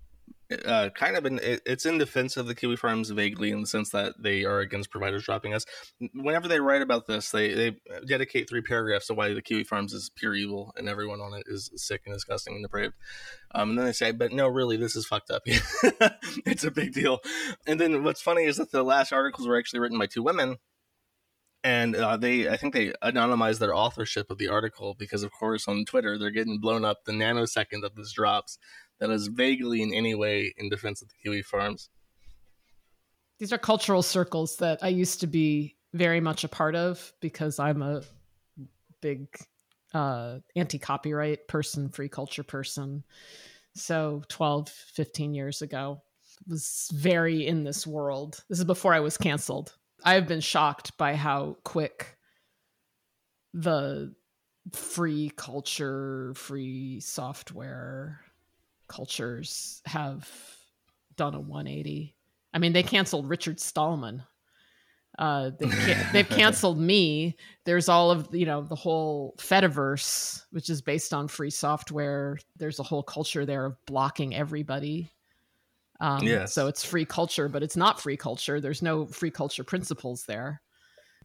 uh, 0.66 0.90
kind 0.94 1.16
of 1.16 1.26
in 1.26 1.40
it's 1.42 1.86
in 1.86 1.98
defense 1.98 2.38
of 2.38 2.48
the 2.48 2.56
Kiwi 2.56 2.76
Farms 2.76 3.10
vaguely 3.10 3.52
in 3.52 3.62
the 3.62 3.68
sense 3.68 3.90
that 3.90 4.14
they 4.22 4.46
are 4.46 4.60
against 4.60 4.92
providers 4.92 5.24
dropping 5.24 5.54
us. 5.54 5.66
Whenever 6.14 6.48
they 6.48 6.60
write 6.60 6.82
about 6.82 7.08
this, 7.08 7.32
they 7.32 7.54
they 7.54 7.76
dedicate 8.08 8.48
three 8.48 8.62
paragraphs 8.62 9.08
to 9.08 9.14
why 9.14 9.34
the 9.34 9.42
Kiwi 9.42 9.64
Farms 9.64 9.94
is 9.94 10.12
pure 10.16 10.36
evil 10.36 10.72
and 10.76 10.88
everyone 10.88 11.20
on 11.20 11.34
it 11.34 11.44
is 11.48 11.72
sick 11.76 12.02
and 12.06 12.16
disgusting 12.16 12.56
and 12.56 12.64
depraved. 12.64 12.94
Um, 13.54 13.70
and 13.72 13.80
then 13.80 13.86
they 13.86 13.94
say, 13.94 14.12
but 14.12 14.32
no, 14.32 14.48
really, 14.48 14.78
this 14.78 14.96
is 14.96 15.06
fucked 15.06 15.32
up. 15.32 15.44
it's 15.46 16.64
a 16.64 16.72
big 16.72 16.94
deal. 16.94 17.20
And 17.66 17.80
then 17.80 18.04
what's 18.04 18.22
funny 18.22 18.44
is 18.44 18.58
that 18.58 18.72
the 18.72 18.84
last 18.84 19.14
articles 19.14 19.48
were 19.48 19.58
actually 19.58 19.80
written 19.80 19.98
by 19.98 20.08
two 20.08 20.24
women 20.24 20.58
and 21.66 21.96
uh, 21.96 22.16
they 22.16 22.48
i 22.48 22.56
think 22.56 22.74
they 22.74 22.94
anonymized 23.04 23.58
their 23.58 23.76
authorship 23.76 24.30
of 24.30 24.38
the 24.38 24.48
article 24.48 24.96
because 24.98 25.24
of 25.24 25.32
course 25.32 25.68
on 25.68 25.84
twitter 25.84 26.18
they're 26.18 26.30
getting 26.30 26.60
blown 26.60 26.86
up 26.86 27.00
the 27.06 27.12
nanosecond 27.12 27.82
that 27.82 27.96
this 27.96 28.14
drops 28.14 28.60
that 29.00 29.10
is 29.10 29.28
vaguely 29.28 29.82
in 29.82 29.94
any 29.94 30.16
way 30.16 30.54
in 30.58 30.70
defense 30.70 31.02
of 31.02 31.10
the 31.10 31.16
Kiwi 31.24 31.42
farms. 31.42 31.90
These 33.40 33.52
are 33.52 33.58
cultural 33.58 34.02
circles 34.02 34.58
that 34.58 34.80
I 34.82 34.88
used 34.88 35.20
to 35.22 35.28
be 35.28 35.76
very 35.94 36.22
much 36.22 36.44
a 36.44 36.50
part 36.50 36.76
of 36.76 37.14
because 37.22 37.60
I'm 37.60 37.82
a 37.82 38.02
big 39.02 39.28
uh, 39.94 40.40
anti 40.56 40.80
copyright 40.80 41.48
person, 41.48 41.90
free 41.90 42.10
culture 42.10 42.44
person. 42.44 43.04
So 43.76 44.24
12, 44.30 44.70
15 44.70 45.34
years 45.34 45.62
ago, 45.62 46.02
was 46.48 46.90
very 46.94 47.46
in 47.46 47.64
this 47.64 47.86
world. 47.86 48.44
This 48.50 48.60
is 48.60 48.66
before 48.66 48.94
I 48.94 49.00
was 49.00 49.18
canceled. 49.18 49.76
I've 50.04 50.28
been 50.28 50.42
shocked 50.42 50.98
by 50.98 51.16
how 51.16 51.58
quick 51.64 52.18
the 53.54 54.14
free 54.74 55.32
culture, 55.36 56.34
free 56.36 57.00
software 57.00 58.22
cultures 58.88 59.82
have 59.86 60.30
done 61.16 61.36
a 61.36 61.40
180. 61.40 62.16
I 62.54 62.58
mean, 62.60 62.74
they 62.74 62.84
canceled 62.84 63.30
Richard 63.30 63.60
Stallman. 63.60 64.24
Uh, 65.18 65.52
they 65.58 65.68
can- 65.68 66.14
they've 66.14 66.30
canceled 66.42 66.80
me. 66.80 67.38
There's 67.64 67.88
all 67.90 68.12
of 68.12 68.34
you 68.34 68.46
know 68.46 68.62
the 68.64 68.76
whole 68.76 69.36
Fediverse, 69.38 70.44
which 70.52 70.70
is 70.70 70.82
based 70.82 71.14
on 71.14 71.28
free 71.28 71.50
software. 71.50 72.38
There's 72.58 72.80
a 72.80 72.84
whole 72.84 73.04
culture 73.04 73.46
there 73.46 73.66
of 73.66 73.78
blocking 73.86 74.36
everybody. 74.36 75.12
Um, 76.02 76.24
yes. 76.24 76.54
So 76.54 76.68
it's 76.68 76.84
free 76.84 77.06
culture, 77.06 77.48
but 77.48 77.64
it's 77.64 77.78
not 77.78 78.02
free 78.02 78.18
culture. 78.18 78.60
There's 78.60 78.82
no 78.82 79.06
free 79.06 79.32
culture 79.32 79.64
principles 79.64 80.26
there. 80.26 80.62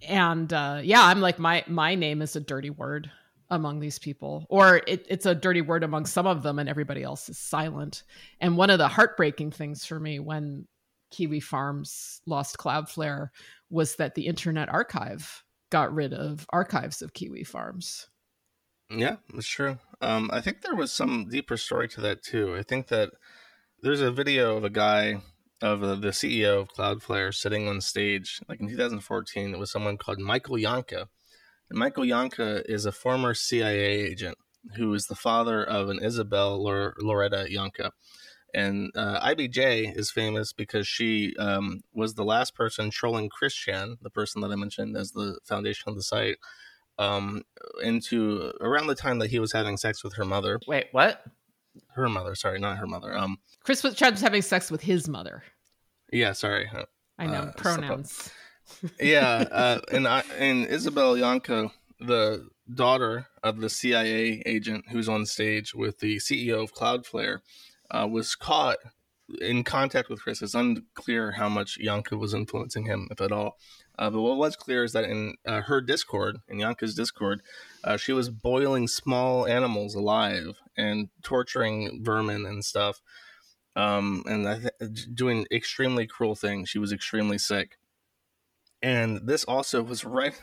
And 0.09 0.53
uh, 0.53 0.81
yeah, 0.85 1.05
I'm 1.05 1.21
like 1.21 1.41
my 1.41 1.65
my 1.67 1.97
name 1.97 2.23
is 2.23 2.37
a 2.37 2.41
dirty 2.41 2.71
word. 2.71 3.11
Among 3.53 3.81
these 3.81 3.99
people, 3.99 4.47
or 4.49 4.81
it, 4.87 5.05
it's 5.09 5.27
a 5.27 5.35
dirty 5.35 5.61
word 5.61 5.83
among 5.83 6.07
some 6.07 6.27
of 6.27 6.45
them, 6.45 6.61
and 6.61 6.69
everybody 6.69 7.03
else 7.03 7.29
is 7.29 7.37
silent. 7.37 8.05
And 8.41 8.57
one 8.57 8.71
of 8.71 8.79
the 8.79 8.87
heartbreaking 8.87 9.51
things 9.51 9.85
for 9.85 9.99
me 9.99 10.21
when 10.21 10.69
Kiwi 11.11 11.41
Farms 11.41 12.21
lost 12.27 12.59
Cloudflare 12.59 13.31
was 13.69 13.97
that 13.97 14.15
the 14.15 14.27
Internet 14.27 14.69
Archive 14.69 15.45
got 15.71 15.93
rid 15.93 16.13
of 16.13 16.47
archives 16.51 17.03
of 17.03 17.13
Kiwi 17.13 17.45
Farms. 17.45 18.09
Yeah, 18.91 19.17
that's 19.33 19.47
true. 19.47 19.79
Um, 20.01 20.31
I 20.33 20.41
think 20.41 20.63
there 20.63 20.75
was 20.75 20.93
some 20.93 21.29
deeper 21.29 21.57
story 21.57 21.89
to 21.89 22.01
that 22.03 22.23
too. 22.23 22.57
I 22.57 22.63
think 22.63 22.89
that 22.89 23.11
there's 23.83 24.01
a 24.01 24.11
video 24.11 24.57
of 24.57 24.65
a 24.65 24.71
guy 24.71 25.23
of 25.63 25.81
the 25.81 26.09
CEO 26.09 26.61
of 26.61 26.73
Cloudflare 26.73 27.33
sitting 27.33 27.69
on 27.69 27.81
stage, 27.81 28.41
like 28.49 28.61
in 28.61 28.69
2014. 28.69 29.55
It 29.55 29.59
was 29.59 29.71
someone 29.71 29.97
called 29.97 30.19
Michael 30.19 30.57
Janke, 30.57 31.07
and 31.71 31.79
Michael 31.79 32.05
Janke 32.05 32.63
is 32.67 32.85
a 32.85 32.93
former 32.93 33.33
CIA 33.33 34.03
agent 34.03 34.37
who 34.77 34.93
is 34.93 35.07
the 35.07 35.15
father 35.15 35.65
of 35.65 35.89
an 35.89 36.01
Isabel 36.03 36.63
Loretta 36.63 37.47
Janke. 37.51 37.91
And 38.53 38.91
uh, 38.97 39.21
IBJ 39.21 39.97
is 39.97 40.11
famous 40.11 40.53
because 40.53 40.87
she 40.87 41.35
um, 41.39 41.81
was 41.95 42.15
the 42.15 42.25
last 42.25 42.55
person 42.55 42.91
trolling 42.91 43.29
Chris 43.29 43.55
Chan, 43.55 43.99
the 44.03 44.11
person 44.11 44.43
that 44.43 44.51
I 44.51 44.57
mentioned 44.57 44.97
as 44.97 45.13
the 45.13 45.39
foundation 45.45 45.89
of 45.89 45.95
the 45.95 46.03
site, 46.03 46.37
um, 46.99 47.43
into 47.83 48.53
around 48.61 48.89
the 48.89 48.97
time 48.97 49.21
that 49.21 49.31
he 49.31 49.39
was 49.39 49.53
having 49.53 49.77
sex 49.77 50.03
with 50.03 50.15
her 50.15 50.25
mother. 50.25 50.59
Wait, 50.67 50.89
what? 50.91 51.23
Her 51.95 52.09
mother, 52.09 52.35
sorry, 52.35 52.59
not 52.59 52.79
her 52.79 52.87
mother. 52.89 53.17
Um, 53.17 53.39
Chris 53.63 53.83
Chan 53.95 54.13
was 54.13 54.21
having 54.21 54.43
sex 54.43 54.71
with 54.71 54.83
his 54.83 55.09
mother. 55.09 55.45
Yeah, 56.13 56.33
sorry. 56.33 56.69
I 57.19 57.27
know 57.27 57.33
uh, 57.35 57.53
pronouns. 57.53 58.31
Yeah, 59.01 59.45
uh, 59.51 59.81
and 59.93 60.07
I, 60.07 60.23
and 60.39 60.67
Isabel 60.67 61.15
Janke, 61.15 61.71
the 61.99 62.49
daughter 62.73 63.27
of 63.43 63.61
the 63.61 63.69
CIA 63.71 64.43
agent 64.47 64.87
who's 64.91 65.09
on 65.09 65.27
stage 65.27 65.75
with 65.75 65.99
the 65.99 66.17
CEO 66.17 66.63
of 66.63 66.75
Cloudflare, 66.75 67.41
uh, 67.91 68.07
was 68.11 68.35
caught 68.35 68.79
in 69.41 69.65
contact 69.65 70.09
with 70.09 70.23
Chris. 70.23 70.43
It's 70.43 70.55
unclear 70.55 71.33
how 71.33 71.49
much 71.49 71.79
Janke 71.79 72.19
was 72.19 72.35
influencing 72.35 72.85
him, 72.85 73.09
if 73.11 73.21
at 73.21 73.33
all. 73.33 73.59
Uh, 73.99 74.11
but 74.11 74.23
what 74.23 74.39
was 74.39 74.57
clear 74.57 74.83
is 74.83 74.93
that 74.93 75.05
in 75.05 75.35
uh, 75.47 75.61
her 75.63 75.81
Discord, 75.81 76.39
in 76.49 76.59
Janke's 76.59 76.95
Discord, 76.95 77.43
uh, 77.85 77.97
she 77.97 78.13
was 78.13 78.31
boiling 78.31 78.89
small 78.89 79.47
animals 79.47 79.95
alive 79.95 80.57
and 80.77 81.11
torturing 81.23 82.03
vermin 82.03 82.47
and 82.47 82.65
stuff, 82.65 83.03
um, 83.77 84.23
and 84.27 84.73
th- 84.81 85.15
doing 85.15 85.47
extremely 85.53 86.07
cruel 86.07 86.35
things. 86.35 86.71
She 86.71 86.79
was 86.79 86.93
extremely 86.93 87.37
sick, 87.37 87.79
and 88.83 89.27
this 89.27 89.45
also 89.45 89.83
was 89.83 90.05
right 90.05 90.35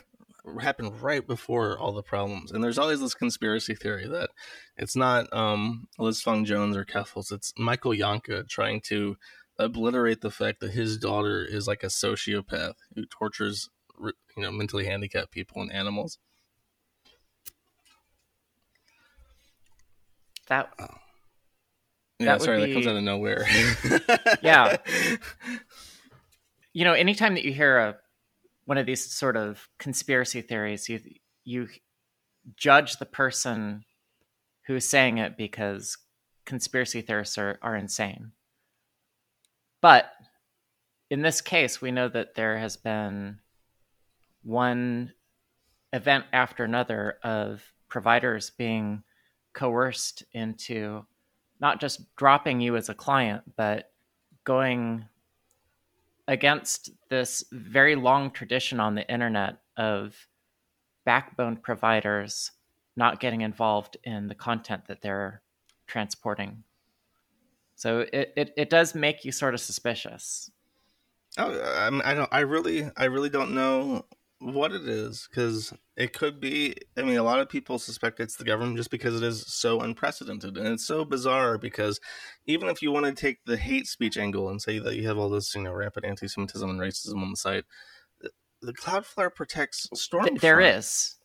happened 0.60 1.02
right 1.02 1.26
before 1.26 1.78
all 1.78 1.92
the 1.92 2.02
problems. 2.02 2.52
And 2.52 2.62
there's 2.62 2.78
always 2.78 3.00
this 3.00 3.14
conspiracy 3.14 3.74
theory 3.74 4.08
that 4.08 4.30
it's 4.76 4.96
not 4.96 5.30
um, 5.32 5.88
Liz 5.98 6.22
Fong 6.22 6.44
Jones 6.44 6.76
or 6.76 6.84
Keffals, 6.84 7.32
it's 7.32 7.52
Michael 7.58 7.92
Janke 7.92 8.48
trying 8.48 8.80
to 8.82 9.16
obliterate 9.58 10.20
the 10.20 10.30
fact 10.30 10.60
that 10.60 10.70
his 10.70 10.96
daughter 10.98 11.44
is 11.44 11.66
like 11.66 11.82
a 11.82 11.88
sociopath 11.88 12.74
who 12.94 13.04
tortures 13.06 13.68
you 14.00 14.42
know 14.42 14.52
mentally 14.52 14.86
handicapped 14.86 15.32
people 15.32 15.60
and 15.60 15.72
animals. 15.72 16.18
That. 20.48 20.70
Oh. 20.78 20.86
Yeah, 22.20 22.26
that 22.26 22.42
sorry, 22.42 22.64
be... 22.64 22.66
that 22.66 22.72
comes 22.72 22.86
out 22.86 22.96
of 22.96 23.02
nowhere. 23.02 23.46
yeah. 24.42 24.76
You 26.74 26.84
know, 26.84 26.92
anytime 26.92 27.34
that 27.34 27.44
you 27.44 27.52
hear 27.52 27.78
a 27.78 27.96
one 28.68 28.76
of 28.76 28.84
these 28.84 29.10
sort 29.10 29.34
of 29.34 29.66
conspiracy 29.78 30.42
theories 30.42 30.90
you 30.90 31.00
you 31.42 31.68
judge 32.54 32.98
the 32.98 33.06
person 33.06 33.82
who's 34.66 34.86
saying 34.86 35.16
it 35.16 35.38
because 35.38 35.96
conspiracy 36.44 37.00
theorists 37.00 37.38
are, 37.38 37.58
are 37.62 37.74
insane. 37.74 38.32
But 39.80 40.12
in 41.08 41.22
this 41.22 41.40
case 41.40 41.80
we 41.80 41.92
know 41.92 42.10
that 42.10 42.34
there 42.34 42.58
has 42.58 42.76
been 42.76 43.38
one 44.42 45.14
event 45.94 46.26
after 46.34 46.62
another 46.62 47.16
of 47.22 47.64
providers 47.88 48.50
being 48.50 49.02
coerced 49.54 50.24
into 50.34 51.06
not 51.58 51.80
just 51.80 52.14
dropping 52.16 52.60
you 52.60 52.76
as 52.76 52.90
a 52.90 52.94
client 52.94 53.44
but 53.56 53.90
going 54.44 55.06
against 56.28 56.90
this 57.08 57.42
very 57.50 57.96
long 57.96 58.30
tradition 58.30 58.78
on 58.78 58.94
the 58.94 59.10
internet 59.10 59.56
of 59.76 60.28
backbone 61.04 61.56
providers 61.56 62.52
not 62.96 63.18
getting 63.18 63.40
involved 63.40 63.96
in 64.04 64.28
the 64.28 64.34
content 64.34 64.86
that 64.86 65.00
they're 65.00 65.40
transporting. 65.86 66.62
So 67.76 68.00
it, 68.12 68.32
it, 68.36 68.52
it 68.56 68.70
does 68.70 68.94
make 68.94 69.24
you 69.24 69.32
sort 69.32 69.54
of 69.54 69.60
suspicious. 69.60 70.50
Oh, 71.38 71.50
I, 71.50 72.10
I 72.10 72.14
don't. 72.14 72.28
I 72.32 72.40
really, 72.40 72.90
I 72.96 73.04
really 73.04 73.30
don't 73.30 73.54
know 73.54 74.04
what 74.40 74.72
it 74.72 74.86
is 74.88 75.26
because 75.28 75.72
it 75.96 76.12
could 76.12 76.40
be 76.40 76.74
i 76.96 77.02
mean 77.02 77.16
a 77.16 77.22
lot 77.22 77.40
of 77.40 77.48
people 77.48 77.78
suspect 77.78 78.20
it's 78.20 78.36
the 78.36 78.44
government 78.44 78.76
just 78.76 78.90
because 78.90 79.16
it 79.16 79.26
is 79.26 79.44
so 79.46 79.80
unprecedented 79.80 80.56
and 80.56 80.68
it's 80.68 80.86
so 80.86 81.04
bizarre 81.04 81.58
because 81.58 81.98
even 82.46 82.68
if 82.68 82.80
you 82.80 82.92
want 82.92 83.04
to 83.04 83.12
take 83.12 83.38
the 83.46 83.56
hate 83.56 83.86
speech 83.86 84.16
angle 84.16 84.48
and 84.48 84.62
say 84.62 84.78
that 84.78 84.94
you 84.94 85.06
have 85.08 85.18
all 85.18 85.28
this 85.28 85.54
you 85.54 85.62
know 85.62 85.72
rampant 85.72 86.06
anti-semitism 86.06 86.70
and 86.70 86.78
racism 86.78 87.20
on 87.20 87.30
the 87.30 87.36
site 87.36 87.64
the 88.60 88.72
cloudflare 88.72 89.32
protects 89.32 89.88
storm 89.94 90.28
there 90.40 90.60
is. 90.60 91.16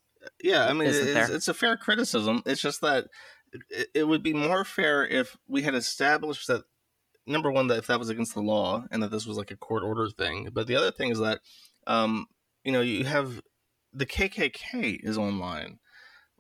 Yeah 0.42 0.68
i 0.68 0.74
mean 0.74 0.88
it's, 0.88 1.30
it's, 1.30 1.48
a 1.48 1.54
fair 1.54 1.78
criticism 1.78 2.42
it's 2.46 2.62
just 2.62 2.82
that 2.82 3.06
it, 3.70 3.90
it 3.94 4.08
would 4.08 4.24
be 4.24 4.34
more 4.34 4.64
fair 4.64 5.06
if 5.06 5.38
we 5.48 5.62
had 5.62 5.76
established 5.76 6.48
that 6.48 6.64
number 7.28 7.52
one 7.52 7.68
that 7.68 7.78
if 7.78 7.88
that 7.88 8.00
was 8.00 8.10
against 8.10 8.34
the 8.34 8.42
law 8.42 8.86
and 8.90 9.04
that 9.04 9.12
this 9.12 9.28
was 9.28 9.38
like 9.38 9.52
a 9.52 9.56
court 9.56 9.84
order 9.84 10.10
thing 10.10 10.50
but 10.52 10.66
the 10.66 10.76
other 10.76 10.92
thing 10.92 11.12
is 11.12 11.20
that 11.20 11.42
um, 11.86 12.28
you 12.64 12.72
know, 12.72 12.82
you 12.82 13.06
have 13.06 13.42
the 13.92 14.06
KKK 14.06 15.00
is 15.04 15.18
online. 15.18 15.80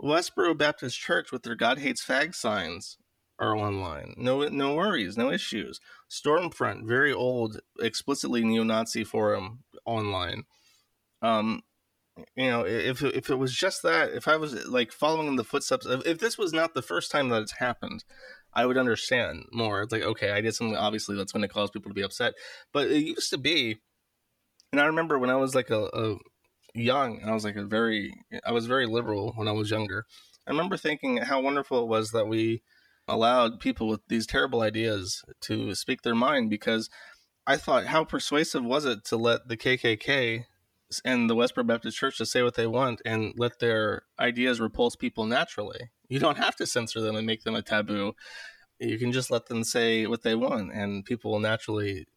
Westboro 0.01 0.57
Baptist 0.57 0.99
Church 0.99 1.31
with 1.31 1.43
their 1.43 1.55
God 1.55 1.79
hates 1.79 2.03
fag 2.03 2.33
signs 2.33 2.97
are 3.39 3.55
online. 3.55 4.15
No, 4.17 4.47
no 4.47 4.75
worries, 4.75 5.17
no 5.17 5.31
issues. 5.31 5.79
Stormfront, 6.09 6.87
very 6.87 7.13
old, 7.13 7.59
explicitly 7.79 8.43
neo-Nazi 8.43 9.03
forum 9.03 9.63
online. 9.85 10.43
Um, 11.21 11.61
you 12.35 12.49
know, 12.49 12.65
if 12.65 13.01
if 13.01 13.29
it 13.29 13.35
was 13.35 13.53
just 13.53 13.81
that, 13.81 14.11
if 14.11 14.27
I 14.27 14.37
was 14.37 14.67
like 14.67 14.91
following 14.91 15.27
in 15.27 15.35
the 15.35 15.43
footsteps, 15.43 15.85
if, 15.85 16.05
if 16.05 16.19
this 16.19 16.37
was 16.37 16.53
not 16.53 16.73
the 16.73 16.81
first 16.81 17.11
time 17.11 17.29
that 17.29 17.41
it's 17.41 17.53
happened, 17.53 18.03
I 18.53 18.65
would 18.65 18.77
understand 18.77 19.45
more. 19.51 19.81
It's 19.81 19.91
like, 19.91 20.03
okay, 20.03 20.31
I 20.31 20.41
did 20.41 20.53
something 20.53 20.77
obviously 20.77 21.15
that's 21.15 21.31
going 21.31 21.41
to 21.41 21.47
cause 21.47 21.71
people 21.71 21.89
to 21.89 21.95
be 21.95 22.03
upset, 22.03 22.33
but 22.71 22.87
it 22.87 22.99
used 22.99 23.31
to 23.31 23.37
be 23.37 23.81
and 24.73 24.81
I 24.81 24.85
remember 24.85 25.19
when 25.19 25.29
I 25.29 25.35
was 25.35 25.53
like 25.53 25.69
a, 25.69 25.83
a 25.93 26.15
young, 26.73 27.21
and 27.21 27.29
I 27.29 27.33
was 27.35 27.45
like 27.45 27.55
a 27.55 27.63
very, 27.63 28.11
I 28.43 28.51
was 28.51 28.65
very 28.65 28.87
liberal 28.87 29.33
when 29.35 29.47
I 29.47 29.51
was 29.51 29.69
younger. 29.69 30.07
I 30.47 30.51
remember 30.51 30.77
thinking 30.77 31.17
how 31.17 31.39
wonderful 31.39 31.83
it 31.83 31.87
was 31.87 32.09
that 32.09 32.27
we 32.27 32.63
allowed 33.07 33.59
people 33.59 33.87
with 33.87 34.01
these 34.07 34.25
terrible 34.25 34.61
ideas 34.61 35.23
to 35.41 35.75
speak 35.75 36.01
their 36.01 36.15
mind 36.15 36.49
because 36.49 36.89
I 37.45 37.55
thought 37.55 37.85
how 37.85 38.03
persuasive 38.03 38.65
was 38.65 38.85
it 38.85 39.05
to 39.05 39.15
let 39.15 39.47
the 39.47 39.57
KKK 39.57 40.45
and 41.05 41.29
the 41.29 41.35
Westboro 41.35 41.67
Baptist 41.67 41.99
Church 41.99 42.17
to 42.17 42.25
say 42.25 42.41
what 42.41 42.55
they 42.55 42.65
want 42.65 42.99
and 43.05 43.35
let 43.37 43.59
their 43.59 44.01
ideas 44.19 44.59
repulse 44.59 44.95
people 44.95 45.27
naturally. 45.27 45.91
You 46.09 46.19
don't 46.19 46.39
have 46.39 46.55
to 46.55 46.65
censor 46.65 46.99
them 46.99 47.15
and 47.15 47.27
make 47.27 47.43
them 47.43 47.55
a 47.55 47.61
taboo. 47.61 48.13
You 48.79 48.97
can 48.97 49.11
just 49.11 49.29
let 49.29 49.45
them 49.45 49.63
say 49.63 50.07
what 50.07 50.23
they 50.23 50.33
want 50.33 50.73
and 50.73 51.05
people 51.05 51.31
will 51.31 51.39
naturally 51.39 52.07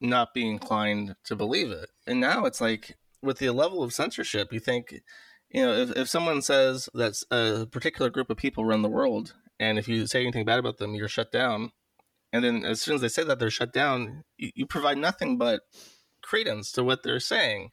not 0.00 0.34
be 0.34 0.48
inclined 0.48 1.16
to 1.24 1.36
believe 1.36 1.70
it. 1.70 1.90
And 2.06 2.20
now 2.20 2.44
it's 2.44 2.60
like 2.60 2.96
with 3.22 3.38
the 3.38 3.50
level 3.50 3.82
of 3.82 3.94
censorship, 3.94 4.52
you 4.52 4.60
think, 4.60 5.02
you 5.50 5.62
know, 5.62 5.72
if, 5.72 5.90
if 5.96 6.08
someone 6.08 6.42
says 6.42 6.88
that 6.94 7.22
a 7.30 7.66
particular 7.66 8.10
group 8.10 8.30
of 8.30 8.36
people 8.36 8.64
run 8.64 8.82
the 8.82 8.88
world, 8.88 9.34
and 9.58 9.78
if 9.78 9.88
you 9.88 10.06
say 10.06 10.22
anything 10.22 10.44
bad 10.44 10.58
about 10.58 10.78
them, 10.78 10.94
you're 10.94 11.08
shut 11.08 11.32
down. 11.32 11.72
And 12.32 12.44
then 12.44 12.64
as 12.64 12.80
soon 12.82 12.96
as 12.96 13.00
they 13.00 13.08
say 13.08 13.24
that 13.24 13.38
they're 13.38 13.50
shut 13.50 13.72
down, 13.72 14.24
you, 14.36 14.50
you 14.54 14.66
provide 14.66 14.98
nothing 14.98 15.38
but 15.38 15.62
credence 16.22 16.72
to 16.72 16.82
what 16.82 17.02
they're 17.02 17.20
saying. 17.20 17.70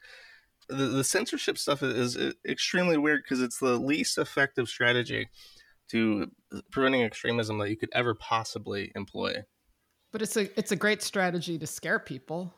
The, 0.69 0.85
the 0.85 1.03
censorship 1.03 1.57
stuff 1.57 1.81
is, 1.81 2.15
is 2.15 2.35
extremely 2.47 2.97
weird 2.97 3.21
because 3.23 3.41
it's 3.41 3.57
the 3.57 3.77
least 3.77 4.17
effective 4.17 4.69
strategy 4.69 5.29
to 5.89 6.27
uh, 6.53 6.59
preventing 6.71 7.01
extremism 7.01 7.57
that 7.57 7.69
you 7.69 7.77
could 7.77 7.89
ever 7.93 8.13
possibly 8.13 8.91
employ. 8.95 9.43
But 10.11 10.21
it's 10.21 10.37
a 10.37 10.59
it's 10.59 10.71
a 10.71 10.75
great 10.75 11.01
strategy 11.01 11.57
to 11.57 11.67
scare 11.67 11.99
people. 11.99 12.53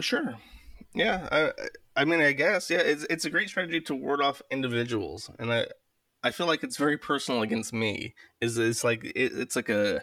Sure. 0.00 0.34
Yeah. 0.94 1.28
I 1.30 1.52
I 1.96 2.04
mean 2.04 2.20
I 2.20 2.32
guess 2.32 2.70
yeah 2.70 2.78
it's 2.78 3.04
it's 3.10 3.24
a 3.24 3.30
great 3.30 3.48
strategy 3.48 3.80
to 3.82 3.94
ward 3.94 4.20
off 4.20 4.42
individuals 4.50 5.30
and 5.38 5.52
I 5.52 5.66
I 6.22 6.30
feel 6.30 6.46
like 6.46 6.64
it's 6.64 6.76
very 6.76 6.98
personal 6.98 7.42
against 7.42 7.72
me. 7.72 8.14
Is 8.40 8.58
it's 8.58 8.84
like 8.84 9.04
it, 9.04 9.32
it's 9.32 9.56
like 9.56 9.68
a, 9.68 10.02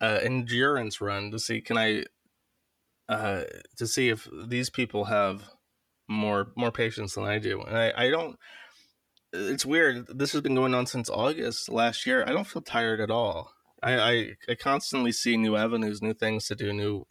a 0.00 0.24
endurance 0.24 1.00
run 1.00 1.30
to 1.30 1.38
see 1.38 1.60
can 1.60 1.78
I 1.78 2.04
uh 3.08 3.44
to 3.76 3.86
see 3.86 4.08
if 4.08 4.28
these 4.46 4.70
people 4.70 5.06
have 5.06 5.44
more 6.08 6.52
more 6.56 6.72
patience 6.72 7.14
than 7.14 7.24
I 7.24 7.38
do. 7.38 7.60
And 7.62 7.76
I 7.76 7.92
I 7.96 8.10
don't 8.10 8.38
it's 9.32 9.66
weird. 9.66 10.06
This 10.18 10.32
has 10.32 10.40
been 10.40 10.54
going 10.54 10.74
on 10.74 10.86
since 10.86 11.10
August 11.10 11.68
last 11.68 12.06
year. 12.06 12.24
I 12.26 12.32
don't 12.32 12.46
feel 12.46 12.62
tired 12.62 13.00
at 13.00 13.10
all. 13.10 13.52
I, 13.82 13.98
I, 13.98 14.36
I 14.48 14.54
constantly 14.54 15.12
see 15.12 15.36
new 15.36 15.56
avenues, 15.56 16.02
new 16.02 16.14
things 16.14 16.46
to 16.46 16.54
do, 16.54 16.72
new 16.72 17.06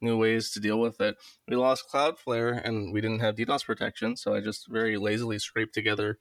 new 0.00 0.16
ways 0.16 0.50
to 0.50 0.60
deal 0.60 0.80
with 0.80 1.00
it. 1.00 1.16
We 1.46 1.54
lost 1.56 1.88
Cloudflare 1.92 2.60
and 2.64 2.92
we 2.92 3.00
didn't 3.00 3.20
have 3.20 3.36
DDoS 3.36 3.64
protection, 3.64 4.16
so 4.16 4.34
I 4.34 4.40
just 4.40 4.66
very 4.68 4.96
lazily 4.96 5.38
scraped 5.38 5.74
together 5.74 6.18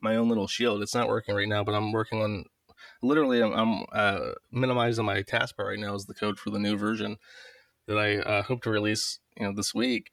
my 0.00 0.16
own 0.16 0.28
little 0.28 0.46
shield. 0.46 0.82
It's 0.82 0.94
not 0.94 1.08
working 1.08 1.34
right 1.34 1.48
now, 1.48 1.64
but 1.64 1.74
I'm 1.74 1.92
working 1.92 2.22
on. 2.22 2.44
Literally, 3.02 3.42
I'm, 3.42 3.52
I'm 3.52 3.84
uh, 3.92 4.32
minimizing 4.52 5.04
my 5.04 5.22
taskbar 5.22 5.68
right 5.68 5.78
now 5.78 5.94
as 5.94 6.06
the 6.06 6.14
code 6.14 6.38
for 6.38 6.50
the 6.50 6.58
new 6.58 6.76
version 6.76 7.16
that 7.86 7.98
I 7.98 8.18
uh, 8.18 8.42
hope 8.42 8.62
to 8.62 8.70
release, 8.70 9.18
you 9.36 9.46
know, 9.46 9.52
this 9.52 9.74
week. 9.74 10.10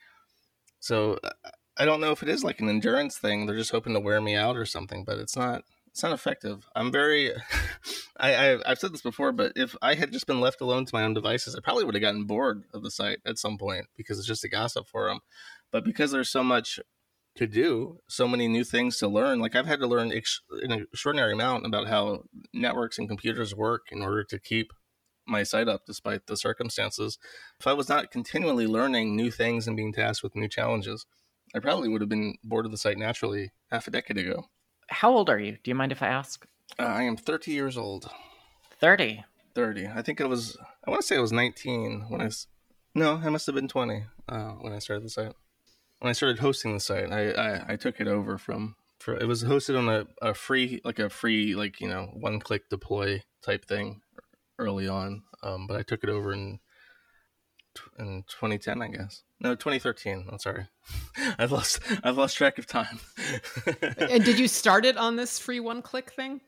So 0.80 1.20
I 1.78 1.86
don't 1.86 2.02
know 2.02 2.12
if 2.12 2.24
it 2.24 2.30
is 2.30 2.44
like 2.44 2.60
an 2.60 2.70
endurance 2.70 3.18
thing. 3.18 3.46
They're 3.46 3.58
just 3.58 3.72
hoping 3.72 3.94
to 3.94 4.00
wear 4.00 4.22
me 4.22 4.36
out 4.36 4.56
or 4.56 4.66
something, 4.66 5.04
but 5.04 5.20
it's 5.20 5.36
not. 5.36 5.64
It's 5.96 6.04
not 6.04 6.12
effective. 6.12 6.68
I'm 6.76 6.92
very. 6.92 7.32
I, 8.20 8.36
I 8.36 8.60
I've 8.70 8.80
said 8.80 8.94
this 8.94 9.02
before, 9.02 9.32
but 9.32 9.54
if 9.56 9.78
I 9.82 9.96
had 9.96 10.12
just 10.12 10.28
been 10.28 10.42
left 10.42 10.60
alone 10.60 10.84
to 10.84 10.94
my 10.94 11.06
own 11.06 11.14
devices, 11.14 11.56
I 11.56 11.62
probably 11.62 11.86
would 11.86 11.96
have 11.96 12.02
gotten 12.02 12.26
bored 12.26 12.66
of 12.74 12.84
the 12.84 12.92
site 12.92 13.20
at 13.26 13.38
some 13.38 13.58
point 13.58 13.86
because 13.96 14.20
it's 14.20 14.28
just 14.28 14.44
a 14.44 14.50
gossip 14.50 14.90
forum. 14.90 15.22
But 15.72 15.86
because 15.86 16.12
there's 16.12 16.30
so 16.30 16.44
much 16.44 16.82
to 17.38 17.48
do, 17.48 18.00
so 18.10 18.28
many 18.28 18.50
new 18.50 18.66
things 18.66 18.98
to 18.98 19.08
learn. 19.08 19.40
Like 19.40 19.56
I've 19.56 19.68
had 19.68 19.80
to 19.80 19.88
learn 19.88 20.12
ex- 20.12 20.42
an 20.64 20.74
extraordinary 20.74 21.32
amount 21.32 21.66
about 21.66 21.88
how 21.88 22.24
networks 22.54 22.98
and 22.98 23.08
computers 23.08 23.56
work 23.56 23.84
in 23.90 24.02
order 24.02 24.26
to 24.26 24.38
keep 24.38 24.74
my 25.26 25.44
site 25.44 25.70
up 25.70 25.84
despite 25.88 26.28
the 26.28 26.36
circumstances. 26.36 27.18
If 27.58 27.68
I 27.68 27.74
was 27.74 27.88
not 27.88 28.12
continually 28.12 28.68
learning 28.68 29.16
new 29.16 29.32
things 29.32 29.66
and 29.66 29.78
being 29.78 29.94
tasked 29.94 30.24
with 30.24 30.36
new 30.36 30.50
challenges, 30.50 31.06
I 31.56 31.60
probably 31.60 31.88
would 31.88 32.02
have 32.02 32.10
been 32.10 32.36
bored 32.44 32.66
of 32.66 32.74
the 32.74 32.78
site 32.78 32.98
naturally 32.98 33.54
half 33.72 33.88
a 33.88 33.92
decade 33.92 34.18
ago. 34.18 34.50
How 34.96 35.12
old 35.12 35.30
are 35.30 35.38
you? 35.38 35.58
Do 35.62 35.70
you 35.70 35.76
mind 35.76 35.92
if 35.92 36.02
I 36.02 36.08
ask? 36.08 36.48
Uh, 36.80 36.84
I 36.84 37.04
am 37.04 37.18
30 37.18 37.52
years 37.52 37.78
old. 37.78 38.10
30? 38.80 39.26
30. 39.54 39.88
I 39.88 40.02
think 40.02 40.22
it 40.22 40.30
was, 40.30 40.58
I 40.88 40.90
want 40.90 41.02
to 41.02 41.08
say 41.08 41.18
it 41.18 41.22
was 41.22 41.34
19 41.34 42.06
when 42.08 42.22
I, 42.22 42.30
no, 42.94 43.18
I 43.18 43.28
must 43.28 43.46
have 43.48 43.56
been 43.56 43.68
20 43.68 44.06
uh, 44.30 44.52
when 44.62 44.72
I 44.72 44.80
started 44.80 45.04
the 45.04 45.10
site. 45.10 45.34
When 46.00 46.10
I 46.10 46.14
started 46.14 46.40
hosting 46.40 46.74
the 46.74 46.80
site, 46.80 47.12
I, 47.12 47.32
I, 47.32 47.74
I 47.74 47.76
took 47.76 48.00
it 48.00 48.08
over 48.08 48.38
from, 48.38 48.78
for, 49.02 49.16
it 49.16 49.28
was 49.28 49.44
hosted 49.44 49.78
on 49.78 49.90
a, 49.90 50.08
a 50.22 50.34
free, 50.34 50.80
like 50.86 51.00
a 51.00 51.10
free, 51.10 51.56
like, 51.56 51.82
you 51.82 51.90
know, 51.90 52.10
one 52.14 52.40
click 52.40 52.70
deploy 52.70 53.22
type 53.44 53.66
thing 53.66 54.00
early 54.58 54.88
on. 54.88 55.24
Um, 55.44 55.68
but 55.68 55.76
I 55.76 55.84
took 55.84 56.06
it 56.06 56.10
over 56.10 56.32
in 56.32 56.60
in 57.98 58.24
2010, 58.28 58.82
I 58.82 58.88
guess. 58.88 59.24
No, 59.40 59.56
2013. 59.56 60.28
I'm 60.32 60.40
sorry. 60.40 60.68
I've 61.38 61.52
lost 61.52 61.80
I've 62.04 62.18
lost 62.18 62.38
track 62.38 62.58
of 62.58 62.68
time. 62.68 63.00
and 64.00 64.24
did 64.24 64.40
you 64.40 64.48
start 64.48 64.86
it 64.86 64.98
on 64.98 65.16
this 65.16 65.40
free 65.40 65.60
one 65.60 65.82
click 65.82 66.12
thing? 66.12 66.42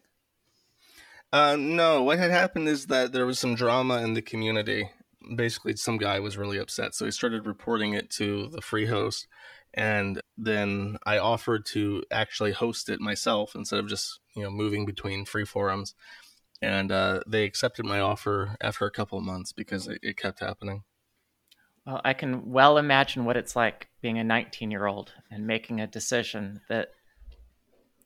Uh, 1.34 1.58
no, 1.60 2.04
what 2.04 2.20
had 2.20 2.32
happened 2.32 2.68
is 2.70 2.88
that 2.88 3.12
there 3.12 3.26
was 3.26 3.38
some 3.38 3.56
drama 3.56 4.02
in 4.02 4.14
the 4.14 4.22
community. 4.22 4.90
Basically, 5.36 5.76
some 5.76 5.98
guy 5.98 6.20
was 6.20 6.38
really 6.38 6.58
upset, 6.58 6.96
so 6.96 7.04
he 7.04 7.12
started 7.12 7.46
reporting 7.46 7.94
it 7.94 8.10
to 8.12 8.48
the 8.48 8.62
free 8.62 8.86
host, 8.86 9.28
and 9.74 10.22
then 10.38 10.98
I 11.06 11.18
offered 11.18 11.66
to 11.68 12.04
actually 12.10 12.54
host 12.54 12.88
it 12.88 13.02
myself 13.02 13.56
instead 13.56 13.80
of 13.80 13.88
just 13.88 14.22
you 14.36 14.44
know 14.44 14.50
moving 14.50 14.86
between 14.86 15.26
free 15.26 15.44
forums, 15.44 15.96
and 16.62 16.94
uh, 16.94 17.22
they 17.28 17.44
accepted 17.44 17.86
my 17.86 18.00
offer 18.00 18.56
after 18.62 18.86
a 18.86 18.92
couple 18.92 19.18
of 19.18 19.26
months 19.26 19.52
because 19.52 19.88
it, 19.88 20.00
it 20.02 20.16
kept 20.16 20.40
happening. 20.40 20.84
Well, 21.88 22.02
I 22.04 22.12
can 22.12 22.52
well 22.52 22.78
imagine 22.78 23.24
what 23.24 23.38
it's 23.38 23.56
like 23.56 23.88
being 24.02 24.20
a 24.20 24.24
19 24.24 24.70
year 24.72 24.86
old 24.86 25.14
and 25.32 25.48
making 25.48 25.80
a 25.80 25.88
decision 25.88 26.60
that 26.68 26.90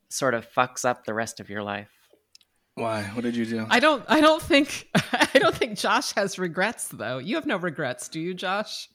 sort 0.10 0.36
of 0.36 0.48
fucks 0.48 0.86
up 0.86 1.04
the 1.04 1.16
rest 1.16 1.40
of 1.40 1.50
your 1.50 1.64
life. 1.64 1.90
Why? 2.76 3.02
What 3.04 3.24
did 3.24 3.36
you 3.36 3.46
do? 3.46 3.66
I 3.72 3.80
don't 3.80 4.06
I 4.08 4.22
don't 4.22 4.42
think 4.42 4.88
I 4.96 5.40
don't 5.40 5.56
think 5.56 5.80
Josh 5.80 6.12
has 6.14 6.38
regrets 6.38 6.90
though. 6.90 7.18
You 7.18 7.36
have 7.36 7.48
no 7.48 7.58
regrets, 7.58 8.08
do 8.08 8.20
you, 8.20 8.36
Josh? 8.36 8.88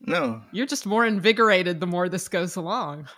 No. 0.00 0.40
You're 0.52 0.66
just 0.66 0.86
more 0.86 1.04
invigorated 1.04 1.78
the 1.78 1.86
more 1.86 2.08
this 2.08 2.28
goes 2.28 2.56
along. 2.56 3.08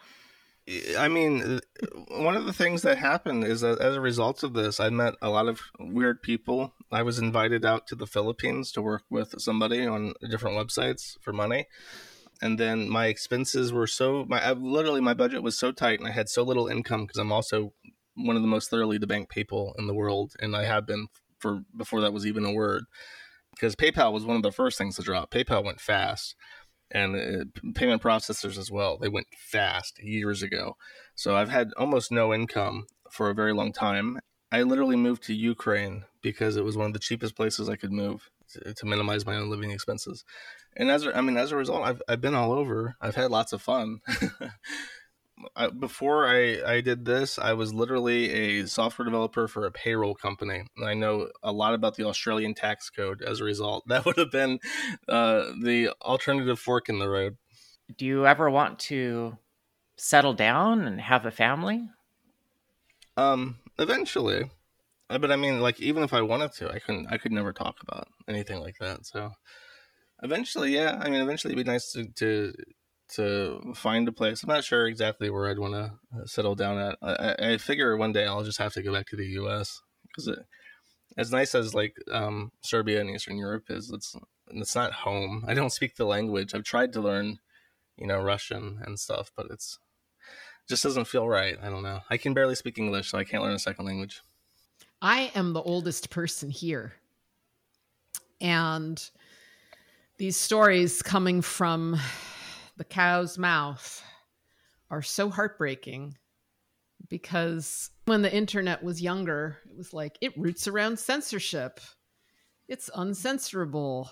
I 0.98 1.08
mean, 1.08 1.60
one 2.08 2.36
of 2.36 2.44
the 2.44 2.52
things 2.52 2.82
that 2.82 2.98
happened 2.98 3.44
is 3.44 3.62
that 3.62 3.80
as 3.80 3.96
a 3.96 4.00
result 4.00 4.42
of 4.42 4.52
this, 4.52 4.78
I 4.78 4.90
met 4.90 5.14
a 5.20 5.30
lot 5.30 5.48
of 5.48 5.60
weird 5.78 6.22
people. 6.22 6.74
I 6.92 7.02
was 7.02 7.18
invited 7.18 7.64
out 7.64 7.86
to 7.88 7.94
the 7.94 8.06
Philippines 8.06 8.70
to 8.72 8.82
work 8.82 9.02
with 9.10 9.34
somebody 9.38 9.84
on 9.86 10.14
different 10.28 10.56
websites 10.56 11.16
for 11.20 11.32
money. 11.32 11.66
And 12.42 12.58
then 12.58 12.88
my 12.88 13.06
expenses 13.06 13.72
were 13.72 13.86
so 13.86 14.24
my 14.28 14.52
literally 14.52 15.00
my 15.00 15.14
budget 15.14 15.42
was 15.42 15.58
so 15.58 15.72
tight 15.72 15.98
and 15.98 16.08
I 16.08 16.12
had 16.12 16.28
so 16.28 16.42
little 16.42 16.68
income 16.68 17.02
because 17.02 17.18
I'm 17.18 17.32
also 17.32 17.72
one 18.14 18.36
of 18.36 18.42
the 18.42 18.48
most 18.48 18.70
thoroughly 18.70 18.98
debanked 18.98 19.28
people 19.28 19.74
in 19.78 19.86
the 19.86 19.94
world 19.94 20.34
and 20.40 20.56
I 20.56 20.64
have 20.64 20.86
been 20.86 21.08
for 21.38 21.62
before 21.76 22.00
that 22.00 22.12
was 22.12 22.26
even 22.26 22.44
a 22.44 22.52
word. 22.52 22.84
Because 23.50 23.74
PayPal 23.74 24.12
was 24.12 24.24
one 24.24 24.36
of 24.36 24.42
the 24.42 24.52
first 24.52 24.78
things 24.78 24.96
to 24.96 25.02
drop. 25.02 25.30
PayPal 25.30 25.64
went 25.64 25.80
fast 25.80 26.34
and 26.90 27.16
uh, 27.16 27.70
payment 27.74 28.02
processors 28.02 28.58
as 28.58 28.70
well. 28.70 28.98
They 28.98 29.08
went 29.08 29.26
fast 29.36 30.02
years 30.02 30.42
ago. 30.42 30.76
So 31.14 31.36
I've 31.36 31.50
had 31.50 31.72
almost 31.76 32.10
no 32.10 32.34
income 32.34 32.86
for 33.10 33.30
a 33.30 33.34
very 33.34 33.52
long 33.52 33.72
time. 33.72 34.18
I 34.52 34.62
literally 34.62 34.96
moved 34.96 35.22
to 35.24 35.34
Ukraine 35.34 36.04
because 36.22 36.56
it 36.56 36.64
was 36.64 36.76
one 36.76 36.86
of 36.86 36.92
the 36.92 36.98
cheapest 36.98 37.36
places 37.36 37.68
I 37.68 37.76
could 37.76 37.92
move 37.92 38.30
to, 38.52 38.74
to 38.74 38.86
minimize 38.86 39.24
my 39.24 39.36
own 39.36 39.50
living 39.50 39.70
expenses. 39.70 40.24
And 40.76 40.90
as 40.90 41.06
a, 41.06 41.16
I 41.16 41.20
mean, 41.20 41.36
as 41.36 41.52
a 41.52 41.56
result, 41.56 41.82
I've 41.82 42.02
I've 42.08 42.20
been 42.20 42.34
all 42.34 42.52
over. 42.52 42.96
I've 43.00 43.16
had 43.16 43.30
lots 43.30 43.52
of 43.52 43.62
fun. 43.62 44.00
I, 45.56 45.68
before 45.68 46.26
I, 46.26 46.60
I 46.66 46.80
did 46.80 47.04
this, 47.04 47.38
I 47.38 47.52
was 47.52 47.72
literally 47.72 48.30
a 48.30 48.66
software 48.66 49.04
developer 49.04 49.48
for 49.48 49.66
a 49.66 49.70
payroll 49.72 50.14
company. 50.14 50.64
And 50.76 50.88
I 50.88 50.94
know 50.94 51.28
a 51.42 51.52
lot 51.52 51.74
about 51.74 51.96
the 51.96 52.04
Australian 52.06 52.54
tax 52.54 52.90
code 52.90 53.22
as 53.22 53.40
a 53.40 53.44
result. 53.44 53.84
That 53.90 54.04
would 54.04 54.18
have 54.18 54.30
been 54.30 54.60
uh, 55.08 55.52
the 55.62 55.90
alternative 56.02 56.58
fork 56.58 56.88
in 56.88 56.98
the 56.98 57.08
road. 57.08 57.36
Do 57.96 58.06
you 58.06 58.26
ever 58.26 58.48
want 58.48 58.78
to 58.80 59.36
settle 59.96 60.32
down 60.32 60.82
and 60.82 61.00
have 61.00 61.26
a 61.26 61.30
family? 61.30 61.88
Um, 63.16 63.56
eventually. 63.78 64.50
Uh, 65.08 65.18
but 65.18 65.32
I 65.32 65.36
mean, 65.36 65.60
like, 65.60 65.80
even 65.80 66.04
if 66.04 66.14
I 66.14 66.22
wanted 66.22 66.52
to, 66.52 66.70
I 66.70 66.78
couldn't. 66.78 67.08
I 67.10 67.18
could 67.18 67.32
never 67.32 67.52
talk 67.52 67.76
about 67.82 68.06
anything 68.28 68.60
like 68.60 68.76
that. 68.78 69.04
So, 69.06 69.32
eventually, 70.22 70.72
yeah. 70.72 70.98
I 71.00 71.10
mean, 71.10 71.20
eventually, 71.20 71.52
it'd 71.52 71.64
be 71.64 71.70
nice 71.70 71.90
to, 71.92 72.06
to 72.16 72.54
to 73.14 73.72
find 73.74 74.06
a 74.08 74.12
place. 74.12 74.42
I'm 74.42 74.48
not 74.48 74.64
sure 74.64 74.86
exactly 74.86 75.30
where 75.30 75.48
I'd 75.48 75.58
want 75.58 75.74
to 75.74 75.92
uh, 76.16 76.26
settle 76.26 76.54
down 76.54 76.78
at. 76.78 76.98
I, 77.02 77.52
I, 77.52 77.58
figure 77.58 77.96
one 77.96 78.12
day 78.12 78.26
I'll 78.26 78.44
just 78.44 78.58
have 78.58 78.72
to 78.74 78.82
go 78.82 78.92
back 78.92 79.06
to 79.06 79.16
the 79.16 79.26
U.S. 79.26 79.80
because 80.06 80.38
as 81.16 81.32
nice 81.32 81.54
as 81.54 81.74
like 81.74 81.96
um, 82.12 82.52
Serbia 82.62 83.00
and 83.00 83.10
Eastern 83.10 83.36
Europe 83.36 83.64
is, 83.68 83.90
it's 83.90 84.14
it's 84.52 84.74
not 84.74 84.92
home. 84.92 85.44
I 85.46 85.54
don't 85.54 85.72
speak 85.72 85.96
the 85.96 86.04
language. 86.04 86.54
I've 86.54 86.64
tried 86.64 86.92
to 86.94 87.00
learn, 87.00 87.38
you 87.96 88.06
know, 88.06 88.20
Russian 88.20 88.80
and 88.84 88.98
stuff, 88.98 89.30
but 89.36 89.46
it's 89.50 89.78
just 90.68 90.82
doesn't 90.82 91.06
feel 91.06 91.28
right. 91.28 91.56
I 91.62 91.68
don't 91.68 91.82
know. 91.82 92.00
I 92.10 92.16
can 92.16 92.34
barely 92.34 92.54
speak 92.54 92.78
English, 92.78 93.10
so 93.10 93.18
I 93.18 93.24
can't 93.24 93.42
learn 93.42 93.54
a 93.54 93.58
second 93.58 93.86
language. 93.86 94.20
I 95.02 95.32
am 95.34 95.52
the 95.52 95.62
oldest 95.62 96.10
person 96.10 96.50
here, 96.50 96.92
and 98.40 99.02
these 100.18 100.36
stories 100.36 101.00
coming 101.02 101.40
from 101.40 101.98
the 102.80 102.84
cow's 102.84 103.36
mouth 103.36 104.02
are 104.90 105.02
so 105.02 105.28
heartbreaking 105.28 106.16
because 107.10 107.90
when 108.06 108.22
the 108.22 108.34
internet 108.34 108.82
was 108.82 109.02
younger, 109.02 109.58
it 109.68 109.76
was 109.76 109.92
like 109.92 110.16
it 110.22 110.32
routes 110.38 110.66
around 110.66 110.98
censorship. 110.98 111.78
It's 112.68 112.88
uncensorable. 112.88 114.08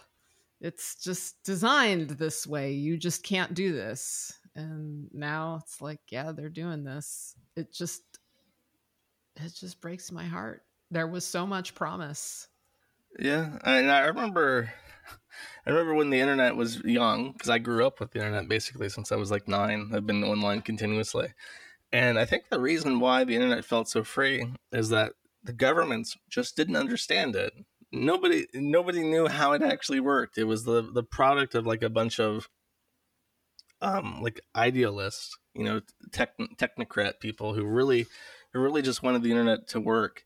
It's 0.61 1.03
just 1.03 1.43
designed 1.45 2.11
this 2.11 2.47
way. 2.47 2.73
You 2.73 2.99
just 2.99 3.23
can't 3.23 3.55
do 3.55 3.73
this. 3.73 4.39
And 4.55 5.09
now 5.14 5.61
it's 5.62 5.81
like, 5.81 6.01
yeah, 6.11 6.33
they're 6.33 6.51
doing 6.51 6.85
this. 6.85 7.35
It 7.57 7.73
just 7.73 8.03
it 9.37 9.55
just 9.59 9.81
breaks 9.81 10.12
my 10.12 10.25
heart. 10.25 10.61
There 10.91 11.07
was 11.07 11.25
so 11.25 11.47
much 11.47 11.75
promise. 11.75 12.47
Yeah, 13.19 13.49
and 13.64 13.91
I 13.91 14.01
remember 14.01 14.71
I 15.67 15.71
remember 15.71 15.95
when 15.95 16.11
the 16.11 16.21
internet 16.21 16.57
was 16.57 16.83
young 16.85 17.33
because 17.33 17.51
I 17.51 17.59
grew 17.59 17.87
up 17.87 18.01
with 18.01 18.13
the 18.13 18.19
internet 18.21 18.49
basically 18.49 18.89
since 18.89 19.13
I 19.13 19.17
was 19.17 19.31
like 19.31 19.49
nine. 19.49 19.91
I've 19.95 20.07
been 20.07 20.25
online 20.25 20.63
continuously. 20.63 21.35
And 21.93 22.19
I 22.19 22.25
think 22.25 22.49
the 22.49 22.61
reason 22.61 23.01
why 23.01 23.25
the 23.25 23.35
internet 23.35 23.65
felt 23.65 23.89
so 23.89 24.05
free 24.05 24.53
is 24.73 24.91
that 24.91 25.13
the 25.43 25.53
governments 25.53 26.17
just 26.29 26.57
didn't 26.57 26.77
understand 26.77 27.35
it. 27.35 27.53
Nobody 27.91 28.47
nobody 28.53 29.03
knew 29.03 29.29
how 29.29 29.53
it 29.53 29.63
actually 29.63 30.01
worked. 30.01 30.37
It 30.37 30.45
was 30.45 30.65
the 30.65 30.83
the 30.83 31.03
product 31.03 31.55
of 31.55 31.67
like 31.67 31.83
a 31.83 31.89
bunch 31.89 32.21
of 32.21 32.49
um 33.81 34.21
like 34.23 34.41
idealists, 34.55 35.39
you 35.55 35.65
know, 35.65 35.81
tech, 36.13 36.37
technocrat 36.57 37.21
people 37.21 37.55
who 37.55 37.65
really 37.65 38.07
who 38.53 38.61
really 38.61 38.83
just 38.83 39.03
wanted 39.03 39.23
the 39.23 39.31
internet 39.31 39.69
to 39.69 39.81
work. 39.81 40.25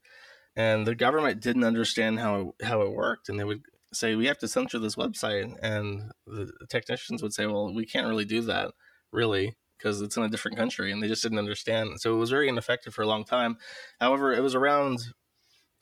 And 0.57 0.87
the 0.87 0.95
government 0.97 1.41
didn't 1.41 1.65
understand 1.65 2.19
how 2.19 2.55
how 2.63 2.83
it 2.83 2.93
worked 2.93 3.29
and 3.29 3.39
they 3.39 3.45
would 3.45 3.63
say 3.93 4.15
we 4.15 4.27
have 4.27 4.39
to 4.39 4.49
censor 4.49 4.79
this 4.79 4.97
website 4.97 5.55
and 5.63 6.11
the 6.27 6.51
technicians 6.69 7.23
would 7.23 7.35
say 7.35 7.47
well 7.47 7.73
we 7.75 7.85
can't 7.85 8.07
really 8.07 8.25
do 8.25 8.41
that 8.41 8.73
really 9.13 9.55
because 9.83 10.01
it's 10.01 10.17
in 10.17 10.23
a 10.23 10.29
different 10.29 10.57
country 10.57 10.93
and 10.93 11.03
they 11.03 11.09
just 11.09 11.23
didn't 11.23 11.39
understand. 11.39 12.01
So 12.01 12.15
it 12.15 12.19
was 12.19 12.31
very 12.31 12.49
ineffective 12.49 12.95
for 12.95 13.03
a 13.03 13.07
long 13.07 13.25
time. 13.25 13.57
However, 14.01 14.33
it 14.33 14.41
was 14.41 14.55
around 14.55 15.01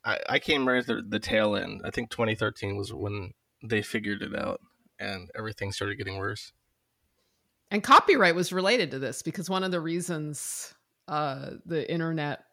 I, 0.05 0.19
I 0.29 0.39
came 0.39 0.67
right 0.67 0.89
at 0.89 1.11
the, 1.11 1.19
tail 1.19 1.55
end. 1.55 1.83
I 1.85 1.91
think 1.91 2.11
2013 2.11 2.77
was 2.77 2.93
when 2.93 3.33
they 3.63 3.83
figured 3.83 4.23
it 4.23 4.35
out 4.35 4.61
and 4.99 5.31
everything 5.37 5.73
started 5.73 5.97
getting 5.97 6.17
worse. 6.17 6.53
And 7.71 7.83
copyright 7.83 8.35
was 8.35 8.53
related 8.53 8.91
to 8.93 8.99
this 8.99 9.23
because 9.23 9.51
one 9.51 9.63
of 9.63 9.71
the 9.71 9.81
reasons 9.81 10.75
uh, 11.07 11.51
the 11.67 11.91
internet 11.91 12.45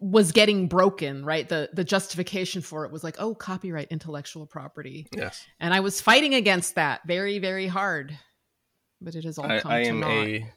was 0.00 0.32
getting 0.32 0.68
broken, 0.68 1.24
right? 1.24 1.48
The 1.48 1.70
the 1.72 1.84
justification 1.84 2.62
for 2.62 2.84
it 2.84 2.92
was 2.92 3.02
like, 3.02 3.16
oh, 3.18 3.34
copyright, 3.34 3.88
intellectual 3.90 4.46
property. 4.46 5.06
Yes. 5.16 5.46
And 5.60 5.72
I 5.72 5.80
was 5.80 6.00
fighting 6.00 6.34
against 6.34 6.74
that 6.74 7.00
very, 7.06 7.38
very 7.38 7.66
hard. 7.66 8.18
But 9.00 9.14
it 9.14 9.24
has 9.24 9.38
all 9.38 9.44
come 9.44 9.70
I, 9.70 9.80
I 9.80 9.82
to 9.82 9.88
am 9.88 10.00
naught. 10.00 10.10
a 10.10 10.52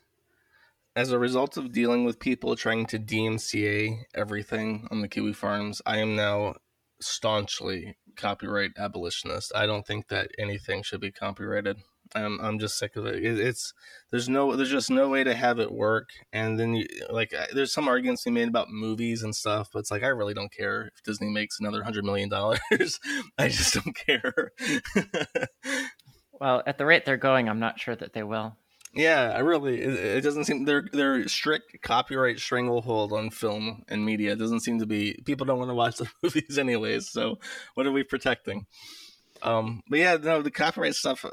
as 0.95 1.11
a 1.11 1.19
result 1.19 1.55
of 1.55 1.71
dealing 1.71 2.03
with 2.03 2.19
people 2.19 2.55
trying 2.55 2.85
to 2.87 2.99
DMCA 2.99 4.03
everything 4.13 4.87
on 4.91 5.01
the 5.01 5.07
Kiwi 5.07 5.33
farms, 5.33 5.81
I 5.85 5.99
am 5.99 6.15
now 6.15 6.55
staunchly 6.99 7.97
copyright 8.17 8.71
abolitionist. 8.77 9.51
I 9.55 9.65
don't 9.65 9.87
think 9.87 10.09
that 10.09 10.31
anything 10.37 10.83
should 10.83 10.99
be 10.99 11.11
copyrighted. 11.11 11.77
I'm 12.15 12.39
I'm 12.39 12.59
just 12.59 12.77
sick 12.77 12.95
of 12.95 13.05
it. 13.05 13.23
it. 13.23 13.39
It's 13.39 13.73
there's 14.11 14.27
no 14.27 14.55
there's 14.55 14.71
just 14.71 14.89
no 14.89 15.09
way 15.09 15.23
to 15.23 15.33
have 15.33 15.59
it 15.59 15.71
work. 15.71 16.09
And 16.33 16.59
then 16.59 16.73
you 16.73 16.87
like 17.09 17.33
there's 17.53 17.73
some 17.73 17.87
arguments 17.87 18.25
we 18.25 18.31
made 18.31 18.47
about 18.47 18.69
movies 18.69 19.23
and 19.23 19.35
stuff, 19.35 19.69
but 19.71 19.79
it's 19.79 19.91
like 19.91 20.03
I 20.03 20.07
really 20.07 20.33
don't 20.33 20.51
care 20.51 20.91
if 20.95 21.03
Disney 21.03 21.29
makes 21.29 21.59
another 21.59 21.83
hundred 21.83 22.05
million 22.05 22.29
dollars. 22.29 22.99
I 23.37 23.49
just 23.49 23.73
don't 23.73 23.95
care. 23.95 24.51
well, 26.39 26.63
at 26.65 26.77
the 26.77 26.85
rate 26.85 27.05
they're 27.05 27.17
going, 27.17 27.47
I'm 27.47 27.59
not 27.59 27.79
sure 27.79 27.95
that 27.95 28.13
they 28.13 28.23
will. 28.23 28.55
Yeah, 28.93 29.33
I 29.35 29.39
really 29.39 29.81
it, 29.81 29.93
it 29.93 30.21
doesn't 30.21 30.45
seem 30.45 30.65
their 30.65 30.85
their 30.91 31.27
strict 31.27 31.81
copyright 31.83 32.39
stranglehold 32.39 33.13
on 33.13 33.29
film 33.29 33.83
and 33.87 34.03
media 34.03 34.35
doesn't 34.35 34.61
seem 34.61 34.79
to 34.79 34.87
be 34.87 35.19
people 35.25 35.45
don't 35.45 35.59
want 35.59 35.69
to 35.69 35.75
watch 35.75 35.97
the 35.99 36.09
movies 36.23 36.57
anyways. 36.57 37.09
So 37.09 37.37
what 37.75 37.85
are 37.85 37.91
we 37.91 38.03
protecting? 38.03 38.65
Um, 39.41 39.83
but 39.87 39.99
yeah, 39.99 40.17
no, 40.17 40.41
the 40.41 40.51
copyright 40.51 40.95
stuff 40.95 41.23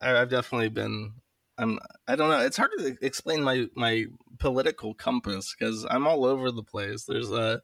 I've 0.00 0.30
definitely 0.30 0.68
been. 0.68 1.14
I'm. 1.56 1.78
I 2.08 2.16
don't 2.16 2.30
know. 2.30 2.40
It's 2.40 2.56
hard 2.56 2.70
to 2.78 2.96
explain 3.00 3.42
my 3.42 3.66
my 3.76 4.06
political 4.38 4.94
compass 4.94 5.54
because 5.56 5.86
I'm 5.88 6.06
all 6.06 6.24
over 6.24 6.50
the 6.50 6.62
place. 6.62 7.04
There's 7.04 7.30
a. 7.30 7.62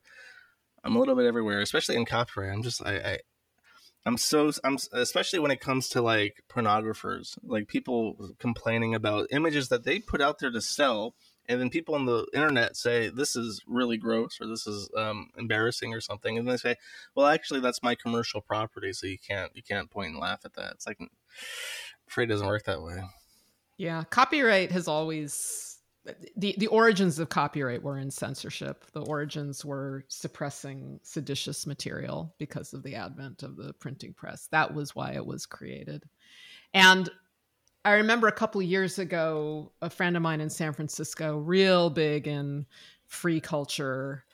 I'm 0.83 0.97
a 0.97 0.99
little 0.99 1.17
bit 1.17 1.27
everywhere, 1.27 1.61
especially 1.61 1.97
in 1.97 2.07
copyright. 2.07 2.53
I'm 2.53 2.63
just 2.63 2.85
I, 2.85 2.97
I 2.97 3.19
I'm 4.07 4.17
so 4.17 4.51
I'm 4.65 4.79
especially 4.93 5.41
when 5.41 5.51
it 5.51 5.61
comes 5.61 5.89
to 5.91 6.01
like 6.01 6.43
pornographers, 6.49 7.37
like 7.43 7.69
people 7.69 8.31
complaining 8.39 8.95
about 8.95 9.29
images 9.31 9.69
that 9.69 9.85
they 9.85 9.99
put 9.99 10.23
out 10.23 10.39
there 10.39 10.51
to 10.51 10.61
sell, 10.63 11.15
and 11.47 11.61
then 11.61 11.69
people 11.69 11.95
on 11.95 12.07
the 12.07 12.27
internet 12.33 12.77
say 12.77 13.11
this 13.11 13.37
is 13.37 13.61
really 13.67 13.99
gross 13.99 14.39
or 14.41 14.47
this 14.47 14.67
is 14.67 14.89
um, 14.97 15.29
embarrassing 15.37 15.93
or 15.93 16.01
something, 16.01 16.39
and 16.39 16.49
they 16.49 16.57
say, 16.57 16.77
well, 17.15 17.27
actually, 17.27 17.61
that's 17.61 17.83
my 17.83 17.95
commercial 17.95 18.41
property, 18.41 18.95
so 18.95 19.07
you 19.07 19.19
can't 19.19 19.55
you 19.55 19.63
can't 19.63 19.91
point 19.91 20.13
and 20.13 20.19
laugh 20.19 20.41
at 20.47 20.55
that. 20.55 20.73
It's 20.73 20.87
like 20.87 20.99
afraid 22.11 22.29
doesn't 22.29 22.47
work 22.47 22.65
that 22.65 22.83
way. 22.83 23.03
Yeah, 23.79 24.05
copyright 24.05 24.73
has 24.73 24.89
always 24.89 25.79
the 26.37 26.55
the 26.59 26.67
origins 26.67 27.19
of 27.19 27.29
copyright 27.29 27.83
were 27.83 27.99
in 27.99 28.11
censorship. 28.11 28.85
The 28.93 29.03
origins 29.03 29.65
were 29.65 30.05
suppressing 30.09 31.01
seditious 31.03 31.67
material 31.67 32.35
because 32.39 32.73
of 32.73 32.83
the 32.83 32.95
advent 32.95 33.43
of 33.43 33.57
the 33.57 33.73
printing 33.75 34.15
press. 34.15 34.49
That 34.51 34.75
was 34.75 34.95
why 34.95 35.13
it 35.13 35.25
was 35.25 35.47
created. 35.47 36.05
And 36.75 37.09
I 37.85 37.93
remember 37.93 38.29
a 38.29 38.33
couple 38.33 38.61
years 38.61 38.99
ago, 38.99 39.73
a 39.81 39.89
friend 39.89 40.17
of 40.17 40.23
mine 40.23 40.41
in 40.41 40.51
San 40.51 40.73
Francisco, 40.73 41.39
real 41.39 41.91
big 41.91 42.29
in 42.29 42.67
free 43.07 43.41
culture, 43.41 44.25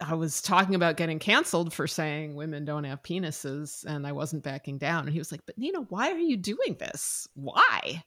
I 0.00 0.14
was 0.14 0.40
talking 0.40 0.74
about 0.74 0.96
getting 0.96 1.18
canceled 1.18 1.74
for 1.74 1.86
saying 1.86 2.34
women 2.34 2.64
don't 2.64 2.84
have 2.84 3.02
penises 3.02 3.84
and 3.84 4.06
I 4.06 4.12
wasn't 4.12 4.42
backing 4.42 4.78
down. 4.78 5.04
And 5.04 5.12
he 5.12 5.18
was 5.18 5.30
like, 5.30 5.42
But 5.46 5.58
Nina, 5.58 5.80
why 5.82 6.10
are 6.10 6.18
you 6.18 6.36
doing 6.36 6.76
this? 6.78 7.28
Why? 7.34 8.02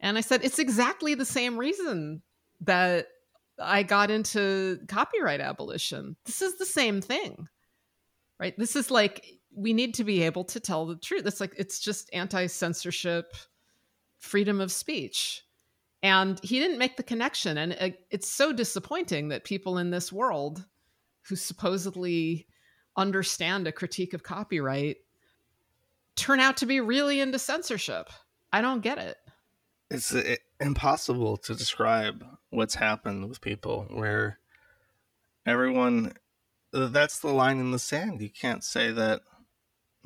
And 0.00 0.16
I 0.16 0.22
said, 0.22 0.44
It's 0.44 0.58
exactly 0.58 1.14
the 1.14 1.24
same 1.24 1.58
reason 1.58 2.22
that 2.62 3.08
I 3.58 3.82
got 3.82 4.10
into 4.10 4.80
copyright 4.88 5.40
abolition. 5.40 6.16
This 6.24 6.42
is 6.42 6.58
the 6.58 6.66
same 6.66 7.00
thing, 7.00 7.48
right? 8.38 8.56
This 8.58 8.76
is 8.76 8.90
like, 8.90 9.26
we 9.54 9.72
need 9.72 9.94
to 9.94 10.04
be 10.04 10.22
able 10.22 10.44
to 10.44 10.60
tell 10.60 10.86
the 10.86 10.96
truth. 10.96 11.26
It's 11.26 11.40
like, 11.40 11.54
it's 11.56 11.78
just 11.78 12.10
anti 12.12 12.46
censorship, 12.46 13.34
freedom 14.18 14.60
of 14.60 14.72
speech. 14.72 15.42
And 16.02 16.38
he 16.42 16.58
didn't 16.60 16.78
make 16.78 16.96
the 16.96 17.02
connection. 17.02 17.58
And 17.58 17.96
it's 18.10 18.28
so 18.28 18.52
disappointing 18.52 19.28
that 19.28 19.44
people 19.44 19.78
in 19.78 19.90
this 19.90 20.12
world 20.12 20.64
who 21.28 21.36
supposedly 21.36 22.46
understand 22.96 23.66
a 23.66 23.72
critique 23.72 24.14
of 24.14 24.22
copyright 24.22 24.98
turn 26.14 26.40
out 26.40 26.56
to 26.58 26.66
be 26.66 26.80
really 26.80 27.20
into 27.20 27.38
censorship. 27.38 28.08
I 28.52 28.62
don't 28.62 28.80
get 28.80 28.98
it. 28.98 29.16
It's 29.90 30.14
uh, 30.14 30.36
impossible 30.60 31.36
to 31.38 31.54
describe 31.54 32.24
what's 32.50 32.74
happened 32.74 33.28
with 33.28 33.40
people 33.40 33.86
where 33.90 34.38
everyone 35.44 36.14
that's 36.72 37.20
the 37.20 37.28
line 37.28 37.58
in 37.58 37.70
the 37.70 37.78
sand. 37.78 38.20
You 38.20 38.30
can't 38.30 38.64
say 38.64 38.90
that 38.92 39.22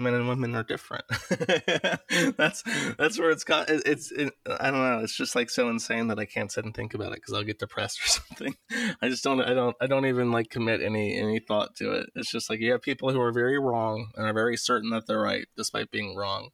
men 0.01 0.15
and 0.15 0.29
women 0.29 0.55
are 0.55 0.63
different. 0.63 1.05
that's 2.37 2.63
that's 2.97 3.19
where 3.19 3.31
it's 3.31 3.45
got. 3.45 3.69
It, 3.71 3.83
it's 3.87 4.11
it, 4.11 4.33
I 4.47 4.71
don't 4.71 4.81
know. 4.81 5.01
It's 5.01 5.17
just 5.17 5.37
like 5.37 5.51
so 5.51 5.69
insane 5.69 6.09
that 6.09 6.19
I 6.19 6.25
can't 6.25 6.51
sit 6.51 6.65
and 6.65 6.75
think 6.75 6.95
about 6.95 7.13
it 7.13 7.17
because 7.17 7.35
I'll 7.35 7.45
get 7.45 7.59
depressed 7.59 8.01
or 8.03 8.07
something. 8.09 8.57
I 9.03 9.09
just 9.09 9.23
don't. 9.23 9.41
I 9.41 9.55
don't. 9.55 9.77
I 9.81 9.87
don't 9.87 10.07
even 10.07 10.33
like 10.33 10.51
commit 10.51 10.81
any 10.81 11.17
any 11.19 11.39
thought 11.39 11.77
to 11.77 11.93
it. 11.93 12.11
It's 12.15 12.31
just 12.31 12.51
like 12.51 12.61
you 12.61 12.73
have 12.73 12.83
people 12.83 13.13
who 13.13 13.21
are 13.21 13.33
very 13.33 13.59
wrong 13.59 14.11
and 14.17 14.27
are 14.27 14.33
very 14.33 14.57
certain 14.57 14.91
that 14.91 15.07
they're 15.07 15.21
right 15.21 15.47
despite 15.57 15.91
being 15.91 16.17
wrong, 16.17 16.51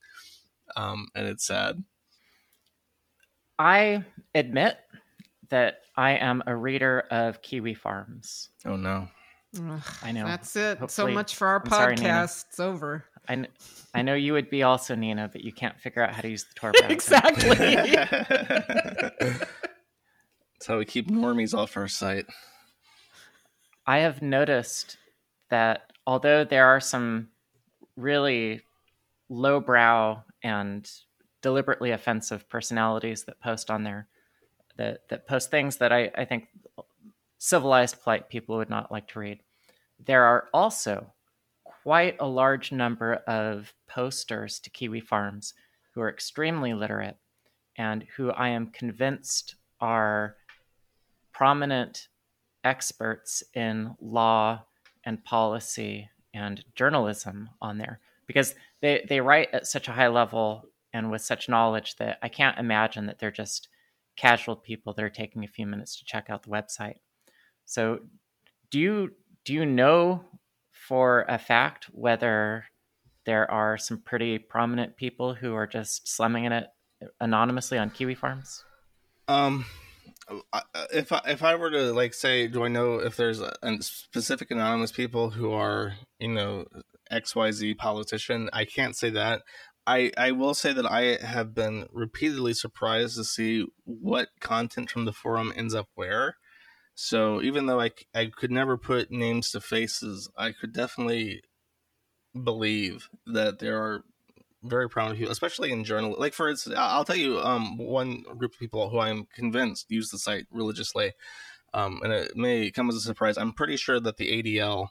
um, 0.76 1.08
and 1.14 1.26
it's 1.26 1.46
sad. 1.46 1.82
I 3.58 4.04
admit 4.34 4.76
that 5.48 5.78
I 5.96 6.12
am 6.12 6.42
a 6.46 6.54
reader 6.54 7.04
of 7.10 7.40
Kiwi 7.40 7.74
Farms. 7.74 8.50
Oh 8.64 8.76
no. 8.76 9.08
Ugh, 9.58 9.82
I 10.02 10.12
know. 10.12 10.26
That's 10.26 10.54
it. 10.56 10.78
Hopefully, 10.78 11.12
so 11.12 11.14
much 11.14 11.34
for 11.34 11.48
our 11.48 11.62
I'm 11.64 11.70
podcast. 11.70 12.00
Sorry, 12.00 12.24
it's 12.48 12.60
over. 12.60 13.04
I, 13.28 13.46
I 13.94 14.02
know 14.02 14.14
you 14.14 14.32
would 14.32 14.50
be 14.50 14.62
also 14.62 14.94
Nina, 14.94 15.28
but 15.32 15.42
you 15.42 15.52
can't 15.52 15.78
figure 15.80 16.02
out 16.02 16.14
how 16.14 16.22
to 16.22 16.28
use 16.28 16.44
the 16.44 16.54
Tor 16.54 16.72
browser. 16.78 16.92
exactly. 16.92 17.50
That's 20.58 20.66
how 20.66 20.78
we 20.78 20.84
keep 20.84 21.08
normies 21.10 21.56
off 21.56 21.76
our 21.76 21.88
site. 21.88 22.26
I 23.86 23.98
have 23.98 24.22
noticed 24.22 24.96
that 25.50 25.92
although 26.06 26.44
there 26.44 26.66
are 26.66 26.80
some 26.80 27.28
really 27.96 28.62
lowbrow 29.28 30.22
and 30.42 30.90
deliberately 31.42 31.92
offensive 31.92 32.48
personalities 32.48 33.24
that 33.24 33.40
post 33.40 33.70
on 33.70 33.84
there, 33.84 34.08
that 34.76 35.08
that 35.08 35.26
post 35.26 35.50
things 35.50 35.76
that 35.76 35.92
I, 35.92 36.10
I 36.16 36.24
think 36.24 36.48
civilized, 37.38 38.02
polite 38.02 38.28
people 38.28 38.56
would 38.56 38.70
not 38.70 38.90
like 38.90 39.08
to 39.08 39.18
read. 39.18 39.40
There 40.04 40.24
are 40.24 40.48
also 40.52 41.12
quite 41.86 42.16
a 42.18 42.26
large 42.26 42.72
number 42.72 43.14
of 43.28 43.72
posters 43.86 44.58
to 44.58 44.68
Kiwi 44.70 44.98
Farms 44.98 45.54
who 45.94 46.00
are 46.00 46.08
extremely 46.08 46.74
literate 46.74 47.16
and 47.76 48.04
who 48.16 48.32
I 48.32 48.48
am 48.48 48.72
convinced 48.72 49.54
are 49.80 50.34
prominent 51.32 52.08
experts 52.64 53.44
in 53.54 53.94
law 54.00 54.64
and 55.04 55.24
policy 55.24 56.10
and 56.34 56.64
journalism 56.74 57.50
on 57.62 57.78
there 57.78 58.00
because 58.26 58.56
they, 58.82 59.06
they 59.08 59.20
write 59.20 59.50
at 59.54 59.68
such 59.68 59.86
a 59.86 59.92
high 59.92 60.08
level 60.08 60.64
and 60.92 61.08
with 61.08 61.22
such 61.22 61.48
knowledge 61.48 61.94
that 61.98 62.18
I 62.20 62.28
can't 62.28 62.58
imagine 62.58 63.06
that 63.06 63.20
they're 63.20 63.30
just 63.30 63.68
casual 64.16 64.56
people 64.56 64.92
that 64.94 65.04
are 65.04 65.08
taking 65.08 65.44
a 65.44 65.48
few 65.48 65.66
minutes 65.66 65.96
to 65.98 66.04
check 66.04 66.30
out 66.30 66.42
the 66.42 66.50
website. 66.50 66.96
So 67.64 68.00
do 68.72 68.80
you 68.80 69.12
do 69.44 69.54
you 69.54 69.64
know 69.64 70.24
for 70.86 71.24
a 71.28 71.38
fact 71.38 71.86
whether 71.92 72.64
there 73.24 73.50
are 73.50 73.76
some 73.76 74.00
pretty 74.00 74.38
prominent 74.38 74.96
people 74.96 75.34
who 75.34 75.54
are 75.54 75.66
just 75.66 76.08
slumming 76.08 76.44
in 76.44 76.52
it 76.52 76.66
anonymously 77.20 77.78
on 77.78 77.90
Kiwi 77.90 78.14
farms? 78.14 78.64
Um, 79.28 79.66
if 80.92 81.12
I, 81.12 81.20
if 81.26 81.42
I 81.42 81.56
were 81.56 81.70
to 81.70 81.92
like 81.92 82.14
say, 82.14 82.46
do 82.46 82.64
I 82.64 82.68
know 82.68 82.94
if 82.94 83.16
there's 83.16 83.40
a, 83.40 83.52
a 83.62 83.82
specific 83.82 84.50
anonymous 84.50 84.92
people 84.92 85.30
who 85.30 85.52
are 85.52 85.94
you 86.18 86.28
know 86.28 86.64
X 87.10 87.34
Y 87.34 87.50
Z 87.50 87.74
politician? 87.74 88.48
I 88.52 88.64
can't 88.64 88.96
say 88.96 89.10
that. 89.10 89.42
I 89.86 90.12
I 90.16 90.32
will 90.32 90.54
say 90.54 90.72
that 90.72 90.86
I 90.86 91.18
have 91.24 91.54
been 91.54 91.86
repeatedly 91.92 92.54
surprised 92.54 93.16
to 93.16 93.24
see 93.24 93.66
what 93.84 94.28
content 94.40 94.90
from 94.90 95.04
the 95.04 95.12
forum 95.12 95.52
ends 95.56 95.74
up 95.74 95.88
where. 95.94 96.36
So 96.96 97.42
even 97.42 97.66
though 97.66 97.78
I, 97.78 97.90
I 98.14 98.30
could 98.34 98.50
never 98.50 98.78
put 98.78 99.10
names 99.10 99.50
to 99.50 99.60
faces, 99.60 100.30
I 100.36 100.52
could 100.52 100.72
definitely 100.72 101.42
believe 102.42 103.10
that 103.26 103.58
there 103.58 103.80
are 103.80 104.02
very 104.64 104.88
of 104.96 105.20
you, 105.20 105.28
especially 105.28 105.70
in 105.70 105.84
journal. 105.84 106.16
Like 106.18 106.32
for 106.32 106.48
instance, 106.48 106.74
I'll 106.76 107.04
tell 107.04 107.16
you, 107.16 107.38
um, 107.38 107.76
one 107.76 108.22
group 108.38 108.54
of 108.54 108.58
people 108.58 108.88
who 108.88 108.98
I'm 108.98 109.26
convinced 109.34 109.90
use 109.90 110.08
the 110.08 110.18
site 110.18 110.46
religiously, 110.50 111.12
um, 111.74 112.00
and 112.02 112.14
it 112.14 112.34
may 112.34 112.70
come 112.70 112.88
as 112.88 112.96
a 112.96 113.00
surprise. 113.00 113.36
I'm 113.36 113.52
pretty 113.52 113.76
sure 113.76 114.00
that 114.00 114.16
the 114.16 114.42
ADL 114.42 114.88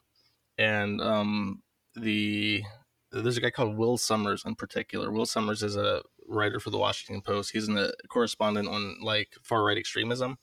and 0.60 1.01
um, 1.01 1.64
the 1.95 2.64
there's 3.12 3.38
a 3.38 3.41
guy 3.41 3.49
called 3.49 3.78
Will 3.78 3.97
Summers 3.97 4.43
in 4.45 4.53
particular. 4.53 5.12
Will 5.12 5.26
Summers 5.26 5.64
is 5.64 5.76
a 5.76 6.03
writer 6.28 6.60
for 6.60 6.70
the 6.70 6.78
Washington 6.78 7.22
Post. 7.22 7.51
He's 7.51 7.68
a 7.68 7.93
correspondent 8.10 8.68
on 8.68 8.97
like 9.01 9.30
far 9.41 9.64
right 9.64 9.78
extremism, 9.78 10.38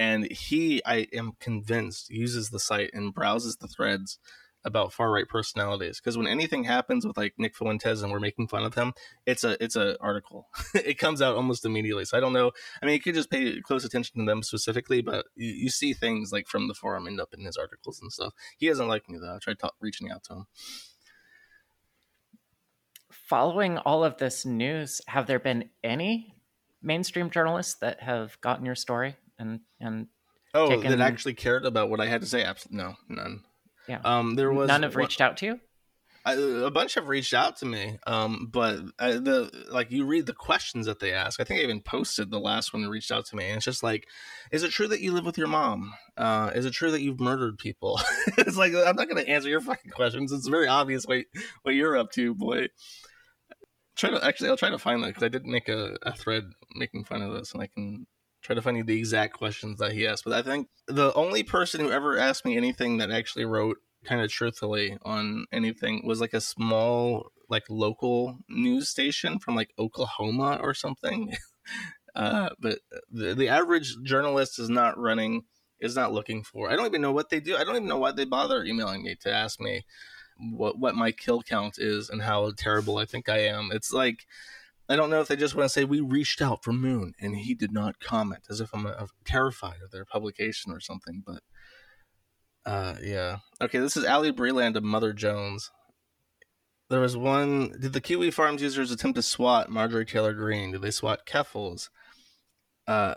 and 0.00 0.32
he, 0.32 0.80
I 0.86 1.08
am 1.12 1.32
convinced, 1.40 2.08
uses 2.08 2.48
the 2.48 2.58
site 2.58 2.88
and 2.94 3.12
browses 3.12 3.56
the 3.56 3.68
threads 3.68 4.18
about 4.64 4.94
far 4.94 5.10
right 5.10 5.28
personalities 5.28 6.00
because 6.00 6.16
when 6.16 6.26
anything 6.26 6.64
happens 6.64 7.06
with 7.06 7.18
like 7.18 7.34
Nick 7.36 7.54
Fuentes 7.54 8.00
and 8.00 8.10
we're 8.10 8.18
making 8.18 8.48
fun 8.48 8.64
of 8.64 8.74
him, 8.74 8.94
it's 9.26 9.44
a 9.44 9.62
it's 9.62 9.76
a 9.76 10.00
article. 10.00 10.48
it 10.74 10.96
comes 10.96 11.20
out 11.20 11.36
almost 11.36 11.66
immediately. 11.66 12.06
So 12.06 12.16
I 12.16 12.20
don't 12.20 12.32
know. 12.32 12.50
I 12.82 12.86
mean, 12.86 12.94
you 12.94 13.00
could 13.00 13.14
just 13.14 13.30
pay 13.30 13.60
close 13.60 13.84
attention 13.84 14.18
to 14.18 14.24
them 14.24 14.42
specifically, 14.42 15.02
but 15.02 15.26
you, 15.34 15.52
you 15.52 15.68
see 15.68 15.92
things 15.92 16.32
like 16.32 16.48
from 16.48 16.66
the 16.66 16.74
forum 16.74 17.06
end 17.06 17.20
up 17.20 17.34
in 17.34 17.44
his 17.44 17.58
articles 17.58 18.00
and 18.00 18.10
stuff. 18.10 18.32
He 18.56 18.68
doesn't 18.68 18.88
like 18.88 19.06
me 19.06 19.18
though. 19.20 19.34
I 19.34 19.38
tried 19.38 19.58
talk, 19.58 19.74
reaching 19.80 20.10
out 20.10 20.24
to 20.24 20.32
him. 20.32 20.46
Following 23.10 23.76
all 23.76 24.02
of 24.02 24.16
this 24.16 24.46
news, 24.46 25.02
have 25.08 25.26
there 25.26 25.38
been 25.38 25.68
any 25.84 26.36
mainstream 26.82 27.28
journalists 27.28 27.74
that 27.80 28.02
have 28.02 28.40
gotten 28.40 28.64
your 28.64 28.74
story 28.74 29.16
and 29.40 29.60
and 29.80 30.06
oh 30.54 30.68
taken... 30.68 30.90
that 30.90 31.00
actually 31.00 31.34
cared 31.34 31.66
about 31.66 31.90
what 31.90 32.00
I 32.00 32.06
had 32.06 32.20
to 32.20 32.26
say? 32.26 32.44
Absolutely 32.44 32.84
no, 32.84 32.94
none. 33.08 33.40
Yeah. 33.88 34.00
Um, 34.04 34.36
there 34.36 34.52
was 34.52 34.68
none 34.68 34.84
have 34.84 34.94
reached 34.94 35.20
out 35.20 35.38
to 35.38 35.46
you. 35.46 35.60
I, 36.22 36.34
a 36.34 36.70
bunch 36.70 36.94
have 36.94 37.08
reached 37.08 37.32
out 37.32 37.56
to 37.58 37.66
me, 37.66 37.98
um, 38.06 38.50
but 38.52 38.78
I, 38.98 39.12
the 39.12 39.50
like 39.70 39.90
you 39.90 40.04
read 40.04 40.26
the 40.26 40.34
questions 40.34 40.84
that 40.84 41.00
they 41.00 41.14
ask. 41.14 41.40
I 41.40 41.44
think 41.44 41.60
I 41.60 41.62
even 41.62 41.80
posted 41.80 42.30
the 42.30 42.38
last 42.38 42.74
one 42.74 42.82
that 42.82 42.90
reached 42.90 43.10
out 43.10 43.24
to 43.26 43.36
me, 43.36 43.46
and 43.46 43.56
it's 43.56 43.64
just 43.64 43.82
like, 43.82 44.06
is 44.52 44.62
it 44.62 44.70
true 44.70 44.86
that 44.88 45.00
you 45.00 45.12
live 45.12 45.24
with 45.24 45.38
your 45.38 45.46
mom? 45.46 45.94
Uh, 46.18 46.50
is 46.54 46.66
it 46.66 46.74
true 46.74 46.90
that 46.90 47.00
you've 47.00 47.20
murdered 47.20 47.56
people? 47.56 47.98
it's 48.38 48.58
like 48.58 48.74
I'm 48.74 48.96
not 48.96 49.08
going 49.08 49.24
to 49.24 49.30
answer 49.30 49.48
your 49.48 49.62
fucking 49.62 49.92
questions. 49.92 50.30
It's 50.30 50.46
very 50.46 50.68
obvious 50.68 51.06
what 51.06 51.24
what 51.62 51.74
you're 51.74 51.96
up 51.96 52.12
to, 52.12 52.34
boy. 52.34 52.66
Try 53.96 54.10
to 54.10 54.24
actually, 54.24 54.50
I'll 54.50 54.58
try 54.58 54.70
to 54.70 54.78
find 54.78 55.02
that 55.02 55.08
because 55.08 55.22
I 55.22 55.28
did 55.28 55.46
make 55.46 55.68
a, 55.70 55.96
a 56.02 56.12
thread 56.12 56.44
making 56.74 57.04
fun 57.04 57.22
of 57.22 57.32
this, 57.32 57.54
and 57.54 57.62
I 57.62 57.66
can 57.66 58.06
try 58.42 58.54
to 58.54 58.62
find 58.62 58.86
the 58.86 58.98
exact 58.98 59.34
questions 59.34 59.78
that 59.78 59.92
he 59.92 60.06
asked. 60.06 60.24
But 60.24 60.32
I 60.32 60.42
think 60.42 60.68
the 60.86 61.12
only 61.14 61.42
person 61.42 61.80
who 61.80 61.90
ever 61.90 62.18
asked 62.18 62.44
me 62.44 62.56
anything 62.56 62.98
that 62.98 63.10
actually 63.10 63.44
wrote 63.44 63.78
kind 64.04 64.20
of 64.20 64.30
truthfully 64.30 64.96
on 65.02 65.46
anything 65.52 66.06
was 66.06 66.20
like 66.20 66.32
a 66.32 66.40
small 66.40 67.30
like 67.48 67.64
local 67.68 68.38
news 68.48 68.88
station 68.88 69.38
from 69.38 69.54
like 69.56 69.72
Oklahoma 69.78 70.58
or 70.62 70.72
something. 70.72 71.34
uh, 72.14 72.50
but 72.58 72.78
the, 73.10 73.34
the 73.34 73.48
average 73.48 73.96
journalist 74.02 74.58
is 74.58 74.70
not 74.70 74.98
running 74.98 75.42
is 75.80 75.96
not 75.96 76.12
looking 76.12 76.42
for. 76.42 76.70
I 76.70 76.76
don't 76.76 76.86
even 76.86 77.02
know 77.02 77.12
what 77.12 77.30
they 77.30 77.40
do. 77.40 77.56
I 77.56 77.64
don't 77.64 77.76
even 77.76 77.88
know 77.88 77.98
why 77.98 78.12
they 78.12 78.24
bother 78.24 78.64
emailing 78.64 79.02
me 79.02 79.16
to 79.22 79.32
ask 79.32 79.60
me 79.60 79.84
what 80.38 80.78
what 80.78 80.94
my 80.94 81.12
kill 81.12 81.42
count 81.42 81.78
is 81.78 82.08
and 82.08 82.22
how 82.22 82.52
terrible 82.56 82.98
I 82.98 83.04
think 83.04 83.28
I 83.28 83.38
am. 83.38 83.70
It's 83.72 83.92
like 83.92 84.26
I 84.90 84.96
don't 84.96 85.08
know 85.08 85.20
if 85.20 85.28
they 85.28 85.36
just 85.36 85.54
want 85.54 85.66
to 85.66 85.72
say 85.72 85.84
we 85.84 86.00
reached 86.00 86.42
out 86.42 86.64
for 86.64 86.72
Moon 86.72 87.14
and 87.20 87.36
he 87.36 87.54
did 87.54 87.70
not 87.70 88.00
comment, 88.00 88.46
as 88.50 88.60
if 88.60 88.74
I'm 88.74 88.86
uh, 88.86 89.06
terrified 89.24 89.82
of 89.84 89.92
their 89.92 90.04
publication 90.04 90.72
or 90.72 90.80
something. 90.80 91.22
But 91.24 91.42
uh, 92.66 92.96
yeah, 93.00 93.38
okay. 93.60 93.78
This 93.78 93.96
is 93.96 94.04
Ali 94.04 94.32
Breland 94.32 94.74
of 94.74 94.82
Mother 94.82 95.12
Jones. 95.12 95.70
There 96.88 97.00
was 97.00 97.16
one. 97.16 97.72
Did 97.80 97.92
the 97.92 98.00
Kiwi 98.00 98.32
Farms 98.32 98.62
users 98.62 98.90
attempt 98.90 99.14
to 99.14 99.22
swat 99.22 99.70
Marjorie 99.70 100.04
Taylor 100.04 100.34
Greene? 100.34 100.72
Did 100.72 100.82
they 100.82 100.90
swat 100.90 101.24
Keffals? 101.24 101.88
Uh, 102.88 103.14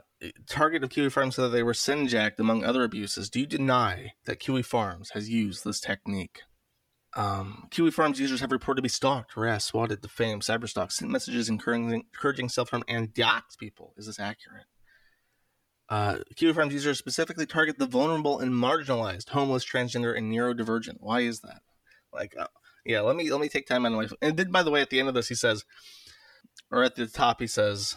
target 0.48 0.84
of 0.84 0.92
Kiwi 0.92 1.10
Farms 1.10 1.36
said 1.36 1.46
that 1.46 1.50
they 1.50 1.64
were 1.64 1.74
simjacked 1.74 2.38
among 2.38 2.64
other 2.64 2.84
abuses. 2.84 3.32
Do 3.32 3.40
you 3.40 3.48
deny 3.48 4.14
that 4.26 4.40
Kiwi 4.40 4.62
Farms 4.62 5.10
has 5.16 5.28
used 5.28 5.66
this 5.66 5.80
technique? 5.80 6.42
Um, 7.16 7.68
Kiwi 7.70 7.92
Farms 7.92 8.20
users 8.20 8.42
have 8.42 8.52
reported 8.52 8.78
to 8.78 8.84
be 8.84 8.90
stalked, 8.90 9.34
harassed, 9.34 9.68
swatted, 9.68 10.02
defamed, 10.02 10.42
cyberstalked, 10.42 10.92
sent 10.92 11.12
messages 11.12 11.48
encouraging, 11.48 11.92
encouraging 11.92 12.50
self 12.50 12.70
harm, 12.70 12.84
and 12.88 13.14
doxed 13.14 13.60
people. 13.60 13.94
Is 13.98 14.08
this 14.08 14.20
accurate? 14.20 14.66
Uh, 15.90 16.20
Kiwi 16.36 16.54
Farms 16.54 16.74
users 16.74 16.98
specifically 16.98 17.46
target 17.46 17.78
the 17.78 17.86
vulnerable 17.86 18.40
and 18.40 18.52
marginalized, 18.52 19.30
homeless, 19.30 19.66
transgender, 19.66 20.18
and 20.18 20.32
neurodivergent. 20.32 20.98
Why 21.00 21.20
is 21.22 21.42
that? 21.42 21.62
Like, 22.12 22.36
uh, 22.38 22.48
yeah, 22.86 23.02
let 23.02 23.16
me 23.16 23.30
let 23.32 23.42
me 23.42 23.50
take 23.50 23.68
time 23.68 23.86
out 23.86 23.92
my. 23.92 24.08
And 24.22 24.36
then, 24.38 24.52
by 24.52 24.64
the 24.64 24.72
way, 24.72 24.82
at 24.82 24.90
the 24.90 25.00
end 25.00 25.08
of 25.08 25.14
this, 25.14 25.30
he 25.30 25.36
says, 25.36 25.66
or 26.72 26.84
at 26.84 26.96
the 26.96 27.06
top, 27.06 27.40
he 27.40 27.48
says, 27.48 27.96